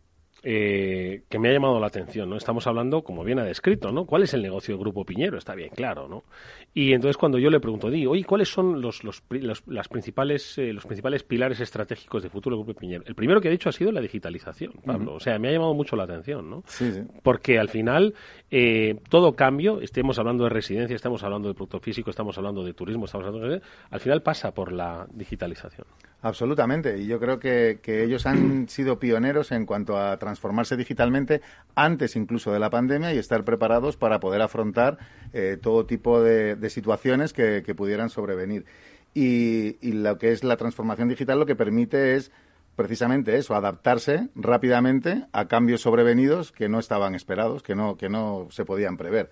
eh, 0.42 1.24
que 1.28 1.38
me 1.38 1.50
ha 1.50 1.52
llamado 1.52 1.78
la 1.78 1.88
atención, 1.88 2.30
¿no? 2.30 2.36
Estamos 2.36 2.66
hablando, 2.66 3.02
como 3.02 3.24
bien 3.24 3.38
ha 3.38 3.44
descrito, 3.44 3.92
¿no? 3.92 4.06
¿Cuál 4.06 4.22
es 4.22 4.32
el 4.32 4.40
negocio 4.40 4.74
del 4.74 4.80
Grupo 4.80 5.04
Piñero? 5.04 5.36
Está 5.36 5.54
bien 5.54 5.68
claro, 5.68 6.08
¿no? 6.08 6.24
Y 6.72 6.94
entonces 6.94 7.18
cuando 7.18 7.38
yo 7.38 7.50
le 7.50 7.60
pregunto, 7.60 7.90
digo, 7.90 8.12
oye, 8.12 8.24
¿cuáles 8.24 8.48
son 8.48 8.80
los, 8.80 9.04
los, 9.04 9.22
las 9.66 9.88
principales, 9.88 10.56
eh, 10.56 10.72
los 10.72 10.86
principales 10.86 11.24
pilares 11.24 11.60
estratégicos 11.60 12.22
de 12.22 12.30
futuro 12.30 12.56
del 12.56 12.64
Grupo 12.64 12.80
Piñero? 12.80 13.02
El 13.06 13.14
primero 13.14 13.40
que 13.40 13.48
ha 13.48 13.50
dicho 13.50 13.68
ha 13.68 13.72
sido 13.72 13.92
la 13.92 14.00
digitalización, 14.00 14.72
Pablo. 14.84 15.14
O 15.14 15.20
sea, 15.20 15.38
me 15.38 15.48
ha 15.48 15.52
llamado 15.52 15.74
mucho 15.74 15.94
la 15.94 16.04
atención, 16.04 16.48
¿no? 16.48 16.62
Sí, 16.66 16.90
sí. 16.90 17.02
Porque 17.22 17.58
al 17.58 17.68
final, 17.68 18.14
eh, 18.50 18.98
todo 19.10 19.34
cambio, 19.34 19.82
estemos 19.82 20.18
hablando 20.18 20.44
de 20.44 20.50
residencia, 20.50 20.96
estamos 20.96 21.22
hablando 21.22 21.48
de 21.48 21.54
producto 21.54 21.80
físico, 21.80 22.08
estamos 22.08 22.38
hablando 22.38 22.64
de 22.64 22.72
turismo, 22.72 23.04
estamos 23.04 23.26
hablando 23.26 23.46
de... 23.46 23.60
Al 23.90 24.00
final 24.00 24.22
pasa 24.22 24.52
por 24.52 24.72
la 24.72 25.06
digitalización. 25.12 25.86
Absolutamente. 26.22 26.98
Y 26.98 27.06
yo 27.06 27.18
creo 27.18 27.38
que, 27.38 27.80
que 27.82 28.04
ellos 28.04 28.26
han 28.26 28.68
sido 28.68 28.98
pioneros 28.98 29.52
en 29.52 29.64
cuanto 29.64 29.96
a 29.96 30.18
transformarse 30.18 30.76
digitalmente 30.76 31.40
antes 31.74 32.14
incluso 32.14 32.52
de 32.52 32.58
la 32.58 32.68
pandemia 32.68 33.14
y 33.14 33.18
estar 33.18 33.44
preparados 33.44 33.96
para 33.96 34.20
poder 34.20 34.42
afrontar 34.42 34.98
eh, 35.32 35.56
todo 35.60 35.86
tipo 35.86 36.20
de, 36.20 36.56
situaciones 36.68 37.32
que, 37.32 37.62
pudieran 37.74 38.10
sobrevenir. 38.10 38.66
Y, 39.14 39.76
lo 39.92 40.18
que 40.18 40.32
es 40.32 40.44
la 40.44 40.56
transformación 40.56 41.08
digital 41.08 41.38
lo 41.38 41.46
que 41.46 41.56
permite 41.56 42.16
es 42.16 42.30
precisamente 42.76 43.36
eso, 43.36 43.54
adaptarse 43.54 44.28
rápidamente 44.34 45.26
a 45.32 45.48
cambios 45.48 45.80
sobrevenidos 45.80 46.52
que 46.52 46.68
no 46.68 46.78
estaban 46.78 47.14
esperados, 47.14 47.62
que 47.62 47.74
no, 47.74 47.96
que 47.96 48.08
no 48.08 48.48
se 48.50 48.64
podían 48.64 48.96
prever. 48.96 49.30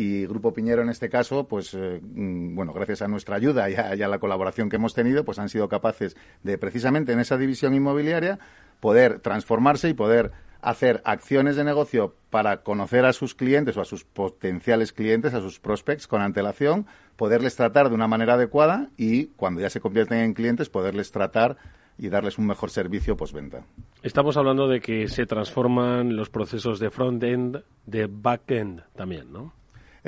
Y 0.00 0.26
Grupo 0.26 0.52
Piñero 0.52 0.82
en 0.82 0.90
este 0.90 1.08
caso, 1.08 1.48
pues 1.48 1.74
eh, 1.74 2.00
mm, 2.00 2.54
bueno, 2.54 2.72
gracias 2.72 3.02
a 3.02 3.08
nuestra 3.08 3.34
ayuda 3.34 3.68
y 3.68 3.74
a, 3.74 3.96
y 3.96 4.02
a, 4.02 4.06
la 4.06 4.20
colaboración 4.20 4.68
que 4.68 4.76
hemos 4.76 4.94
tenido, 4.94 5.24
pues 5.24 5.40
han 5.40 5.48
sido 5.48 5.68
capaces 5.68 6.16
de 6.44 6.56
precisamente 6.56 7.10
en 7.10 7.18
esa 7.18 7.36
división 7.36 7.74
inmobiliaria 7.74 8.38
poder 8.78 9.18
transformarse 9.18 9.88
y 9.88 9.94
poder 9.94 10.30
hacer 10.62 11.02
acciones 11.04 11.56
de 11.56 11.64
negocio 11.64 12.14
para 12.30 12.58
conocer 12.58 13.06
a 13.06 13.12
sus 13.12 13.34
clientes 13.34 13.76
o 13.76 13.80
a 13.80 13.84
sus 13.84 14.04
potenciales 14.04 14.92
clientes, 14.92 15.34
a 15.34 15.40
sus 15.40 15.58
prospects 15.58 16.06
con 16.06 16.22
antelación, 16.22 16.86
poderles 17.16 17.56
tratar 17.56 17.88
de 17.88 17.96
una 17.96 18.06
manera 18.06 18.34
adecuada 18.34 18.90
y 18.96 19.26
cuando 19.34 19.62
ya 19.62 19.68
se 19.68 19.80
convierten 19.80 20.18
en 20.18 20.32
clientes 20.32 20.68
poderles 20.68 21.10
tratar 21.10 21.56
y 21.98 22.08
darles 22.08 22.38
un 22.38 22.46
mejor 22.46 22.70
servicio 22.70 23.16
postventa. 23.16 23.64
Estamos 24.04 24.36
hablando 24.36 24.68
de 24.68 24.78
que 24.78 25.08
se 25.08 25.26
transforman 25.26 26.14
los 26.14 26.30
procesos 26.30 26.78
de 26.78 26.90
front-end, 26.92 27.64
de 27.84 28.06
back-end 28.06 28.84
también, 28.94 29.32
¿no? 29.32 29.57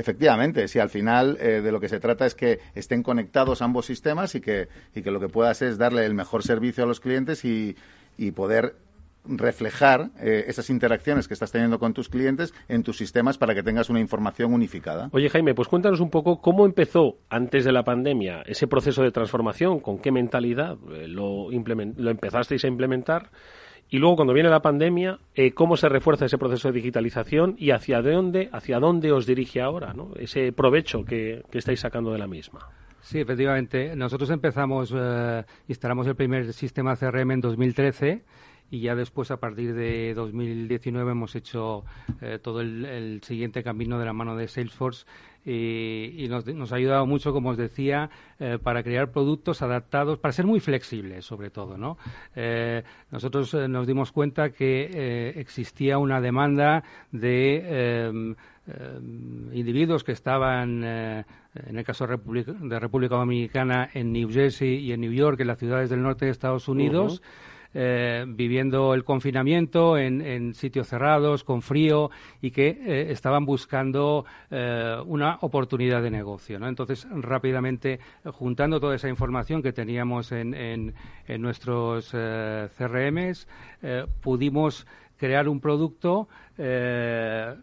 Efectivamente, 0.01 0.67
si 0.67 0.79
al 0.79 0.89
final 0.89 1.37
eh, 1.39 1.61
de 1.61 1.71
lo 1.71 1.79
que 1.79 1.91
se 1.91 2.01
trata 2.01 2.25
es 2.25 2.35
que 2.35 2.59
estén 2.75 3.03
conectados 3.03 3.61
ambos 3.61 3.85
sistemas 3.85 4.35
y 4.35 4.41
que, 4.41 4.69
y 4.95 5.03
que 5.03 5.11
lo 5.11 5.21
que 5.21 5.29
puedas 5.29 5.61
es 5.61 5.77
darle 5.77 6.07
el 6.07 6.15
mejor 6.15 6.43
servicio 6.43 6.85
a 6.85 6.87
los 6.87 7.01
clientes 7.01 7.45
y, 7.45 7.77
y 8.17 8.31
poder 8.31 8.77
reflejar 9.27 10.09
eh, 10.19 10.45
esas 10.49 10.71
interacciones 10.71 11.29
que 11.29 11.35
estás 11.35 11.53
teniendo 11.53 11.79
con 11.79 11.93
tus 11.93 12.09
clientes 12.09 12.55
en 12.69 12.83
tus 12.83 12.97
sistemas 12.97 13.37
para 13.37 13.55
que 13.55 13.63
tengas 13.63 13.91
una 13.91 14.01
información 14.01 14.55
unificada. 14.55 15.11
Oye, 15.13 15.29
Jaime, 15.29 15.55
pues 15.55 15.69
cuéntanos 15.69 16.01
un 16.01 16.09
poco 16.09 16.41
cómo 16.41 16.65
empezó 16.65 17.19
antes 17.29 17.67
de 17.67 17.73
la 17.73 17.85
pandemia 17.85 18.41
ese 18.47 18.67
proceso 18.67 19.03
de 19.03 19.11
transformación, 19.11 19.81
con 19.81 19.99
qué 19.99 20.13
mentalidad 20.13 20.79
eh, 20.95 21.09
lo, 21.09 21.51
lo 21.51 22.11
empezasteis 22.11 22.65
a 22.65 22.69
implementar 22.69 23.31
y 23.91 23.99
luego 23.99 24.17
cuando 24.17 24.33
viene 24.33 24.49
la 24.49 24.63
pandemia, 24.63 25.19
eh, 25.35 25.53
cómo 25.53 25.77
se 25.77 25.89
refuerza 25.89 26.25
ese 26.25 26.39
proceso 26.39 26.69
de 26.69 26.75
digitalización 26.75 27.57
y 27.59 27.73
hacia 27.73 28.01
dónde, 28.03 28.49
hacia 28.53 28.79
dónde 28.79 29.13
os 29.13 29.27
dirige 29.27 29.61
ahora, 29.61 29.93
¿no? 29.93 30.11
ese 30.17 30.53
provecho 30.53 31.05
que, 31.05 31.43
estáis 31.53 31.81
sacando 31.81 32.13
de 32.13 32.19
la 32.19 32.29
misma. 32.29 32.61
Sí, 33.01 33.19
efectivamente. 33.19 33.97
Nosotros 33.97 34.31
empezamos, 34.31 34.95
instalamos 35.67 36.07
el 36.07 36.15
primer 36.15 36.53
sistema 36.53 36.97
CRM 36.97 37.33
en 37.33 37.41
2013 37.41 38.23
y 38.71 38.81
ya 38.81 38.95
después 38.95 39.31
a 39.31 39.39
partir 39.39 39.75
de 39.75 40.15
2019 40.15 41.11
hemos 41.11 41.35
hecho 41.35 41.85
eh, 42.21 42.39
todo 42.41 42.61
el, 42.61 43.21
siguiente 43.23 43.63
camino 43.63 43.99
de 43.99 44.05
la 44.05 44.13
mano 44.13 44.37
de 44.37 44.47
Salesforce 44.47 45.07
y, 45.45 46.27
nos, 46.29 46.73
ha 46.73 46.77
ayudado 46.77 47.07
mucho, 47.07 47.33
como 47.33 47.51
os 47.51 47.57
decía, 47.57 48.11
eh, 48.39 48.59
para 48.63 48.83
crear 48.83 49.11
productos 49.11 49.63
adaptados, 49.63 50.19
para 50.19 50.33
ser 50.33 50.47
muy 50.47 50.61
flexibles 50.61 51.25
sobre 51.25 51.51
todo. 51.51 51.77
¿no? 51.77 51.99
Eh, 52.37 52.85
nosotros 53.11 53.55
nos 53.55 53.87
dimos 53.87 54.13
cuenta 54.13 54.51
que 54.51 55.33
existía 55.37 55.99
una 55.99 56.21
demanda 56.21 56.85
de 57.11 58.37
individuos 59.53 60.05
que 60.05 60.13
estaban, 60.13 60.85
en 60.85 61.25
el 61.77 61.85
caso 61.85 62.07
de 62.07 62.79
República, 62.79 63.17
Dominicana, 63.17 63.89
en 63.93 64.13
New 64.13 64.31
Jersey 64.31 64.77
y 64.77 64.93
en 64.93 65.01
New 65.01 65.13
York, 65.13 65.41
en 65.41 65.49
las 65.49 65.59
ciudades 65.59 65.91
del 65.91 66.03
norte 66.03 66.27
de 66.27 66.31
Estados 66.31 66.69
Unidos, 66.69 67.23
viviendo 67.73 68.95
el 68.95 69.05
confinamiento 69.05 69.97
en, 69.97 70.55
sitios 70.55 70.89
cerrados, 70.89 71.45
con 71.45 71.63
frío 71.63 72.11
y 72.41 72.51
que 72.51 73.07
estaban 73.11 73.45
buscando 73.45 74.25
una 74.51 75.39
oportunidad 75.41 76.03
de 76.03 76.11
negocio. 76.11 76.57
Entonces, 76.67 77.07
rápidamente, 77.11 78.01
juntando 78.25 78.81
toda 78.81 78.97
esa 78.97 79.09
información 79.09 79.63
que 79.63 79.73
teníamos 79.73 80.33
en, 80.33 80.55
en, 80.55 80.95
en 81.29 81.43
nuestros 81.43 82.11
CRMs, 82.11 83.47
pudimos 84.21 84.87
crear 85.21 85.49
un 85.49 85.61
producto 85.61 86.29
eh, 86.57 87.55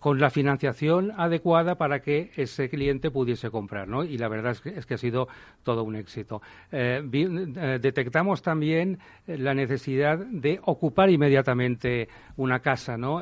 con 0.00 0.18
la 0.18 0.30
financiación 0.30 1.12
adecuada 1.16 1.76
para 1.76 2.00
que 2.00 2.30
ese 2.34 2.68
cliente 2.68 3.10
pudiese 3.10 3.50
comprar, 3.50 3.86
¿no? 3.86 4.02
Y 4.02 4.18
la 4.18 4.28
verdad 4.28 4.56
es 4.64 4.86
que, 4.86 4.94
ha 4.94 4.98
sido 4.98 5.28
todo 5.62 5.84
un 5.84 5.94
éxito. 5.94 6.42
Eh, 6.72 7.02
eh, 7.12 7.78
detectamos 7.80 8.42
también 8.42 8.98
la 9.26 9.54
necesidad 9.54 10.18
de 10.18 10.58
ocupar 10.64 11.10
inmediatamente 11.10 12.08
una 12.36 12.60
casa, 12.60 12.96
¿no? 12.96 13.20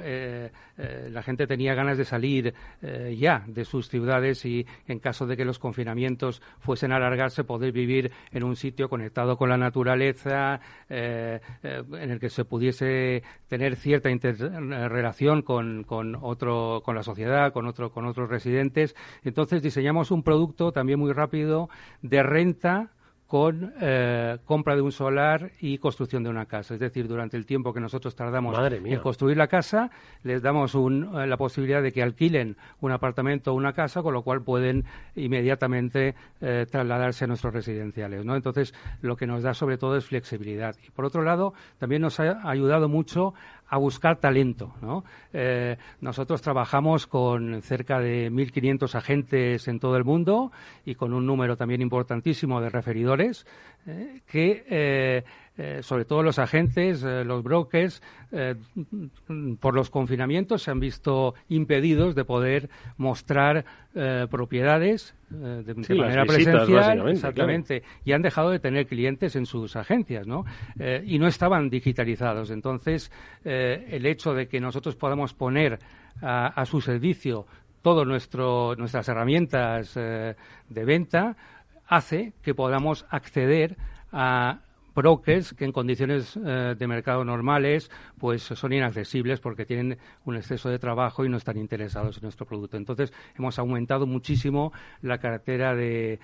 La 0.78 1.22
gente 1.22 1.46
tenía 1.46 1.74
ganas 1.74 1.98
de 1.98 2.04
salir 2.04 2.54
ya 3.16 3.44
de 3.46 3.64
sus 3.64 3.88
ciudades 3.88 4.44
y, 4.44 4.66
en 4.86 4.98
caso 4.98 5.26
de 5.26 5.36
que 5.36 5.44
los 5.44 5.58
confinamientos 5.58 6.40
fuesen 6.60 6.92
a 6.92 6.96
alargarse, 6.96 7.44
poder 7.44 7.72
vivir 7.72 8.12
en 8.30 8.44
un 8.44 8.56
sitio 8.56 8.88
conectado 8.88 9.36
con 9.36 9.48
la 9.48 9.56
naturaleza, 9.56 10.60
en 10.88 11.40
el 12.10 12.20
que 12.20 12.30
se 12.30 12.44
pudiese 12.44 13.22
tener 13.48 13.76
cierta 13.76 14.10
interrelación 14.10 15.42
con, 15.42 15.84
con 15.84 16.16
otro 16.20 16.82
con 16.84 16.94
la 16.94 17.02
sociedad, 17.02 17.52
con, 17.52 17.66
otro, 17.66 17.90
con 17.90 18.06
otros 18.06 18.28
residentes. 18.28 18.94
Entonces 19.24 19.62
diseñamos 19.62 20.10
un 20.10 20.22
producto 20.22 20.72
también 20.72 20.98
muy 20.98 21.12
rápido 21.12 21.68
de 22.02 22.22
renta 22.22 22.90
con 23.28 23.74
eh, 23.78 24.38
compra 24.46 24.74
de 24.74 24.80
un 24.80 24.90
solar 24.90 25.52
y 25.60 25.76
construcción 25.76 26.22
de 26.22 26.30
una 26.30 26.46
casa. 26.46 26.72
Es 26.72 26.80
decir, 26.80 27.06
durante 27.06 27.36
el 27.36 27.44
tiempo 27.44 27.74
que 27.74 27.80
nosotros 27.80 28.16
tardamos 28.16 28.58
en 28.72 28.98
construir 29.00 29.36
la 29.36 29.48
casa, 29.48 29.90
les 30.22 30.40
damos 30.40 30.74
eh, 30.74 31.26
la 31.26 31.36
posibilidad 31.36 31.82
de 31.82 31.92
que 31.92 32.02
alquilen 32.02 32.56
un 32.80 32.90
apartamento 32.90 33.52
o 33.52 33.54
una 33.54 33.74
casa, 33.74 34.02
con 34.02 34.14
lo 34.14 34.22
cual 34.22 34.42
pueden 34.42 34.86
inmediatamente 35.14 36.14
eh, 36.40 36.64
trasladarse 36.70 37.24
a 37.24 37.26
nuestros 37.26 37.52
residenciales. 37.52 38.24
¿no? 38.24 38.34
Entonces, 38.34 38.72
lo 39.02 39.14
que 39.16 39.26
nos 39.26 39.42
da 39.42 39.52
sobre 39.52 39.76
todo 39.76 39.98
es 39.98 40.06
flexibilidad. 40.06 40.74
Y 40.86 40.90
por 40.90 41.04
otro 41.04 41.22
lado, 41.22 41.52
también 41.76 42.00
nos 42.00 42.18
ha 42.20 42.48
ayudado 42.48 42.88
mucho 42.88 43.34
a 43.68 43.76
buscar 43.78 44.16
talento. 44.16 44.74
¿no? 44.80 45.04
Eh, 45.32 45.76
nosotros 46.00 46.40
trabajamos 46.42 47.06
con 47.06 47.62
cerca 47.62 48.00
de 48.00 48.30
1.500 48.30 48.94
agentes 48.94 49.68
en 49.68 49.78
todo 49.78 49.96
el 49.96 50.04
mundo 50.04 50.52
y 50.84 50.94
con 50.94 51.12
un 51.12 51.26
número 51.26 51.56
también 51.56 51.82
importantísimo 51.82 52.60
de 52.60 52.70
referidores 52.70 53.46
eh, 53.86 54.20
que 54.26 55.24
eh, 55.60 55.82
sobre 55.82 56.04
todo 56.04 56.22
los 56.22 56.38
agentes, 56.38 57.02
eh, 57.02 57.24
los 57.24 57.42
brokers, 57.42 58.00
eh, 58.30 58.54
por 59.58 59.74
los 59.74 59.90
confinamientos 59.90 60.62
se 60.62 60.70
han 60.70 60.78
visto 60.78 61.34
impedidos 61.48 62.14
de 62.14 62.24
poder 62.24 62.70
mostrar 62.96 63.64
propiedades 64.30 65.16
de, 65.28 65.74
manera 65.96 66.24
presencial, 66.24 67.08
exactamente, 67.08 67.82
y 68.04 68.12
han 68.12 68.22
dejado 68.22 68.50
de 68.50 68.60
tener 68.60 68.86
clientes 68.86 69.34
en 69.34 69.44
sus 69.44 69.74
agencias, 69.74 70.24
¿no? 70.24 70.44
y 71.04 71.18
no 71.18 71.26
estaban 71.26 71.68
digitalizados. 71.68 72.50
Entonces, 72.50 73.10
el 73.42 74.06
hecho 74.06 74.34
de 74.34 74.46
que 74.46 74.60
nosotros 74.60 74.94
podamos 74.94 75.34
poner 75.34 75.80
a, 76.22 76.64
su 76.64 76.80
servicio 76.80 77.46
todas 77.82 78.06
nuestras 78.06 79.08
herramientas 79.08 79.94
de 79.94 80.36
venta 80.84 81.36
hace 81.88 82.34
que 82.42 82.54
podamos 82.54 83.04
acceder 83.10 83.76
a 84.12 84.60
brokers 84.98 85.54
que 85.54 85.64
en 85.64 85.70
condiciones 85.70 86.36
eh, 86.36 86.74
de 86.76 86.86
mercado 86.88 87.24
normales 87.24 87.90
pues 88.18 88.42
son 88.42 88.72
inaccesibles 88.72 89.38
porque 89.38 89.64
tienen 89.64 89.96
un 90.24 90.34
exceso 90.34 90.68
de 90.68 90.80
trabajo 90.80 91.24
y 91.24 91.28
no 91.28 91.36
están 91.36 91.56
interesados 91.56 92.16
en 92.16 92.22
nuestro 92.24 92.46
producto. 92.46 92.76
Entonces 92.76 93.12
hemos 93.38 93.58
aumentado 93.58 94.06
muchísimo 94.06 94.72
la 95.00 95.18
cartera 95.18 95.74
de, 95.74 96.18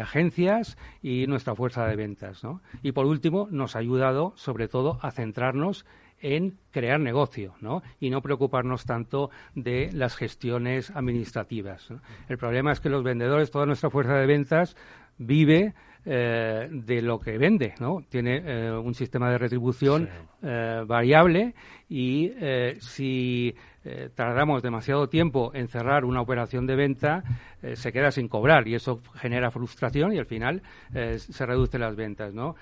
agencias 0.00 0.76
y 1.00 1.26
nuestra 1.28 1.54
fuerza 1.54 1.86
de 1.86 1.96
ventas. 1.96 2.42
Y 2.82 2.92
por 2.92 3.06
último 3.06 3.46
nos 3.50 3.76
ha 3.76 3.78
ayudado 3.78 4.32
sobre 4.36 4.66
todo 4.66 4.98
a 5.00 5.12
centrarnos 5.12 5.86
en 6.20 6.58
crear 6.70 7.00
negocio 7.00 7.54
¿no? 7.60 7.82
y 8.00 8.10
no 8.10 8.20
preocuparnos 8.20 8.84
tanto 8.84 9.30
de 9.54 9.90
las 9.92 10.16
gestiones 10.16 10.90
administrativas. 10.90 11.88
El 12.28 12.38
problema 12.38 12.72
es 12.72 12.80
que 12.80 12.88
los 12.88 13.04
vendedores, 13.04 13.50
toda 13.50 13.66
nuestra 13.66 13.90
fuerza 13.90 14.14
de 14.14 14.26
ventas 14.26 14.76
vive 15.18 15.74
eh, 16.04 16.66
de 16.68 17.00
lo 17.00 17.20
que 17.20 17.38
vende, 17.38 17.74
¿no? 17.78 18.02
Tiene 18.08 18.42
eh, 18.44 18.72
un 18.72 18.92
sistema 18.92 19.30
de 19.30 19.38
retribución 19.38 20.08
eh, 20.42 20.82
variable 20.84 21.54
y 21.88 22.32
si 22.80 23.54
tardamos 24.14 24.62
demasiado 24.62 25.08
tiempo 25.08 25.50
en 25.54 25.66
cerrar 25.66 26.04
una 26.04 26.20
operación 26.20 26.66
de 26.68 26.76
venta, 26.76 27.24
se 27.74 27.92
queda 27.92 28.12
sin 28.12 28.28
cobrar 28.28 28.66
y 28.68 28.76
eso 28.76 29.00
genera 29.16 29.50
frustración 29.50 30.12
y 30.14 30.18
al 30.18 30.24
final 30.24 30.62
se 30.92 31.44
reducen 31.44 31.80
las 31.80 31.96
ventas, 31.96 32.32
¿no? 32.32 32.54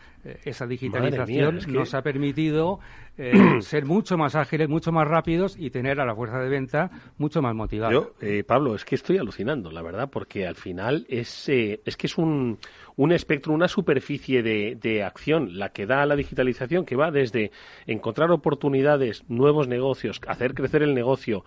esa 0.44 0.66
digitalización 0.66 1.60
nos 1.68 1.94
ha 1.94 2.02
permitido 2.02 2.80
ser 3.60 3.84
mucho 3.84 4.16
más 4.16 4.34
ágiles, 4.34 4.68
mucho 4.68 4.92
más 4.92 5.06
rápidos 5.06 5.56
y 5.58 5.70
tener 5.70 6.00
a 6.00 6.06
la 6.06 6.14
fuerza 6.16 6.38
de 6.38 6.48
venta 6.48 6.90
mucho 7.18 7.42
más 7.42 7.54
motivada. 7.54 7.92
Yo, 7.92 8.14
Pablo, 8.46 8.74
es 8.74 8.84
que 8.84 8.94
estoy 8.96 9.18
alucinando, 9.18 9.70
la 9.70 9.82
verdad, 9.82 10.08
porque 10.10 10.46
al 10.46 10.56
final 10.56 11.06
es, 11.08 11.48
es 11.48 11.96
que 11.96 12.06
es 12.06 12.18
un, 12.18 12.58
un 13.00 13.12
espectro, 13.12 13.54
una 13.54 13.66
superficie 13.66 14.42
de, 14.42 14.76
de, 14.78 15.02
acción, 15.02 15.58
la 15.58 15.70
que 15.70 15.86
da 15.86 16.04
la 16.04 16.16
digitalización, 16.16 16.84
que 16.84 16.96
va 16.96 17.10
desde 17.10 17.50
encontrar 17.86 18.30
oportunidades, 18.30 19.24
nuevos 19.26 19.68
negocios, 19.68 20.20
hacer 20.26 20.52
crecer 20.52 20.82
el 20.82 20.92
negocio, 20.92 21.42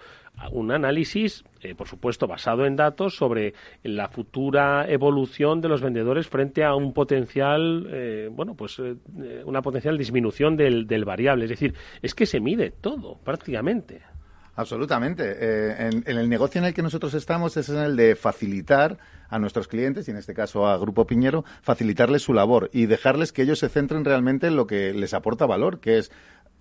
un 0.51 0.71
análisis, 0.71 1.43
eh, 1.61 1.75
por 1.75 1.87
supuesto, 1.87 2.25
basado 2.25 2.65
en 2.65 2.75
datos 2.75 3.15
sobre 3.15 3.53
la 3.83 4.09
futura 4.09 4.89
evolución 4.89 5.61
de 5.61 5.69
los 5.69 5.83
vendedores 5.83 6.27
frente 6.27 6.63
a 6.63 6.73
un 6.73 6.91
potencial, 6.91 7.87
eh, 7.91 8.29
bueno, 8.31 8.55
pues 8.55 8.79
eh, 8.79 8.95
una 9.45 9.61
potencial 9.61 9.95
disminución 9.95 10.57
del, 10.57 10.87
del 10.87 11.05
variable. 11.05 11.45
Es 11.45 11.51
decir, 11.51 11.75
es 12.01 12.15
que 12.15 12.25
se 12.25 12.39
mide 12.39 12.71
todo, 12.71 13.19
prácticamente. 13.23 14.01
Absolutamente. 14.55 15.23
Eh, 15.25 15.89
en, 16.05 16.17
el 16.17 16.29
negocio 16.29 16.59
en 16.59 16.65
el 16.65 16.73
que 16.73 16.83
nosotros 16.83 17.13
estamos 17.15 17.57
es 17.57 17.69
en 17.69 17.77
el 17.77 17.95
de 17.95 18.15
facilitar 18.15 18.97
a 19.29 19.39
nuestros 19.39 19.67
clientes, 19.67 20.07
y 20.07 20.11
en 20.11 20.17
este 20.17 20.35
caso 20.35 20.67
a 20.67 20.77
Grupo 20.77 21.07
Piñero, 21.07 21.43
facilitarles 21.61 22.21
su 22.21 22.33
labor 22.33 22.69
y 22.71 22.85
dejarles 22.85 23.31
que 23.31 23.41
ellos 23.41 23.59
se 23.59 23.69
centren 23.69 24.05
realmente 24.05 24.47
en 24.47 24.55
lo 24.55 24.67
que 24.67 24.93
les 24.93 25.15
aporta 25.15 25.47
valor, 25.47 25.79
que 25.79 25.97
es 25.97 26.11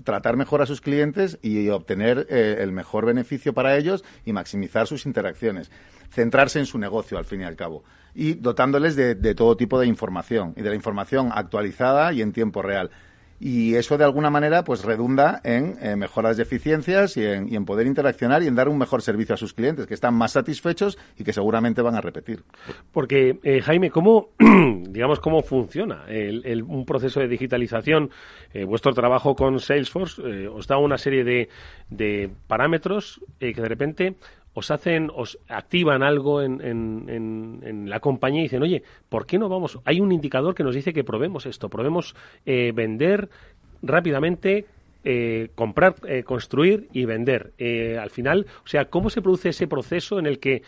tratar 0.05 0.37
mejor 0.37 0.63
a 0.63 0.67
sus 0.67 0.81
clientes 0.81 1.39
y 1.43 1.69
obtener 1.69 2.27
eh, 2.31 2.57
el 2.61 2.73
mejor 2.73 3.05
beneficio 3.05 3.53
para 3.53 3.77
ellos 3.77 4.05
y 4.25 4.33
maximizar 4.33 4.87
sus 4.87 5.05
interacciones. 5.05 5.71
Centrarse 6.11 6.59
en 6.59 6.67
su 6.67 6.79
negocio, 6.79 7.19
al 7.19 7.27
fin 7.27 7.43
y 7.43 7.45
al 7.45 7.57
cabo. 7.57 7.85
Y 8.15 8.35
dotándoles 8.35 8.97
de 8.97 9.35
todo 9.35 9.57
tipo 9.57 9.79
de 9.79 9.87
información 9.87 10.55
y 10.57 10.63
de 10.63 10.69
la 10.69 10.75
información 10.75 11.31
actualizada 11.33 12.13
y 12.13 12.21
en 12.21 12.33
tiempo 12.33 12.61
real 12.61 12.91
y 13.45 13.75
eso 13.75 13.99
de 13.99 14.05
alguna 14.05 14.31
manera 14.31 14.63
pues 14.63 14.85
redunda 14.85 15.41
en 15.43 15.75
eh, 15.83 15.97
mejoras 15.97 16.37
de 16.37 16.45
eficiencias 16.45 17.17
y 17.17 17.25
en, 17.25 17.65
poder 17.65 17.89
interaccionar 17.89 18.41
y 18.45 18.47
en 18.47 18.55
dar 18.55 18.69
un 18.69 18.79
mejor 18.79 19.03
servicio 19.03 19.35
a 19.35 19.37
sus 19.37 19.53
clientes 19.53 19.89
que 19.89 19.95
están 19.95 20.15
más 20.15 20.31
satisfechos 20.31 20.97
y 21.19 21.25
que 21.25 21.33
seguramente 21.33 21.83
van 21.83 21.97
a 21.97 22.01
repetir. 22.01 22.45
Porque 22.93 23.41
eh, 23.43 23.61
Jaime, 23.61 23.91
¿cómo 23.91 24.29
digamos 24.39 25.19
cómo 25.19 25.43
funciona 25.43 26.05
el, 26.07 26.63
un 26.63 26.85
proceso 26.87 27.19
de 27.19 27.27
digitalización? 27.27 28.11
Eh, 28.55 28.65
vuestro 28.65 28.93
trabajo 28.93 29.35
con 29.35 29.59
Salesforce 29.59 30.47
os 30.47 30.69
da 30.69 30.79
una 30.79 30.97
serie 30.97 31.25
de, 31.25 31.49
de 31.91 32.31
parámetros 32.47 33.21
que 33.41 33.53
de 33.53 33.69
repente 33.69 34.15
os 34.55 34.71
hacen, 34.71 35.11
os 35.15 35.39
activan 35.49 36.03
algo 36.03 36.43
en, 36.43 37.89
la 37.89 38.01
compañía 38.01 38.41
y 38.41 38.45
dicen, 38.45 38.63
oye, 38.63 38.83
¿por 39.09 39.27
qué 39.27 39.39
no 39.39 39.49
vamos? 39.49 39.79
Hay 39.85 40.01
un 40.01 40.13
indicador 40.13 40.55
que 40.55 40.65
nos 40.65 40.75
dice 40.75 40.93
que 40.93 41.05
probemos 41.05 41.47
esto, 41.47 41.69
probemos 41.69 42.15
eh, 42.47 42.73
vender 42.75 43.29
rápidamente, 43.83 44.67
eh, 45.05 45.49
comprar, 45.55 45.97
eh, 46.07 46.23
construir 46.23 46.89
y 46.93 47.05
vender. 47.05 47.53
al 47.99 48.11
final, 48.11 48.47
o 48.65 48.69
sea, 48.69 48.87
¿cómo 48.87 49.11
se 49.11 49.23
produce 49.23 49.49
ese 49.49 49.67
proceso 49.67 50.19
en 50.19 50.27
el 50.27 50.39
que 50.39 50.63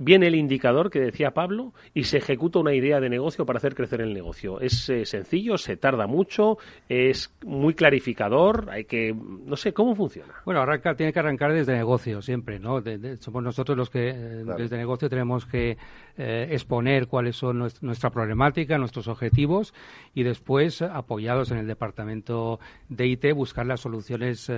viene 0.00 0.28
el 0.28 0.34
indicador 0.34 0.90
que 0.90 0.98
decía 0.98 1.32
Pablo 1.32 1.74
y 1.92 2.04
se 2.04 2.16
ejecuta 2.16 2.58
una 2.58 2.72
idea 2.72 3.00
de 3.00 3.10
negocio 3.10 3.44
para 3.44 3.58
hacer 3.58 3.74
crecer 3.74 4.00
el 4.00 4.14
negocio. 4.14 4.58
Es 4.58 4.88
eh, 4.88 5.04
sencillo, 5.04 5.58
se 5.58 5.76
tarda 5.76 6.06
mucho, 6.06 6.56
es 6.88 7.36
muy 7.44 7.74
clarificador, 7.74 8.68
hay 8.70 8.86
que, 8.86 9.14
no 9.14 9.56
sé, 9.56 9.74
¿cómo 9.74 9.94
funciona? 9.94 10.32
Bueno, 10.46 10.62
arranca, 10.62 10.94
tiene 10.94 11.12
que 11.12 11.18
arrancar 11.18 11.52
desde 11.52 11.74
negocio 11.74 12.22
siempre, 12.22 12.58
¿no? 12.58 12.82
somos 13.18 13.42
nosotros 13.42 13.76
los 13.76 13.90
que 13.90 14.08
eh, 14.08 14.44
desde 14.56 14.78
negocio 14.78 15.10
tenemos 15.10 15.44
que 15.44 15.76
eh, 16.16 16.48
exponer 16.50 17.06
cuáles 17.06 17.36
son 17.36 17.58
nuestra 17.58 18.08
problemática, 18.08 18.78
nuestros 18.78 19.06
objetivos 19.06 19.74
y 20.14 20.22
después, 20.22 20.80
apoyados 20.80 21.50
en 21.50 21.58
el 21.58 21.66
departamento 21.66 22.58
de 22.88 23.06
IT, 23.06 23.34
buscar 23.34 23.66
las 23.66 23.80
soluciones 23.80 24.50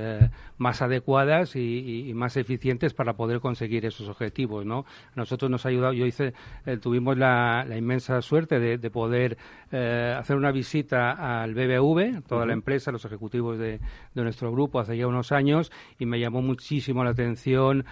más 0.56 0.82
adecuadas 0.82 1.56
y, 1.56 2.12
más 2.14 2.36
eficientes 2.36 2.94
para 2.94 3.14
poder 3.14 3.40
conseguir 3.40 3.86
esos 3.86 4.08
objetivos, 4.08 4.64
¿no? 4.66 4.84
Nosotros 5.32 5.50
nos 5.50 5.64
ha 5.64 5.70
ayudado. 5.70 5.94
Yo 5.94 6.04
hice, 6.04 6.34
eh, 6.66 6.76
tuvimos 6.76 7.16
la, 7.16 7.64
inmensa 7.74 8.20
suerte 8.20 8.60
de, 8.60 8.90
poder 8.90 9.38
eh, 9.70 10.14
hacer 10.18 10.36
una 10.36 10.52
visita 10.52 11.40
al 11.40 11.54
BBV, 11.54 12.22
toda 12.28 12.44
la 12.44 12.52
empresa, 12.52 12.92
los 12.92 13.04
ejecutivos 13.06 13.58
de, 13.58 13.80
nuestro 14.14 14.52
grupo 14.52 14.78
hace 14.78 14.96
ya 14.96 15.06
unos 15.06 15.32
años, 15.32 15.72
y 15.98 16.04
me 16.04 16.20
llamó 16.20 16.42
muchísimo 16.42 17.02
la 17.02 17.10
atención 17.10 17.84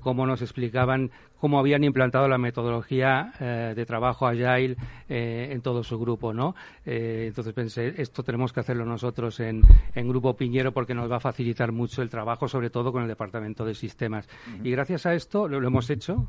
cómo 0.00 0.26
nos 0.26 0.42
explicaban 0.42 1.10
cómo 1.40 1.58
habían 1.58 1.82
implantado 1.82 2.28
la 2.28 2.38
metodología 2.38 3.32
eh, 3.40 3.72
de 3.74 3.86
trabajo 3.86 4.26
Agile 4.26 4.76
eh, 5.08 5.48
en 5.50 5.62
todo 5.62 5.82
su 5.82 5.98
grupo, 5.98 6.34
¿no? 6.34 6.54
Eh, 6.84 7.24
entonces 7.28 7.54
pensé, 7.54 7.94
esto 7.96 8.22
tenemos 8.22 8.52
que 8.52 8.60
hacerlo 8.60 8.84
nosotros 8.84 9.40
en, 9.40 9.62
Grupo 10.10 10.34
Piñero 10.34 10.72
porque 10.72 10.92
nos 10.92 11.10
va 11.10 11.16
a 11.16 11.20
facilitar 11.20 11.70
mucho 11.70 12.02
el 12.02 12.10
trabajo, 12.10 12.48
sobre 12.48 12.68
todo 12.68 12.90
con 12.90 13.02
el 13.02 13.08
Departamento 13.08 13.64
de 13.64 13.74
Sistemas. 13.74 14.28
Y 14.64 14.70
gracias 14.72 15.06
a 15.06 15.14
esto 15.14 15.46
lo, 15.46 15.64
hemos 15.64 15.88
hecho. 15.88 16.28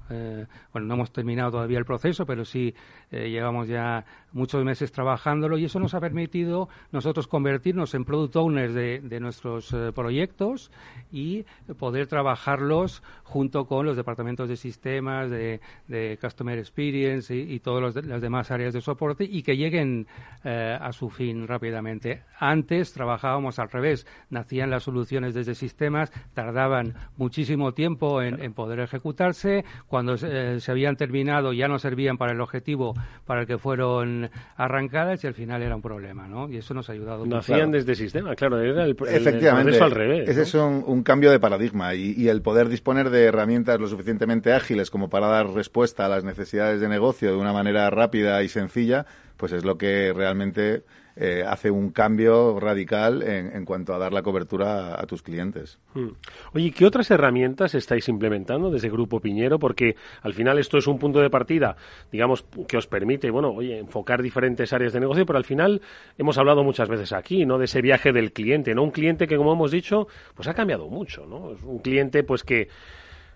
bueno, 0.71 0.87
no 0.87 0.93
hemos 0.93 1.11
terminado 1.11 1.51
todavía 1.51 1.79
el 1.79 1.85
proceso, 1.85 2.25
pero 2.25 2.45
sí 2.45 2.75
llevamos 3.09 3.67
ya 3.67 4.05
muchos 4.33 4.63
meses 4.63 4.91
trabajándolo 4.91 5.57
y 5.57 5.65
eso 5.65 5.79
nos 5.79 5.95
ha 5.95 5.99
permitido 5.99 6.69
nosotros 6.91 7.27
convertirnos 7.27 7.95
en 7.95 8.05
product 8.05 8.35
owners 8.35 8.73
de, 8.75 9.19
nuestros 9.19 9.75
proyectos 9.95 10.69
y 11.11 11.45
poder 11.79 12.05
trabajarlos 12.05 13.01
junto 13.23 13.65
con 13.65 13.87
los 13.87 13.97
departamentos 13.97 14.47
de 14.47 14.57
sistemas 14.57 15.00
de, 15.01 16.17
Customer 16.21 16.57
Experience 16.57 17.35
y, 17.35 17.59
todas 17.59 17.95
las 18.05 18.21
demás 18.21 18.51
áreas 18.51 18.73
de 18.73 18.81
soporte 18.81 19.23
y 19.23 19.43
que 19.43 19.57
lleguen 19.57 20.07
eh, 20.43 20.77
a 20.79 20.91
su 20.91 21.09
fin 21.09 21.47
rápidamente. 21.47 22.23
Antes 22.39 22.93
trabajábamos 22.93 23.59
al 23.59 23.69
revés, 23.69 24.07
nacían 24.29 24.69
las 24.69 24.83
soluciones 24.83 25.33
desde 25.33 25.55
sistemas, 25.55 26.11
tardaban 26.33 26.95
muchísimo 27.17 27.73
tiempo 27.73 28.21
en, 28.21 28.53
poder 28.53 28.79
ejecutarse, 28.79 29.63
cuando 29.87 30.15
eh, 30.15 30.59
se 30.59 30.71
habían 30.71 30.95
terminado 30.95 31.53
ya 31.53 31.67
no 31.67 31.79
servían 31.79 32.17
para 32.17 32.33
el 32.33 32.41
objetivo 32.41 32.93
para 33.25 33.41
el 33.41 33.47
que 33.47 33.57
fueron 33.57 34.29
arrancadas 34.55 35.23
y 35.23 35.27
al 35.27 35.33
final 35.33 35.61
era 35.61 35.75
un 35.75 35.81
problema, 35.81 36.27
¿no? 36.27 36.49
Y 36.49 36.57
eso 36.57 36.73
nos 36.73 36.89
ha 36.89 36.93
ayudado. 36.93 37.25
Nacían 37.25 37.71
desde 37.71 37.95
sistemas, 37.95 38.35
claro, 38.35 38.59
era 38.59 38.83
el, 38.83 38.95
Efectivamente, 39.07 39.79
al 39.79 39.91
revés. 39.91 40.29
Ese 40.29 40.43
es 40.43 40.53
un, 40.53 40.83
un, 40.85 41.03
cambio 41.03 41.31
de 41.31 41.39
paradigma 41.39 41.95
y, 41.95 42.13
y 42.15 42.27
el 42.27 42.41
poder 42.41 42.69
disponer 42.69 43.09
de 43.09 43.25
herramientas 43.25 43.79
lo 43.79 43.87
suficientemente 43.87 44.53
ágiles 44.53 44.90
como 44.91 45.09
para 45.09 45.27
dar 45.27 45.49
respuesta 45.49 46.05
a 46.05 46.09
las 46.09 46.23
necesidades 46.23 46.79
de 46.79 46.89
negocio 46.89 47.31
de 47.31 47.37
una 47.37 47.53
manera 47.53 47.89
rápida 47.89 48.43
y 48.43 48.49
sencilla, 48.49 49.07
pues 49.37 49.53
es 49.53 49.65
lo 49.65 49.77
que 49.77 50.13
realmente 50.13 50.83
eh, 51.15 51.43
hace 51.45 51.71
un 51.71 51.91
cambio 51.91 52.59
radical 52.59 53.21
en, 53.23 53.65
cuanto 53.65 53.93
a 53.93 53.97
dar 53.97 54.13
la 54.13 54.21
cobertura 54.21 54.99
a, 55.01 55.05
tus 55.05 55.21
clientes. 55.21 55.77
Hmm. 55.93 56.11
Oye, 56.53 56.71
¿qué 56.71 56.85
otras 56.85 57.11
herramientas 57.11 57.75
estáis 57.75 58.07
implementando 58.07 58.69
desde 58.69 58.89
Grupo 58.89 59.19
Piñero? 59.19 59.59
Porque 59.59 59.95
al 60.21 60.33
final 60.33 60.57
esto 60.57 60.77
es 60.77 60.87
un 60.87 60.99
punto 60.99 61.19
de 61.19 61.29
partida, 61.29 61.75
digamos, 62.11 62.45
que 62.67 62.77
os 62.77 62.87
permite, 62.87 63.29
bueno, 63.29 63.49
oye, 63.49 63.77
enfocar 63.77 64.21
diferentes 64.21 64.71
áreas 64.73 64.93
de 64.93 65.01
negocio, 65.01 65.25
pero 65.25 65.37
al 65.37 65.45
final 65.45 65.81
hemos 66.17 66.37
hablado 66.37 66.63
muchas 66.63 66.87
veces 66.87 67.11
aquí, 67.11 67.45
¿no? 67.45 67.57
De 67.57 67.65
ese 67.65 67.81
viaje 67.81 68.13
del 68.13 68.31
cliente, 68.31 68.73
¿no? 68.73 68.83
Un 68.83 68.91
cliente 68.91 69.27
que, 69.27 69.37
como 69.37 69.53
hemos 69.53 69.71
dicho, 69.71 70.07
pues 70.33 70.47
ha 70.47 70.53
cambiado 70.53 70.87
mucho, 70.87 71.25
¿no? 71.25 71.55
Un 71.65 71.79
cliente, 71.79 72.23
pues 72.23 72.43
que 72.43 72.69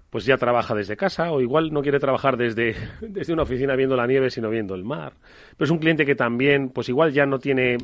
pues 0.09 0.25
ya 0.25 0.37
trabaja 0.37 0.73
desde 0.73 0.95
casa 0.95 1.31
o 1.31 1.41
igual 1.41 1.71
no 1.71 1.81
quiere 1.81 1.99
trabajar 1.99 2.37
desde, 2.37 2.75
desde 3.01 3.33
una 3.33 3.43
oficina 3.43 3.75
viendo 3.75 3.95
la 3.95 4.07
nieve 4.07 4.29
sino 4.29 4.49
viendo 4.49 4.75
el 4.75 4.83
mar. 4.83 5.13
Pero 5.57 5.65
es 5.65 5.71
un 5.71 5.79
cliente 5.79 6.05
que 6.05 6.15
también 6.15 6.69
pues 6.69 6.89
igual 6.89 7.11
ya 7.11 7.25
no 7.25 7.39
tiene 7.39 7.77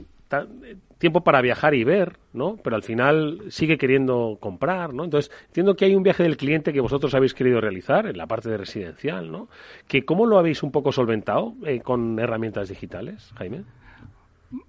tiempo 0.97 1.23
para 1.23 1.41
viajar 1.41 1.73
y 1.73 1.83
ver, 1.83 2.17
¿no? 2.33 2.57
Pero 2.63 2.75
al 2.75 2.83
final 2.83 3.41
sigue 3.49 3.77
queriendo 3.77 4.37
comprar, 4.39 4.93
¿no? 4.93 5.03
Entonces, 5.03 5.31
entiendo 5.47 5.75
que 5.75 5.85
hay 5.85 5.95
un 5.95 6.03
viaje 6.03 6.23
del 6.23 6.37
cliente 6.37 6.71
que 6.71 6.79
vosotros 6.79 7.13
habéis 7.13 7.33
querido 7.33 7.59
realizar 7.59 8.05
en 8.05 8.17
la 8.17 8.27
parte 8.27 8.49
de 8.49 8.57
residencial, 8.57 9.31
¿no? 9.31 9.49
Que 9.87 10.05
¿Cómo 10.05 10.25
lo 10.25 10.37
habéis 10.37 10.63
un 10.63 10.71
poco 10.71 10.91
solventado 10.91 11.55
eh, 11.65 11.81
con 11.81 12.19
herramientas 12.19 12.69
digitales, 12.69 13.31
Jaime? 13.35 13.63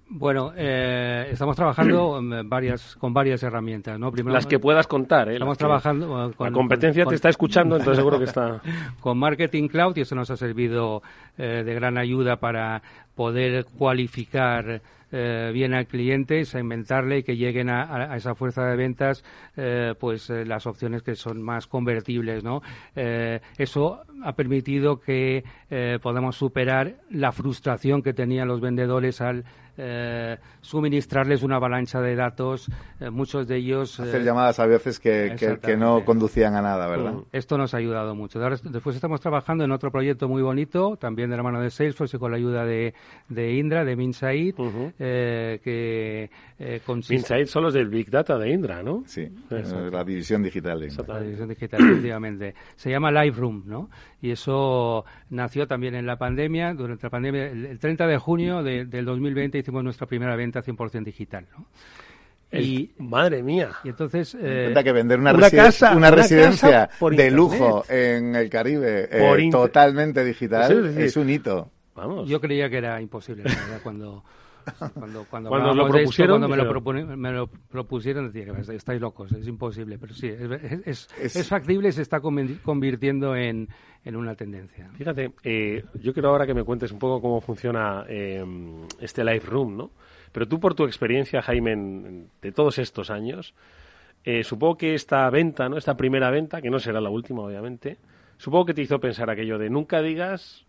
Bueno, 0.07 0.53
eh, 0.55 1.27
estamos 1.31 1.55
trabajando 1.55 2.21
varias, 2.45 2.95
con 2.95 3.13
varias 3.13 3.43
herramientas, 3.43 3.99
¿no? 3.99 4.11
Primero, 4.11 4.33
Las 4.33 4.45
que 4.45 4.59
puedas 4.59 4.87
contar, 4.87 5.29
¿eh? 5.29 5.33
Estamos 5.33 5.57
trabajando 5.57 6.33
con... 6.37 6.47
La 6.47 6.53
competencia 6.53 7.05
te 7.05 7.15
está 7.15 7.29
escuchando, 7.29 7.75
entonces 7.75 7.97
seguro 7.97 8.19
que 8.19 8.25
está... 8.25 8.61
Con 9.01 9.17
Marketing 9.17 9.67
Cloud 9.67 9.97
y 9.97 10.01
eso 10.01 10.15
nos 10.15 10.29
ha 10.29 10.37
servido 10.37 11.01
eh, 11.37 11.63
de 11.65 11.73
gran 11.73 11.97
ayuda 11.97 12.37
para 12.37 12.81
poder 13.15 13.65
cualificar 13.77 14.81
eh, 15.15 15.51
bien 15.53 15.75
al 15.75 15.85
cliente, 15.85 16.43
segmentarle 16.43 17.19
y 17.19 17.23
que 17.23 17.37
lleguen 17.37 17.69
a, 17.69 18.15
esa 18.15 18.33
fuerza 18.33 18.65
de 18.65 18.75
ventas 18.75 19.23
eh, 19.55 19.93
pues 19.99 20.27
eh, 20.31 20.43
las 20.43 20.65
opciones 20.65 21.03
que 21.03 21.13
son 21.13 21.39
más 21.39 21.67
convertibles, 21.67 22.43
¿no? 22.43 22.63
eso 22.95 24.01
ha 24.23 24.33
permitido 24.33 24.99
que 24.99 25.43
podamos 26.01 26.35
superar 26.35 26.95
la 27.11 27.31
frustración 27.31 28.01
que 28.01 28.13
tenían 28.13 28.47
los 28.47 28.59
vendedores 28.59 29.21
al 29.21 29.45
eh, 29.75 30.37
suministrarles 30.61 31.41
una 31.41 31.55
avalancha 31.55 31.99
de 31.99 32.15
datos, 32.15 32.69
eh, 32.99 33.09
muchos 33.09 33.47
de 33.47 33.57
ellos... 33.57 33.99
Hacer 33.99 34.21
eh, 34.21 34.23
llamadas 34.23 34.59
a 34.59 34.67
veces 34.67 34.99
que, 34.99 35.35
que, 35.61 35.75
no 35.75 36.05
conducían 36.05 36.55
a 36.55 36.61
nada, 36.61 36.87
¿verdad? 36.87 37.15
Esto 37.31 37.57
nos 37.57 37.73
ha 37.73 37.77
ayudado 37.77 38.13
mucho. 38.13 38.39
después 38.39 38.95
estamos 38.95 39.19
trabajando 39.19 39.63
en 39.63 39.71
otro 39.71 39.91
proyecto 39.91 40.27
muy 40.27 40.43
bonito, 40.43 40.97
también 40.97 41.31
de 41.31 41.37
la 41.37 41.43
mano 41.43 41.59
de 41.59 41.71
Salesforce 41.71 42.17
y 42.17 42.19
con 42.19 42.31
la 42.31 42.37
ayuda 42.37 42.65
de, 42.65 42.93
de 43.29 43.53
Indra, 43.53 43.83
de 43.83 43.95
Minsaid, 43.95 44.55
que 44.97 46.29
consiste... 46.85 47.15
Minsaid 47.15 47.47
son 47.47 47.63
los 47.63 47.73
del 47.73 47.89
Big 47.89 48.11
Data 48.11 48.37
de 48.37 48.51
Indra, 48.51 48.83
¿no? 48.83 49.03
Sí, 49.07 49.27
la 49.49 50.03
división 50.03 50.43
digital. 50.43 50.79
La 51.07 51.19
división 51.19 51.49
digital, 51.49 51.81
efectivamente. 51.91 52.53
Se 52.75 52.91
llama 52.91 53.11
Liveroom, 53.11 53.63
¿no? 53.65 53.89
Y 54.21 54.31
eso 54.31 55.03
nació 55.29 55.67
también 55.67 55.95
en 55.95 56.05
la 56.05 56.17
pandemia, 56.17 56.73
durante 56.73 57.07
la 57.07 57.09
pandemia, 57.09 57.47
el, 57.47 57.79
30 57.79 58.07
de 58.07 58.17
junio 58.17 58.63
del 58.63 59.05
2020 59.05 59.62
hicimos 59.63 59.83
nuestra 59.83 60.07
primera 60.07 60.35
venta 60.35 60.61
100% 60.61 61.03
digital, 61.03 61.47
¿no? 61.57 61.65
Y, 62.51 62.91
madre 62.99 63.41
mía. 63.41 63.71
Y 63.83 63.89
entonces. 63.89 64.37
Eh, 64.39 64.73
que 64.83 64.91
vender 64.91 65.19
una, 65.19 65.33
casa, 65.49 65.95
una, 65.95 66.11
residencia 66.11 66.89
de 67.09 67.31
lujo 67.31 67.83
en 67.89 68.35
el 68.35 68.49
Caribe 68.49 69.09
eh, 69.11 69.49
totalmente 69.49 70.23
digital 70.23 70.95
es, 70.97 71.17
un 71.17 71.29
hito. 71.29 71.71
Vamos. 71.95 72.29
Yo 72.29 72.39
creía 72.39 72.69
que 72.69 72.77
era 72.77 73.01
imposible, 73.01 73.43
cuando. 73.81 74.23
Cuando, 74.93 75.25
cuando, 75.29 75.49
cuando, 75.49 75.73
lo 75.73 75.87
propusieron, 75.87 76.39
cuando 76.39 77.17
me, 77.17 77.31
lo 77.31 77.47
propusieron, 77.47 78.31
decía 78.31 78.53
que 78.53 78.75
estáis 78.75 79.01
locos, 79.01 79.31
es 79.31 79.47
imposible. 79.47 79.97
Pero 79.97 80.13
sí, 80.13 80.27
es, 80.85 81.07
es, 81.19 81.47
factible 81.47 81.89
y 81.89 81.91
se 81.91 82.01
está 82.01 82.19
convirtiendo 82.19 83.35
en, 83.35 83.69
en 84.05 84.15
una 84.15 84.35
tendencia. 84.35 84.89
Fíjate, 84.93 85.33
eh, 85.43 85.83
yo 85.95 86.13
quiero 86.13 86.29
ahora 86.29 86.45
que 86.45 86.53
me 86.53 86.63
cuentes 86.63 86.91
un 86.91 86.99
poco 86.99 87.21
cómo 87.21 87.41
funciona 87.41 88.05
eh, 88.07 88.43
este 88.99 89.23
Live 89.23 89.45
Room, 89.45 89.77
¿no? 89.77 89.91
Pero 90.31 90.47
tú, 90.47 90.59
por 90.59 90.73
tu 90.73 90.85
experiencia, 90.85 91.41
Jaime, 91.41 92.27
de 92.41 92.51
todos 92.51 92.79
estos 92.79 93.09
años, 93.09 93.53
eh, 94.23 94.43
supongo 94.43 94.77
que 94.77 94.93
esta 94.95 95.29
venta, 95.29 95.69
¿no? 95.69 95.77
Esta 95.77 95.95
primera 95.95 96.31
venta, 96.31 96.61
que 96.61 96.69
no 96.69 96.79
será 96.79 96.99
la 96.99 97.09
última, 97.09 97.43
obviamente, 97.43 97.97
supongo 98.37 98.65
que 98.65 98.73
te 98.73 98.81
hizo 98.81 98.99
pensar 98.99 99.29
aquello 99.29 99.57
de 99.57 99.69
nunca 99.69 100.01
digas 100.01 100.65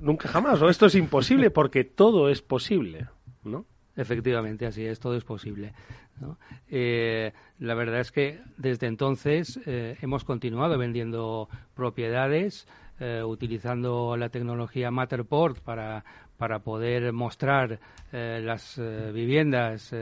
nunca 0.00 0.28
jamás, 0.28 0.60
o 0.62 0.68
esto 0.68 0.86
es 0.86 0.94
imposible, 0.94 1.50
porque 1.50 1.84
todo 1.84 2.28
es 2.28 2.42
posible, 2.42 3.08
¿no? 3.44 3.64
Efectivamente, 3.96 4.64
así 4.64 4.84
es, 4.84 5.00
todo 5.00 5.16
es 5.16 5.24
posible. 5.24 5.72
Eh, 6.68 7.32
la 7.58 7.74
verdad 7.74 8.00
es 8.00 8.12
que 8.12 8.40
desde 8.56 8.86
entonces 8.86 9.58
eh, 9.66 9.96
hemos 10.00 10.24
continuado 10.24 10.78
vendiendo 10.78 11.48
propiedades, 11.74 12.66
eh, 13.00 13.22
utilizando 13.24 14.16
la 14.16 14.28
tecnología 14.28 14.90
Matterport 14.90 15.58
para, 15.60 16.04
para 16.36 16.60
poder 16.60 17.12
mostrar 17.12 17.80
las 18.10 18.80
viviendas 19.12 19.94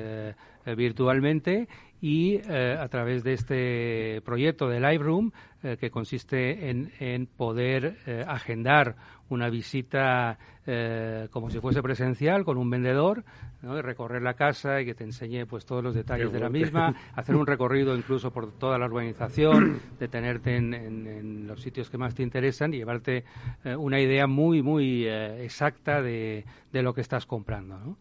virtualmente 0.76 1.66
y 2.00 2.38
a 2.48 2.86
través 2.88 3.24
de 3.24 3.32
este 3.32 4.20
proyecto 4.22 4.68
de 4.68 4.80
Live 4.80 5.30
que 5.78 5.90
consiste 5.90 6.70
en, 6.70 6.92
en 7.00 7.26
poder 7.26 7.96
agendar 8.26 8.96
una 9.28 9.48
visita 9.48 10.38
eh, 10.66 11.28
como 11.30 11.50
si 11.50 11.60
fuese 11.60 11.82
presencial 11.82 12.44
con 12.44 12.58
un 12.58 12.70
vendedor, 12.70 13.24
¿no? 13.62 13.80
recorrer 13.82 14.22
la 14.22 14.34
casa 14.34 14.80
y 14.80 14.84
que 14.84 14.94
te 14.94 15.04
enseñe 15.04 15.46
pues 15.46 15.64
todos 15.64 15.82
los 15.82 15.94
detalles 15.94 16.32
de 16.32 16.40
la 16.40 16.48
misma, 16.48 16.94
hacer 17.14 17.34
un 17.34 17.46
recorrido 17.46 17.96
incluso 17.96 18.30
por 18.30 18.52
toda 18.52 18.78
la 18.78 18.86
urbanización, 18.86 19.80
detenerte 19.98 20.56
en, 20.56 20.74
en, 20.74 21.46
los 21.46 21.60
sitios 21.60 21.90
que 21.90 21.98
más 21.98 22.14
te 22.14 22.22
interesan 22.22 22.74
y 22.74 22.78
llevarte 22.78 23.24
eh, 23.64 23.76
una 23.76 24.00
idea 24.00 24.26
muy, 24.26 24.62
muy 24.62 25.06
eh, 25.06 25.44
exacta 25.44 26.02
de, 26.02 26.44
de, 26.72 26.82
lo 26.82 26.92
que 26.94 27.00
estás 27.00 27.26
comprando. 27.26 27.78
¿no? 27.78 27.96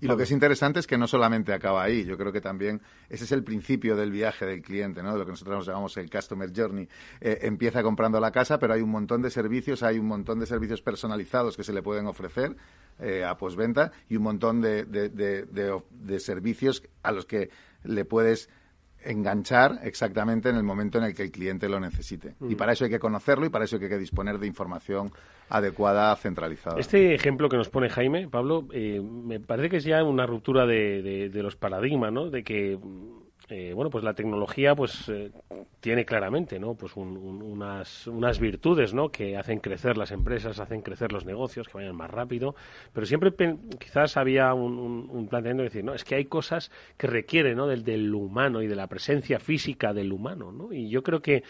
Y 0.00 0.06
lo 0.06 0.16
que 0.16 0.24
es 0.24 0.30
interesante 0.30 0.80
es 0.80 0.86
que 0.86 0.98
no 0.98 1.06
solamente 1.06 1.52
acaba 1.52 1.82
ahí, 1.82 2.04
yo 2.04 2.18
creo 2.18 2.32
que 2.32 2.40
también 2.40 2.80
ese 3.08 3.24
es 3.24 3.32
el 3.32 3.42
principio 3.42 3.96
del 3.96 4.10
viaje 4.10 4.44
del 4.44 4.62
cliente, 4.62 5.02
¿no? 5.02 5.12
de 5.12 5.18
lo 5.18 5.24
que 5.24 5.32
nosotros 5.32 5.56
nos 5.56 5.66
llamamos 5.66 5.96
el 5.96 6.10
Customer 6.10 6.50
Journey. 6.54 6.88
Eh, 7.20 7.38
empieza 7.42 7.82
comprando 7.82 8.20
la 8.20 8.30
casa, 8.30 8.58
pero 8.58 8.74
hay 8.74 8.82
un 8.82 8.90
montón 8.90 9.22
de 9.22 9.30
servicios, 9.30 9.82
hay 9.82 9.98
un 9.98 10.06
montón 10.06 10.38
de 10.38 10.46
servicios 10.46 10.82
personalizados 10.82 11.56
que 11.56 11.64
se 11.64 11.72
le 11.72 11.82
pueden 11.82 12.06
ofrecer 12.06 12.56
eh, 12.98 13.24
a 13.24 13.36
posventa 13.36 13.92
y 14.08 14.16
un 14.16 14.22
montón 14.22 14.60
de, 14.60 14.84
de, 14.84 15.08
de, 15.08 15.82
de 15.90 16.20
servicios 16.20 16.82
a 17.02 17.12
los 17.12 17.26
que 17.26 17.50
le 17.84 18.04
puedes 18.04 18.48
enganchar 19.06 19.80
exactamente 19.82 20.48
en 20.48 20.56
el 20.56 20.62
momento 20.62 20.98
en 20.98 21.04
el 21.04 21.14
que 21.14 21.22
el 21.22 21.30
cliente 21.30 21.68
lo 21.68 21.80
necesite. 21.80 22.34
Y 22.48 22.54
para 22.54 22.72
eso 22.72 22.84
hay 22.84 22.90
que 22.90 22.98
conocerlo 22.98 23.46
y 23.46 23.48
para 23.48 23.64
eso 23.64 23.76
hay 23.76 23.88
que 23.88 23.98
disponer 23.98 24.38
de 24.38 24.46
información 24.46 25.10
adecuada, 25.48 26.14
centralizada. 26.16 26.78
Este 26.78 27.14
ejemplo 27.14 27.48
que 27.48 27.56
nos 27.56 27.68
pone 27.68 27.88
Jaime, 27.88 28.28
Pablo, 28.28 28.66
eh, 28.72 29.00
me 29.00 29.40
parece 29.40 29.70
que 29.70 29.76
es 29.76 29.84
ya 29.84 30.02
una 30.02 30.26
ruptura 30.26 30.66
de, 30.66 31.30
de 31.32 31.42
los 31.42 31.56
paradigmas, 31.56 32.12
¿no? 32.12 32.30
De 32.30 32.42
que 32.42 32.78
eh, 33.48 33.72
bueno, 33.74 33.90
pues 33.90 34.02
la 34.02 34.14
tecnología 34.14 34.74
pues 34.74 35.08
eh, 35.08 35.30
tiene 35.78 36.04
claramente, 36.04 36.58
¿no? 36.58 36.74
Pues 36.74 36.96
unas, 36.96 38.08
unas 38.08 38.40
virtudes, 38.40 38.92
¿no? 38.92 39.10
Que 39.10 39.36
hacen 39.36 39.60
crecer 39.60 39.96
las 39.96 40.10
empresas, 40.10 40.58
hacen 40.58 40.82
crecer 40.82 41.12
los 41.12 41.24
negocios, 41.24 41.68
que 41.68 41.74
vayan 41.74 41.94
más 41.94 42.10
rápido, 42.10 42.56
pero 42.92 43.06
siempre 43.06 43.32
quizás 43.78 44.16
había 44.16 44.52
un, 44.52 44.78
un, 44.78 45.28
planteamiento 45.28 45.62
de 45.62 45.68
decir, 45.68 45.84
no, 45.84 45.94
es 45.94 46.02
que 46.02 46.16
hay 46.16 46.24
cosas 46.24 46.72
que 46.96 47.06
requieren, 47.06 47.56
¿no? 47.56 47.68
Del, 47.68 47.84
del 47.84 48.12
humano 48.14 48.62
y 48.62 48.66
de 48.66 48.74
la 48.74 48.88
presencia 48.88 49.38
física 49.38 49.92
del 49.92 50.12
humano, 50.12 50.50
¿no? 50.50 50.72
Y 50.72 50.88
yo 50.88 51.04
creo 51.04 51.22
que 51.22 51.44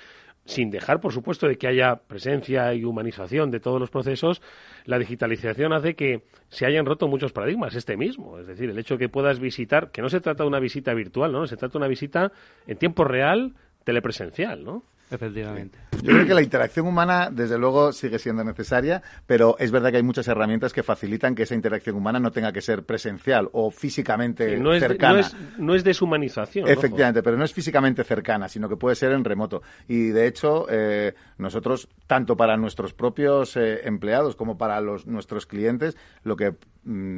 sin 0.47 0.71
dejar, 0.71 1.01
por 1.01 1.13
supuesto, 1.13 1.47
de 1.47 1.57
que 1.57 1.67
haya 1.67 1.97
presencia 1.97 2.73
y 2.73 2.85
humanización 2.85 3.51
de 3.51 3.61
todos 3.61 3.81
los 3.81 3.91
procesos, 3.91 4.41
la 4.85 4.99
digitalización 4.99 5.73
hace 5.73 5.95
que 5.95 6.23
se 6.49 6.67
hayan 6.67 6.87
roto 6.87 7.09
muchos 7.09 7.33
paradigmas, 7.33 7.75
este 7.75 7.97
mismo. 7.97 8.39
Es 8.39 8.47
decir, 8.47 8.71
el 8.71 8.79
hecho 8.79 8.95
de 8.95 8.99
que 8.99 9.09
puedas 9.09 9.41
visitar, 9.41 9.91
que 9.91 10.03
no 10.03 10.09
se 10.09 10.21
trata 10.21 10.45
de 10.45 10.49
una 10.49 10.61
visita 10.61 10.95
virtual, 10.95 11.33
¿no? 11.33 11.47
Se 11.47 11.57
trata 11.57 11.73
de 11.73 11.79
una 11.79 11.89
visita 11.89 12.33
en 12.67 12.79
tiempo 12.79 13.05
real, 13.05 13.55
telepresencial, 13.85 14.65
¿no? 14.65 14.85
Efectivamente. 15.11 15.79
Yo 16.03 16.13
creo 16.13 16.27
que 16.27 16.35
la 16.35 16.43
interacción 16.43 16.87
humana, 16.87 17.31
desde 17.31 17.59
luego, 17.59 17.93
sigue 17.93 18.19
siendo 18.19 18.43
necesaria, 18.43 19.03
pero 19.27 19.57
es 19.59 19.71
verdad 19.71 19.91
que 19.91 19.99
hay 19.99 20.03
muchas 20.03 20.27
herramientas 20.29 20.73
que 20.73 20.83
facilitan 20.83 21.35
que 21.35 21.45
esa 21.45 21.55
interacción 21.55 21.97
humana 21.97 22.19
no 22.19 22.33
tenga 22.33 22.53
que 22.53 22.61
ser 22.61 22.85
presencial 22.85 23.49
o 23.53 23.71
físicamente 23.71 24.57
no 24.59 24.73
es 24.73 24.81
cercana. 24.81 25.29
no, 25.59 25.75
es, 25.75 25.85
deshumanización. 25.85 26.69
Efectivamente, 26.69 27.23
pero 27.23 27.37
no 27.37 27.45
es 27.45 27.53
físicamente 27.53 28.03
cercana, 28.05 28.49
sino 28.49 28.69
que 28.69 28.77
puede 28.77 28.97
ser 28.97 29.13
en 29.13 29.25
remoto. 29.25 29.63
Y 29.87 30.09
de 30.09 30.27
hecho, 30.27 30.67
eh, 30.69 31.15
nosotros, 31.39 31.89
tanto 32.07 32.37
para 32.37 32.57
nuestros 32.57 32.93
propios 32.93 33.57
eh, 33.57 33.87
empleados 33.87 34.35
como 34.35 34.59
para 34.59 34.81
los, 34.81 35.07
nuestros 35.07 35.47
clientes, 35.47 35.97
lo 36.25 36.37
que 36.37 36.55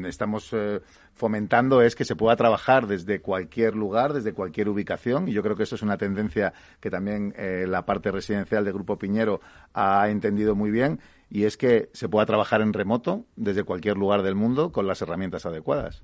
estamos 0.06 0.50
eh, 0.52 0.80
fomentando 1.12 1.82
es 1.82 1.94
que 1.94 2.04
se 2.04 2.16
pueda 2.16 2.36
trabajar 2.36 2.86
desde 2.86 3.20
cualquier 3.20 3.74
lugar, 3.74 4.12
desde 4.12 4.32
cualquier 4.32 4.68
ubicación. 4.68 5.28
Y 5.28 5.32
yo 5.32 5.42
creo 5.42 5.56
que 5.56 5.64
eso 5.64 5.74
es 5.74 5.82
una 5.82 5.98
tendencia 5.98 6.52
que 6.80 6.90
también 6.90 7.34
eh, 7.36 7.66
la 7.68 7.84
parte 7.84 8.10
residencial 8.10 8.64
del 8.64 8.74
Grupo 8.74 8.98
Piñero 8.98 9.40
ha 9.74 10.08
entendido 10.08 10.54
muy 10.54 10.70
bien. 10.70 11.00
Y 11.30 11.44
es 11.44 11.56
que 11.56 11.90
se 11.92 12.08
pueda 12.08 12.24
trabajar 12.24 12.62
en 12.62 12.72
remoto 12.72 13.26
desde 13.36 13.64
cualquier 13.64 13.98
lugar 13.98 14.22
del 14.22 14.34
mundo 14.34 14.72
con 14.72 14.86
las 14.86 15.02
herramientas 15.02 15.44
adecuadas. 15.44 16.02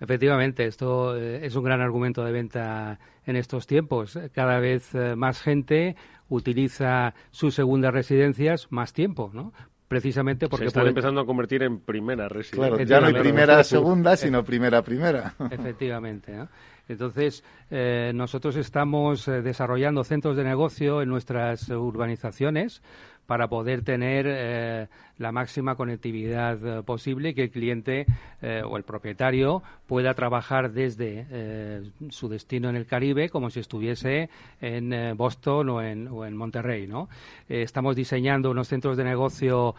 Efectivamente, 0.00 0.64
esto 0.64 1.16
eh, 1.16 1.46
es 1.46 1.54
un 1.54 1.62
gran 1.62 1.80
argumento 1.80 2.24
de 2.24 2.32
venta 2.32 2.98
en 3.26 3.36
estos 3.36 3.66
tiempos. 3.66 4.18
Cada 4.32 4.58
vez 4.58 4.92
más 5.14 5.40
gente 5.40 5.94
utiliza 6.28 7.14
sus 7.30 7.54
segundas 7.54 7.92
residencias 7.92 8.68
más 8.70 8.92
tiempo, 8.92 9.30
¿no? 9.32 9.52
Precisamente 9.90 10.48
porque... 10.48 10.66
Se 10.66 10.68
están 10.68 10.86
empezando 10.86 11.20
a 11.20 11.26
convertir 11.26 11.64
en 11.64 11.80
primera 11.80 12.28
residencia. 12.28 12.68
Claro, 12.68 12.84
ya 12.84 13.00
no 13.00 13.08
hay 13.08 13.14
primera 13.14 13.64
segunda, 13.64 14.16
sino 14.16 14.44
primera 14.44 14.82
primera. 14.82 15.34
Efectivamente. 15.50 16.46
Entonces, 16.88 17.42
eh, 17.72 18.12
nosotros 18.14 18.54
estamos 18.54 19.26
eh, 19.26 19.42
desarrollando 19.42 20.04
centros 20.04 20.36
de 20.36 20.44
negocio 20.44 21.02
en 21.02 21.08
nuestras 21.08 21.68
urbanizaciones 21.70 22.82
para 23.26 23.48
poder 23.48 23.82
tener 23.82 24.26
eh, 24.28 24.88
la 25.20 25.32
máxima 25.32 25.76
conectividad 25.76 26.78
eh, 26.78 26.82
posible 26.82 27.34
que 27.34 27.44
el 27.44 27.50
cliente 27.50 28.06
eh, 28.42 28.62
o 28.64 28.76
el 28.76 28.82
propietario 28.82 29.62
pueda 29.86 30.14
trabajar 30.14 30.72
desde 30.72 31.82
su 32.10 32.28
destino 32.28 32.68
en 32.68 32.76
el 32.76 32.86
Caribe 32.86 33.28
como 33.28 33.50
si 33.50 33.60
estuviese 33.60 34.30
en 34.60 35.16
Boston 35.16 35.68
o 35.68 35.82
en, 35.82 36.08
o 36.08 36.24
en 36.24 36.36
Monterrey. 36.36 36.86
¿no? 36.86 37.08
estamos 37.48 37.96
diseñando 37.96 38.50
unos 38.50 38.68
centros 38.68 38.96
de 38.96 39.02
negocio 39.02 39.74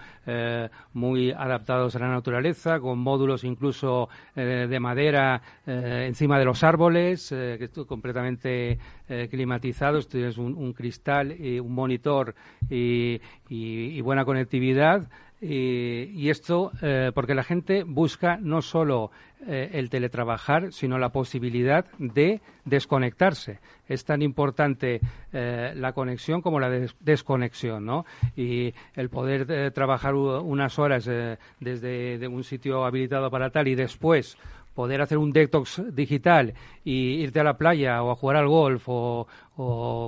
muy 0.94 1.32
adaptados 1.32 1.96
a 1.96 2.00
la 2.00 2.10
naturaleza, 2.10 2.80
con 2.80 3.00
módulos 3.00 3.46
incluso 3.46 4.10
de 4.36 4.80
madera 4.82 5.42
encima 5.66 6.38
de 6.38 6.46
los 6.46 6.62
árboles, 6.64 7.30
que 7.30 7.64
están 7.64 7.86
completamente 7.86 8.78
climatizados. 9.30 10.10
Tienes 10.10 10.38
un, 10.38 10.56
un 10.56 10.74
cristal, 10.74 11.32
y 11.40 11.60
un 11.60 11.74
monitor 11.74 12.36
y, 12.70 14.02
buena 14.02 14.26
conectividad. 14.26 15.10
Y, 15.44 16.30
esto 16.30 16.72
eh, 16.84 17.12
porque 17.16 17.34
la 17.34 17.44
gente 17.44 17.84
busca 17.84 18.38
no 18.38 18.62
solo 18.62 19.10
eh, 19.48 19.72
el 19.74 19.90
teletrabajar, 19.90 20.72
sino 20.72 21.00
la 21.00 21.10
posibilidad 21.10 21.86
de 21.98 22.42
desconectarse. 22.64 23.60
Es 23.88 24.06
tan 24.06 24.22
importante 24.22 25.02
eh, 25.34 25.74
la 25.76 25.94
conexión 25.94 26.44
como 26.44 26.60
la 26.60 26.70
desconexión, 27.00 27.86
¿no? 27.86 28.06
Y 28.36 28.72
el 28.94 29.10
poder 29.10 29.72
trabajar 29.72 30.14
unas 30.14 30.78
horas 30.78 31.10
desde 31.60 32.28
un 32.28 32.44
sitio 32.44 32.86
habilitado 32.86 33.32
para 33.32 33.50
tal 33.50 33.68
y 33.68 33.74
después 33.74 34.38
poder 34.76 35.02
hacer 35.02 35.18
un 35.18 35.34
detox 35.34 35.82
digital 35.92 36.54
y 36.86 37.16
irte 37.16 37.40
a 37.40 37.44
la 37.44 37.58
playa 37.58 38.04
o 38.04 38.12
a 38.12 38.16
jugar 38.16 38.38
al 38.38 38.48
golf 38.48 38.84
o, 38.88 39.28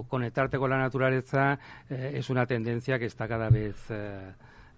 conectarte 0.07 0.57
con 0.57 0.69
la 0.69 0.77
naturaleza 0.77 1.59
es 1.89 2.29
una 2.29 2.45
tendencia 2.47 2.97
que 2.97 3.05
está 3.05 3.27
cada 3.27 3.49
vez 3.49 3.75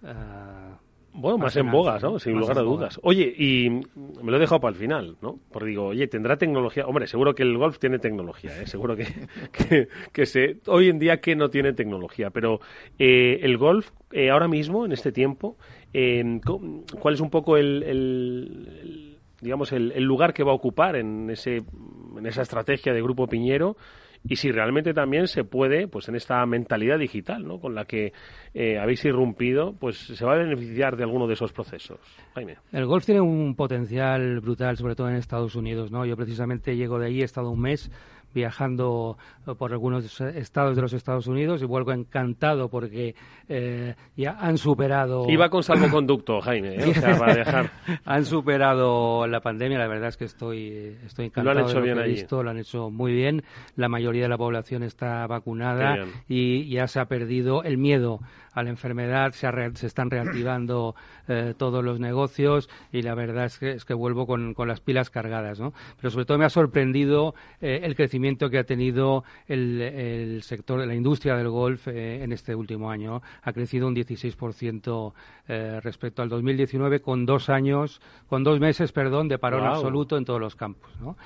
eh, 0.06 0.12
eh, 0.12 0.74
bueno, 1.12 1.38
más 1.38 1.56
en 1.56 1.70
boga, 1.70 1.98
¿no? 1.98 2.18
Sin 2.18 2.38
lugar 2.38 2.58
a 2.58 2.62
dudas. 2.62 3.00
Oye, 3.02 3.32
y 3.36 3.70
me 3.70 4.30
lo 4.30 4.36
he 4.36 4.40
dejado 4.40 4.60
para 4.60 4.74
el 4.74 4.78
final, 4.78 5.16
¿no? 5.22 5.38
Porque 5.50 5.70
digo, 5.70 5.86
oye, 5.86 6.06
¿tendrá 6.08 6.36
tecnología? 6.36 6.86
Hombre, 6.86 7.06
seguro 7.06 7.34
que 7.34 7.42
el 7.42 7.56
golf 7.56 7.78
tiene 7.78 7.98
tecnología, 7.98 8.60
¿eh? 8.60 8.66
Seguro 8.66 8.96
que, 8.96 9.06
que, 9.52 9.88
que 10.12 10.26
se, 10.26 10.58
hoy 10.66 10.88
en 10.88 10.98
día 10.98 11.20
que 11.20 11.34
no 11.34 11.48
tiene 11.48 11.72
tecnología. 11.72 12.30
Pero 12.30 12.60
el 12.98 13.56
golf, 13.56 13.90
ahora 14.30 14.46
mismo, 14.46 14.84
en 14.84 14.92
este 14.92 15.10
tiempo, 15.10 15.56
¿cuál 17.00 17.14
es 17.14 17.20
un 17.20 17.30
poco 17.30 17.56
el 17.56 19.16
digamos, 19.40 19.72
el, 19.72 20.02
lugar 20.02 20.32
que 20.32 20.42
va 20.42 20.52
a 20.52 20.54
ocupar 20.54 20.96
en, 20.96 21.30
ese, 21.30 21.62
en 22.16 22.26
esa 22.26 22.42
estrategia 22.42 22.92
de 22.92 23.02
Grupo 23.02 23.26
Piñero 23.26 23.76
y 24.28 24.36
si 24.36 24.50
realmente 24.50 24.92
también 24.94 25.28
se 25.28 25.44
puede, 25.44 25.88
pues 25.88 26.08
en 26.08 26.16
esta 26.16 26.44
mentalidad 26.46 26.98
digital, 26.98 27.46
¿no? 27.46 27.60
Con 27.60 27.74
la 27.74 27.84
que 27.84 28.12
eh, 28.54 28.78
habéis 28.78 29.04
irrumpido, 29.04 29.74
pues 29.78 29.96
se 29.98 30.24
va 30.24 30.34
a 30.34 30.38
beneficiar 30.38 30.96
de 30.96 31.04
alguno 31.04 31.26
de 31.26 31.34
esos 31.34 31.52
procesos. 31.52 32.00
Jaime. 32.34 32.56
El 32.72 32.86
golf 32.86 33.04
tiene 33.04 33.20
un 33.20 33.54
potencial 33.54 34.40
brutal, 34.40 34.76
sobre 34.76 34.94
todo 34.94 35.08
en 35.08 35.16
Estados 35.16 35.54
Unidos, 35.54 35.90
¿no? 35.90 36.04
Yo 36.04 36.16
precisamente 36.16 36.76
llego 36.76 36.98
de 36.98 37.06
ahí, 37.06 37.20
he 37.20 37.24
estado 37.24 37.50
un 37.50 37.60
mes 37.60 37.90
viajando 38.36 39.16
eh, 39.46 39.54
por 39.58 39.72
algunos 39.72 40.20
estados 40.20 40.76
de 40.76 40.82
los 40.82 40.92
Estados 40.92 41.26
Unidos 41.26 41.62
y 41.62 41.64
vuelvo 41.64 41.92
encantado 41.92 42.68
porque 42.68 43.14
eh, 43.48 43.94
ya 44.14 44.36
han 44.38 44.58
superado. 44.58 45.24
Iba 45.28 45.48
con 45.48 45.62
salvoconducto, 45.62 46.40
Jaime, 46.42 46.76
¿eh? 46.76 46.92
han 48.04 48.24
superado 48.26 49.26
la 49.26 49.40
pandemia, 49.40 49.78
la 49.78 49.88
verdad 49.88 50.10
es 50.10 50.18
que 50.18 50.26
estoy, 50.26 50.98
estoy 51.04 51.26
encantado. 51.26 51.54
Lo 51.54 51.64
han 51.64 51.70
hecho 51.70 51.80
bien 51.80 51.98
ahí. 51.98 52.26
lo 52.30 52.50
han 52.50 52.58
hecho 52.58 52.90
muy 52.90 53.12
bien. 53.12 53.42
La 53.74 53.88
mayoría 53.88 54.24
de 54.24 54.28
la 54.28 54.38
población 54.38 54.82
está 54.82 55.26
vacunada 55.26 56.04
y 56.28 56.68
ya 56.68 56.86
se 56.88 57.00
ha 57.00 57.06
perdido 57.06 57.62
el 57.62 57.78
miedo 57.78 58.20
a 58.56 58.62
la 58.62 58.70
enfermedad, 58.70 59.32
se, 59.32 59.48
se 59.74 59.86
están 59.86 60.10
reactivando 60.10 60.96
eh, 61.28 61.52
todos 61.58 61.84
los 61.84 62.00
negocios 62.00 62.70
y 62.90 63.02
la 63.02 63.14
verdad 63.14 63.44
es 63.44 63.58
que, 63.58 63.72
es 63.72 63.84
que 63.84 63.92
vuelvo 63.92 64.26
con, 64.26 64.54
con, 64.54 64.66
las 64.66 64.80
pilas 64.80 65.10
cargadas. 65.10 65.60
¿no? 65.60 65.74
Pero 66.00 66.10
sobre 66.10 66.24
todo 66.24 66.38
me 66.38 66.46
ha 66.46 66.50
sorprendido 66.50 67.34
eh, 67.60 67.80
el 67.82 67.94
crecimiento 67.94 68.48
que 68.48 68.58
ha 68.58 68.64
tenido 68.64 69.24
el, 69.46 69.82
el, 69.82 70.42
sector 70.42 70.80
de 70.80 70.86
la 70.86 70.94
industria 70.94 71.36
del 71.36 71.50
golf 71.50 71.86
eh, 71.88 72.24
en 72.24 72.32
este 72.32 72.54
último 72.54 72.90
año. 72.90 73.20
Ha 73.42 73.52
crecido 73.52 73.88
un 73.88 73.94
16% 73.94 75.12
respecto 75.82 76.22
al 76.22 76.28
2019 76.28 77.00
con 77.00 77.24
dos 77.24 77.50
años, 77.50 78.00
con 78.26 78.42
dos 78.42 78.58
meses, 78.58 78.90
perdón, 78.90 79.28
de 79.28 79.38
parón 79.38 79.64
absoluto 79.64 80.16
en 80.16 80.24
todos 80.24 80.40
los 80.40 80.56
campos. 80.56 80.90
¿no? 81.00 81.16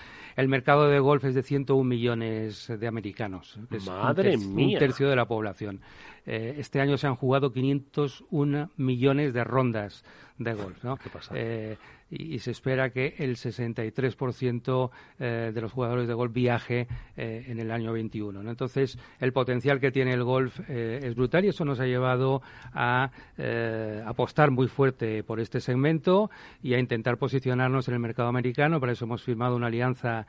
El 0.41 0.49
mercado 0.49 0.89
de 0.89 0.99
golf 1.01 1.23
es 1.25 1.35
de 1.35 1.43
101 1.43 1.85
millones 1.85 2.67
de 2.67 2.87
americanos. 2.87 3.59
Madre 3.87 4.39
mía. 4.39 4.79
Un 4.79 4.79
tercio 4.79 5.11
de 5.11 5.15
la 5.15 5.27
población. 5.27 5.83
Eh, 6.25 6.55
este 6.57 6.81
año 6.81 6.97
se 6.97 7.07
han 7.07 7.15
jugado 7.15 7.53
501 7.53 8.71
millones 8.79 9.35
de 9.35 9.45
rondas 9.45 10.03
de 10.39 10.55
golf. 10.55 10.83
¿no? 10.83 10.99
Eh, 11.35 11.77
y, 12.11 12.39
se 12.41 12.51
espera 12.51 12.91
que 12.91 13.15
el 13.19 13.37
63% 13.37 14.91
eh, 15.19 15.53
de 15.55 15.61
los 15.61 15.73
jugadores 15.73 16.09
de 16.09 16.15
golf 16.15 16.33
viaje 16.33 16.89
eh, 17.17 17.45
en 17.47 17.61
el 17.61 17.71
año 17.71 17.93
21. 17.93 18.43
¿no? 18.43 18.51
Entonces, 18.51 18.99
el 19.21 19.33
potencial 19.33 19.81
que 19.81 19.91
tiene 19.91 20.13
el 20.13 20.25
golf 20.25 20.59
eh, 20.69 21.01
es 21.03 21.15
brutal 21.15 21.45
y 21.45 21.49
eso 21.49 21.65
nos 21.65 21.81
ha 21.81 21.87
llevado 21.87 22.43
a 22.73 23.11
apostar 24.07 24.51
muy 24.51 24.69
fuerte 24.69 25.23
por 25.23 25.41
este 25.41 25.61
segmento 25.61 26.31
y 26.63 26.75
a 26.75 26.79
intentar 26.79 27.17
posicionarnos 27.17 27.89
en 27.89 27.95
el 27.95 28.01
mercado 28.01 28.29
americano. 28.29 28.81
Para 28.81 28.93
eso 28.93 29.05
hemos 29.05 29.23
firmado 29.23 29.57
una 29.57 29.69
alianza 29.69 30.27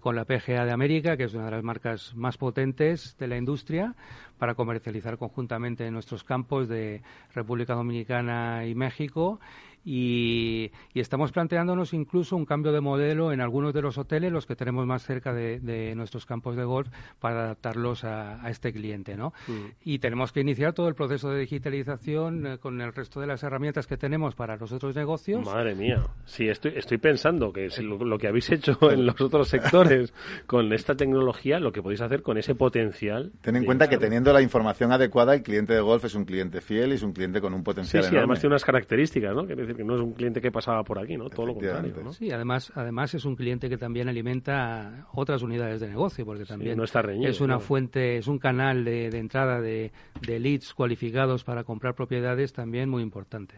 con 0.00 0.14
la 0.14 0.24
PGA 0.24 0.64
de 0.64 0.72
América, 0.72 1.16
que 1.16 1.24
es 1.24 1.34
una 1.34 1.46
de 1.46 1.50
las 1.50 1.64
marcas 1.64 2.14
más 2.14 2.36
potentes 2.36 3.16
de 3.18 3.26
la 3.26 3.36
industria, 3.36 3.94
para 4.38 4.54
comercializar 4.54 5.18
conjuntamente 5.18 5.86
en 5.86 5.94
nuestros 5.94 6.24
campos 6.24 6.68
de 6.68 7.02
República 7.34 7.74
Dominicana 7.74 8.66
y 8.66 8.74
México 8.74 9.40
y, 9.84 10.70
estamos 10.94 11.32
planteándonos 11.32 11.92
incluso 11.94 12.36
un 12.36 12.44
cambio 12.44 12.72
de 12.72 12.80
modelo 12.80 13.32
en 13.32 13.40
algunos 13.40 13.74
de 13.74 13.82
los 13.82 13.98
hoteles, 13.98 14.32
los 14.32 14.46
que 14.46 14.56
tenemos 14.56 14.86
más 14.86 15.04
cerca 15.04 15.32
de, 15.32 15.94
nuestros 15.96 16.26
campos 16.26 16.56
de 16.56 16.64
golf, 16.64 16.88
para 17.18 17.44
adaptarlos 17.44 18.04
a, 18.04 18.48
este 18.48 18.72
cliente, 18.72 19.16
¿no? 19.16 19.32
Mm. 19.46 19.52
Y 19.84 19.98
tenemos 19.98 20.32
que 20.32 20.40
iniciar 20.40 20.72
todo 20.72 20.88
el 20.88 20.94
proceso 20.94 21.30
de 21.30 21.40
digitalización 21.40 22.46
eh, 22.46 22.58
con 22.58 22.80
el 22.80 22.92
resto 22.92 23.20
de 23.20 23.26
las 23.26 23.42
herramientas 23.42 23.86
que 23.86 23.96
tenemos 23.96 24.34
para 24.34 24.56
los 24.56 24.72
otros 24.72 24.94
negocios. 24.94 25.44
Madre 25.44 25.74
mía, 25.74 26.02
sí, 26.24 26.48
estoy, 26.48 26.72
estoy 26.76 26.98
pensando 26.98 27.52
que 27.52 27.68
lo, 27.82 28.18
que 28.18 28.28
habéis 28.28 28.50
hecho 28.50 28.78
en 28.90 29.06
los 29.06 29.20
otros 29.20 29.48
sectores 29.48 30.12
con 30.46 30.72
esta 30.72 30.94
tecnología, 30.94 31.58
lo 31.58 31.72
que 31.72 31.82
podéis 31.82 32.00
hacer 32.02 32.22
con 32.22 32.38
ese 32.38 32.54
potencial. 32.54 33.32
Ten 33.40 33.56
en 33.56 33.64
cuenta 33.64 33.88
que 33.88 33.98
teniendo 33.98 34.32
la 34.32 34.42
información 34.42 34.92
adecuada, 34.92 35.34
el 35.34 35.42
cliente 35.42 35.74
de 35.74 35.80
golf 35.80 36.04
es 36.04 36.14
un 36.14 36.24
cliente 36.24 36.60
fiel 36.60 36.92
y 36.92 36.94
es 36.94 37.02
un 37.02 37.12
cliente 37.12 37.40
con 37.40 37.54
un 37.54 37.62
potencial 37.62 38.04
sí, 38.04 38.10
sí, 38.10 38.16
además 38.16 38.40
tiene 38.40 38.52
unas 38.52 38.64
características, 38.64 39.34
¿no? 39.34 39.46
Decir 39.72 39.76
que 39.76 39.84
no 39.84 39.96
es 39.96 40.00
un 40.00 40.12
cliente 40.12 40.40
que 40.40 40.50
pasaba 40.50 40.82
por 40.84 40.98
aquí, 40.98 41.16
¿no? 41.16 41.28
Todo 41.28 41.46
lo 41.46 41.54
contrario, 41.54 41.94
¿no? 42.02 42.12
Sí, 42.12 42.30
además, 42.30 42.72
además 42.74 43.14
es 43.14 43.24
un 43.24 43.36
cliente 43.36 43.68
que 43.68 43.78
también 43.78 44.08
alimenta 44.08 45.06
otras 45.12 45.42
unidades 45.42 45.80
de 45.80 45.88
negocio, 45.88 46.24
porque 46.24 46.44
también 46.44 46.76
no 46.76 46.84
está 46.84 47.02
reñido, 47.02 47.30
es 47.30 47.40
una 47.40 47.58
fuente, 47.58 48.18
es 48.18 48.28
un 48.28 48.38
canal 48.38 48.84
de, 48.84 49.06
entrada 49.06 49.60
de, 49.60 49.92
de 50.20 50.40
leads 50.40 50.74
cualificados 50.74 51.44
para 51.44 51.64
comprar 51.64 51.94
propiedades 51.94 52.52
también 52.52 52.88
muy 52.88 53.02
importante. 53.02 53.56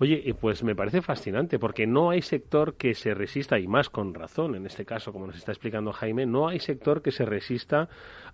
Oye, 0.00 0.34
pues 0.40 0.62
me 0.62 0.76
parece 0.76 1.02
fascinante 1.02 1.58
porque 1.58 1.86
no 1.86 2.10
hay 2.10 2.22
sector 2.22 2.74
que 2.74 2.94
se 2.94 3.14
resista, 3.14 3.58
y 3.58 3.66
más 3.66 3.90
con 3.90 4.14
razón, 4.14 4.54
en 4.54 4.64
este 4.66 4.84
caso, 4.84 5.12
como 5.12 5.26
nos 5.26 5.36
está 5.36 5.50
explicando 5.50 5.92
Jaime, 5.92 6.24
no 6.24 6.48
hay 6.48 6.60
sector 6.60 7.02
que 7.02 7.10
se 7.10 7.24
resista 7.24 7.88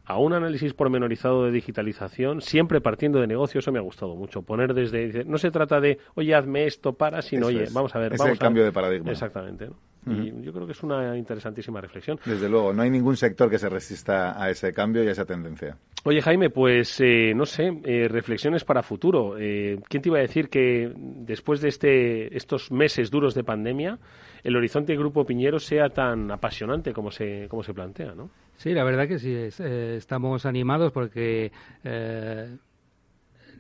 a 0.05 0.19
un 0.19 0.35
análisis 0.35 0.75
pormenorizado 0.75 1.45
de 1.45 1.51
digitalización, 1.51 2.43
siempre 2.43 2.83
partiendo 2.83 3.21
de 3.21 3.27
negocio, 3.27 3.61
eso 3.61 3.73
me 3.73 3.79
ha 3.79 3.83
gustado 3.83 4.15
mucho. 4.15 4.43
Poner 4.43 4.75
desde, 4.75 5.25
no 5.25 5.39
se 5.39 5.51
trata 5.51 5.81
de, 5.81 5.99
oye, 6.15 6.35
hazme 6.35 6.67
esto 6.67 6.93
para, 6.93 7.23
sino, 7.23 7.47
oye, 7.47 7.67
vamos 7.73 7.95
a 7.95 7.99
ver. 7.99 8.13
Es 8.13 8.19
vamos 8.19 8.33
el 8.33 8.39
cambio 8.39 8.65
de 8.65 8.73
paradigma. 8.73 9.11
Exactamente. 9.11 9.71
Y 10.07 10.43
yo 10.43 10.53
creo 10.53 10.67
que 10.67 10.73
es 10.73 10.83
una 10.83 11.17
interesantísima 11.17 11.81
reflexión. 11.81 12.19
Desde 12.25 12.49
luego, 12.49 12.73
no 12.73 12.83
hay 12.83 12.91
ningún 12.91 13.17
sector 13.17 13.49
que 13.49 13.59
se 13.59 13.69
resista 13.69 14.43
a 14.43 14.51
ese 14.51 14.73
cambio 14.73 15.03
y 15.03 15.09
a 15.09 15.13
esa 15.13 15.25
tendencia. 15.25 15.77
Oye, 16.07 16.21
Jaime, 16.21 16.51
pues 16.51 17.01
eh, 17.01 17.33
no 17.35 17.47
sé, 17.47 17.81
eh, 17.83 18.09
reflexiones 18.09 18.63
para 18.65 18.83
futuro. 18.83 19.37
Eh, 19.39 19.79
¿Quién 19.89 20.03
te 20.03 20.11
iba 20.11 20.19
a 20.19 20.23
decir 20.23 20.51
que 20.51 20.93
después 20.95 21.63
de 21.63 21.69
este, 21.69 22.37
estos 22.37 22.71
meses 22.71 23.11
duros 23.11 23.35
de 23.35 23.43
pandemia, 23.43 23.99
el 24.43 24.55
horizonte 24.55 24.93
del 24.93 24.99
Grupo 24.99 25.25
Piñero 25.25 25.59
sea 25.59 25.89
tan 25.89 26.31
apasionante 26.31 26.93
como 26.93 27.11
se, 27.11 27.49
como 27.49 27.63
se 27.63 27.73
plantea, 27.73 28.15
¿no? 28.15 28.29
Sí, 28.57 28.75
la 28.75 28.85
verdad 28.85 29.09
que 29.09 29.19
sí, 29.19 29.35
estamos 29.35 30.45
animados 30.45 30.93
porque 30.93 31.51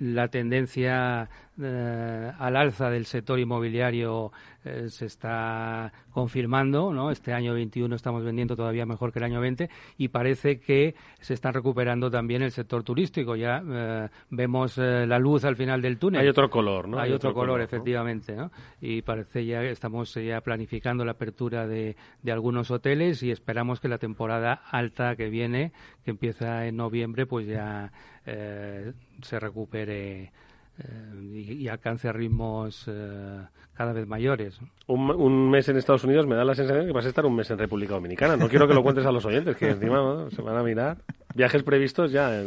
la 0.01 0.29
tendencia 0.29 1.29
eh, 1.63 2.33
al 2.37 2.57
alza 2.57 2.91
del 2.91 3.07
sector 3.07 3.39
inmobiliario 3.39 4.33
eh, 4.65 4.89
se 4.89 5.07
está 5.07 5.93
confirmando, 6.11 6.93
¿no? 6.93 7.13
Este 7.13 7.33
año 7.33 7.55
21 7.55 7.95
estamos 7.95 8.25
vendiendo 8.25 8.57
todavía 8.57 8.85
mejor 8.87 9.13
que 9.13 9.21
el 9.21 9.25
año 9.27 9.41
20 9.41 9.71
y 9.97 10.09
parece 10.09 10.59
que 10.59 10.97
se 11.21 11.33
está 11.33 11.53
recuperando 11.53 12.11
también 12.11 12.43
el 12.43 12.51
sector 12.51 12.83
turístico. 12.83 13.37
Ya 13.37 13.63
eh, 13.65 14.09
vemos 14.31 14.79
la 14.79 15.19
luz 15.21 15.45
al 15.45 15.55
final 15.55 15.81
del 15.81 15.97
túnel. 15.97 16.23
Hay 16.23 16.29
otro 16.29 16.51
color, 16.51 16.89
¿no? 16.89 16.99
Hay, 16.99 17.13
otro, 17.13 17.33
color, 17.33 17.61
efectivamente, 17.61 18.35
¿no? 18.35 18.51
Y 18.81 19.03
parece 19.03 19.47
ya 19.47 19.63
estamos 19.63 20.13
ya 20.15 20.41
planificando 20.41 21.05
la 21.05 21.13
apertura 21.13 21.69
de, 21.69 21.95
de 22.23 22.33
algunos 22.33 22.73
hoteles 22.73 23.23
y 23.23 23.31
esperamos 23.31 23.79
que 23.79 23.87
la 23.87 23.99
temporada 23.99 24.55
alta 24.71 25.15
que 25.15 25.29
viene, 25.29 25.73
que 26.05 26.11
empieza 26.11 26.67
en 26.67 26.77
noviembre, 26.77 27.27
pues 27.27 27.47
ya 27.47 27.93
se 28.25 29.39
recupere 29.39 30.33
eh, 30.79 31.55
y, 31.59 31.69
alcance 31.69 32.13
ritmos 32.13 32.85
eh, 32.89 33.41
cada 33.75 33.93
vez 33.93 34.07
mayores. 34.07 34.59
Un, 34.87 35.51
mes 35.51 35.69
en 35.69 35.77
Estados 35.77 36.05
Unidos 36.05 36.27
me 36.27 36.35
da 36.35 36.45
la 36.45 36.55
sensación 36.55 36.87
que 36.87 36.93
vas 36.93 37.07
a 37.07 37.09
estar 37.09 37.25
un 37.27 37.37
mes 37.37 37.51
en 37.51 37.59
República 37.59 37.95
Dominicana. 37.95 38.37
No 38.37 38.49
quiero 38.49 38.67
que 38.67 38.75
lo 38.75 38.83
cuentes 38.83 39.07
a 39.07 39.13
los 39.13 39.25
oyentes, 39.25 39.57
que 39.57 39.71
encima 39.71 40.29
se 40.31 40.43
van 40.43 40.57
a 40.57 40.63
mirar. 40.63 40.99
Viajes 41.35 41.63
previstos 41.63 42.13
ya 42.13 42.43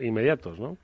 inmediatos, 0.00 0.58
¿no? 0.58 0.76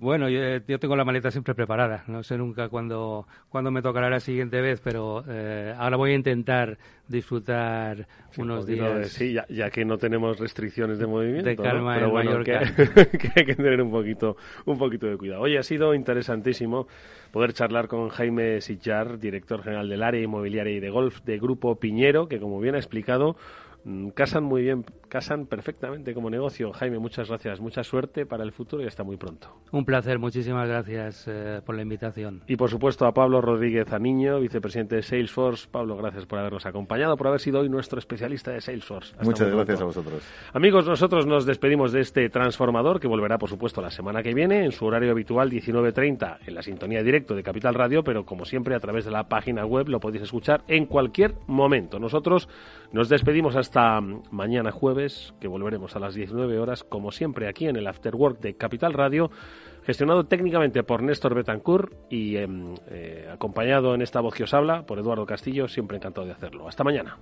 Bueno, 0.00 0.28
yo, 0.28 0.78
tengo 0.78 0.94
la 0.94 1.04
maleta 1.04 1.32
siempre 1.32 1.56
preparada. 1.56 2.04
No 2.06 2.22
sé 2.22 2.38
nunca 2.38 2.68
cuándo, 2.68 3.26
cuándo 3.48 3.72
me 3.72 3.82
tocará 3.82 4.08
la 4.08 4.20
siguiente 4.20 4.60
vez, 4.60 4.80
pero 4.80 5.24
eh, 5.28 5.74
ahora 5.76 5.96
voy 5.96 6.12
a 6.12 6.14
intentar 6.14 6.78
disfrutar 7.08 8.06
unos 8.36 8.64
días. 8.64 9.08
sí, 9.08 9.34
ya, 9.48 9.70
que 9.70 9.84
no 9.84 9.98
tenemos 9.98 10.38
restricciones 10.38 11.00
de 11.00 11.06
movimiento. 11.08 11.48
De 11.48 11.56
calma 11.56 11.94
Pero 11.94 12.10
bueno, 12.10 12.44
que, 12.44 12.54
hay 12.54 13.44
que 13.44 13.56
tener 13.56 13.82
un 13.82 13.90
poquito, 13.90 14.36
un 14.66 14.78
poquito 14.78 15.08
de 15.08 15.16
cuidado. 15.16 15.42
Hoy 15.42 15.56
ha 15.56 15.64
sido 15.64 15.92
interesantísimo 15.94 16.86
poder 17.32 17.52
charlar 17.52 17.88
con 17.88 18.08
Jaime 18.08 18.60
Sillar, 18.60 19.18
director 19.18 19.64
general 19.64 19.88
del 19.88 20.04
área 20.04 20.22
inmobiliaria 20.22 20.76
y 20.76 20.80
de 20.80 20.90
golf 20.90 21.22
de 21.24 21.38
Grupo 21.40 21.74
Piñero, 21.74 22.28
que 22.28 22.38
como 22.38 22.60
bien 22.60 22.76
ha 22.76 22.78
explicado, 22.78 23.36
casan 24.14 24.44
muy 24.44 24.62
bien, 24.62 24.84
casan 25.08 25.46
perfectamente 25.46 26.14
como 26.14 26.30
negocio. 26.30 26.72
Jaime, 26.72 26.98
muchas 26.98 27.28
gracias, 27.28 27.60
mucha 27.60 27.82
suerte 27.82 28.26
para 28.26 28.44
el 28.44 28.52
futuro 28.52 28.82
y 28.82 28.86
hasta 28.86 29.04
muy 29.04 29.16
pronto. 29.16 29.48
Un 29.72 29.84
placer, 29.84 30.18
muchísimas 30.18 30.68
gracias 30.68 31.24
eh, 31.26 31.60
por 31.64 31.74
la 31.74 31.82
invitación. 31.82 32.42
Y 32.46 32.56
por 32.56 32.70
supuesto 32.70 33.06
a 33.06 33.12
Pablo 33.12 33.40
Rodríguez 33.40 33.92
Aniño, 33.92 34.40
vicepresidente 34.40 34.96
de 34.96 35.02
Salesforce. 35.02 35.68
Pablo, 35.70 35.96
gracias 35.96 36.26
por 36.26 36.38
habernos 36.38 36.66
acompañado, 36.66 37.16
por 37.16 37.28
haber 37.28 37.40
sido 37.40 37.60
hoy 37.60 37.68
nuestro 37.68 37.98
especialista 37.98 38.50
de 38.50 38.60
Salesforce. 38.60 39.14
muchas 39.22 39.50
gracias 39.50 39.80
a 39.80 39.84
vosotros. 39.84 40.22
Amigos, 40.52 40.86
nosotros 40.86 41.26
nos 41.26 41.46
despedimos 41.46 41.92
de 41.92 42.00
este 42.00 42.28
transformador 42.28 43.00
que 43.00 43.08
volverá, 43.08 43.38
por 43.38 43.48
supuesto, 43.48 43.80
la 43.80 43.90
semana 43.90 44.22
que 44.22 44.34
viene 44.34 44.64
en 44.64 44.72
su 44.72 44.84
horario 44.84 45.10
habitual 45.10 45.50
19.30 45.50 46.38
en 46.46 46.54
la 46.54 46.62
sintonía 46.62 47.02
directo 47.02 47.34
de 47.34 47.42
Capital 47.42 47.74
Radio, 47.74 48.04
pero 48.04 48.24
como 48.24 48.44
siempre 48.44 48.74
a 48.74 48.80
través 48.80 49.04
de 49.04 49.10
la 49.10 49.28
página 49.28 49.64
web 49.64 49.88
lo 49.88 50.00
podéis 50.00 50.24
escuchar 50.24 50.62
en 50.68 50.86
cualquier 50.86 51.34
momento. 51.46 51.98
Nosotros 51.98 52.48
nos 52.92 53.08
despedimos 53.08 53.56
hasta 53.56 53.77
mañana 54.30 54.70
jueves, 54.70 55.34
que 55.40 55.48
volveremos 55.48 55.96
a 55.96 55.98
las 55.98 56.14
19 56.14 56.58
horas, 56.58 56.84
como 56.84 57.12
siempre, 57.12 57.48
aquí 57.48 57.66
en 57.66 57.76
el 57.76 57.86
Afterwork 57.86 58.40
de 58.40 58.54
Capital 58.54 58.92
Radio, 58.92 59.30
gestionado 59.84 60.24
técnicamente 60.24 60.82
por 60.82 61.02
Néstor 61.02 61.34
Betancourt 61.34 61.92
y 62.10 62.36
em, 62.36 62.74
eh, 62.90 63.28
acompañado 63.32 63.94
en 63.94 64.02
esta 64.02 64.20
voz 64.20 64.34
que 64.34 64.44
os 64.44 64.54
habla 64.54 64.84
por 64.84 64.98
Eduardo 64.98 65.26
Castillo, 65.26 65.68
siempre 65.68 65.96
encantado 65.96 66.26
de 66.26 66.32
hacerlo. 66.32 66.68
Hasta 66.68 66.84
mañana. 66.84 67.16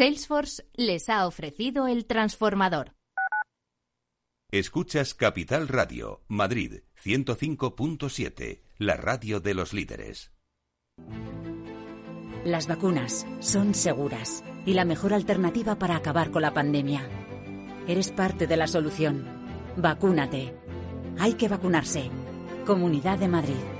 Salesforce 0.00 0.64
les 0.76 1.10
ha 1.10 1.26
ofrecido 1.26 1.86
el 1.86 2.06
transformador. 2.06 2.94
Escuchas 4.50 5.12
Capital 5.12 5.68
Radio, 5.68 6.22
Madrid 6.26 6.84
105.7, 7.04 8.62
la 8.78 8.96
radio 8.96 9.40
de 9.40 9.52
los 9.52 9.74
líderes. 9.74 10.32
Las 12.46 12.66
vacunas 12.66 13.26
son 13.40 13.74
seguras 13.74 14.42
y 14.64 14.72
la 14.72 14.86
mejor 14.86 15.12
alternativa 15.12 15.78
para 15.78 15.96
acabar 15.96 16.30
con 16.30 16.40
la 16.40 16.54
pandemia. 16.54 17.06
Eres 17.86 18.10
parte 18.10 18.46
de 18.46 18.56
la 18.56 18.68
solución. 18.68 19.26
Vacúnate. 19.76 20.54
Hay 21.18 21.34
que 21.34 21.48
vacunarse. 21.48 22.08
Comunidad 22.64 23.18
de 23.18 23.28
Madrid. 23.28 23.79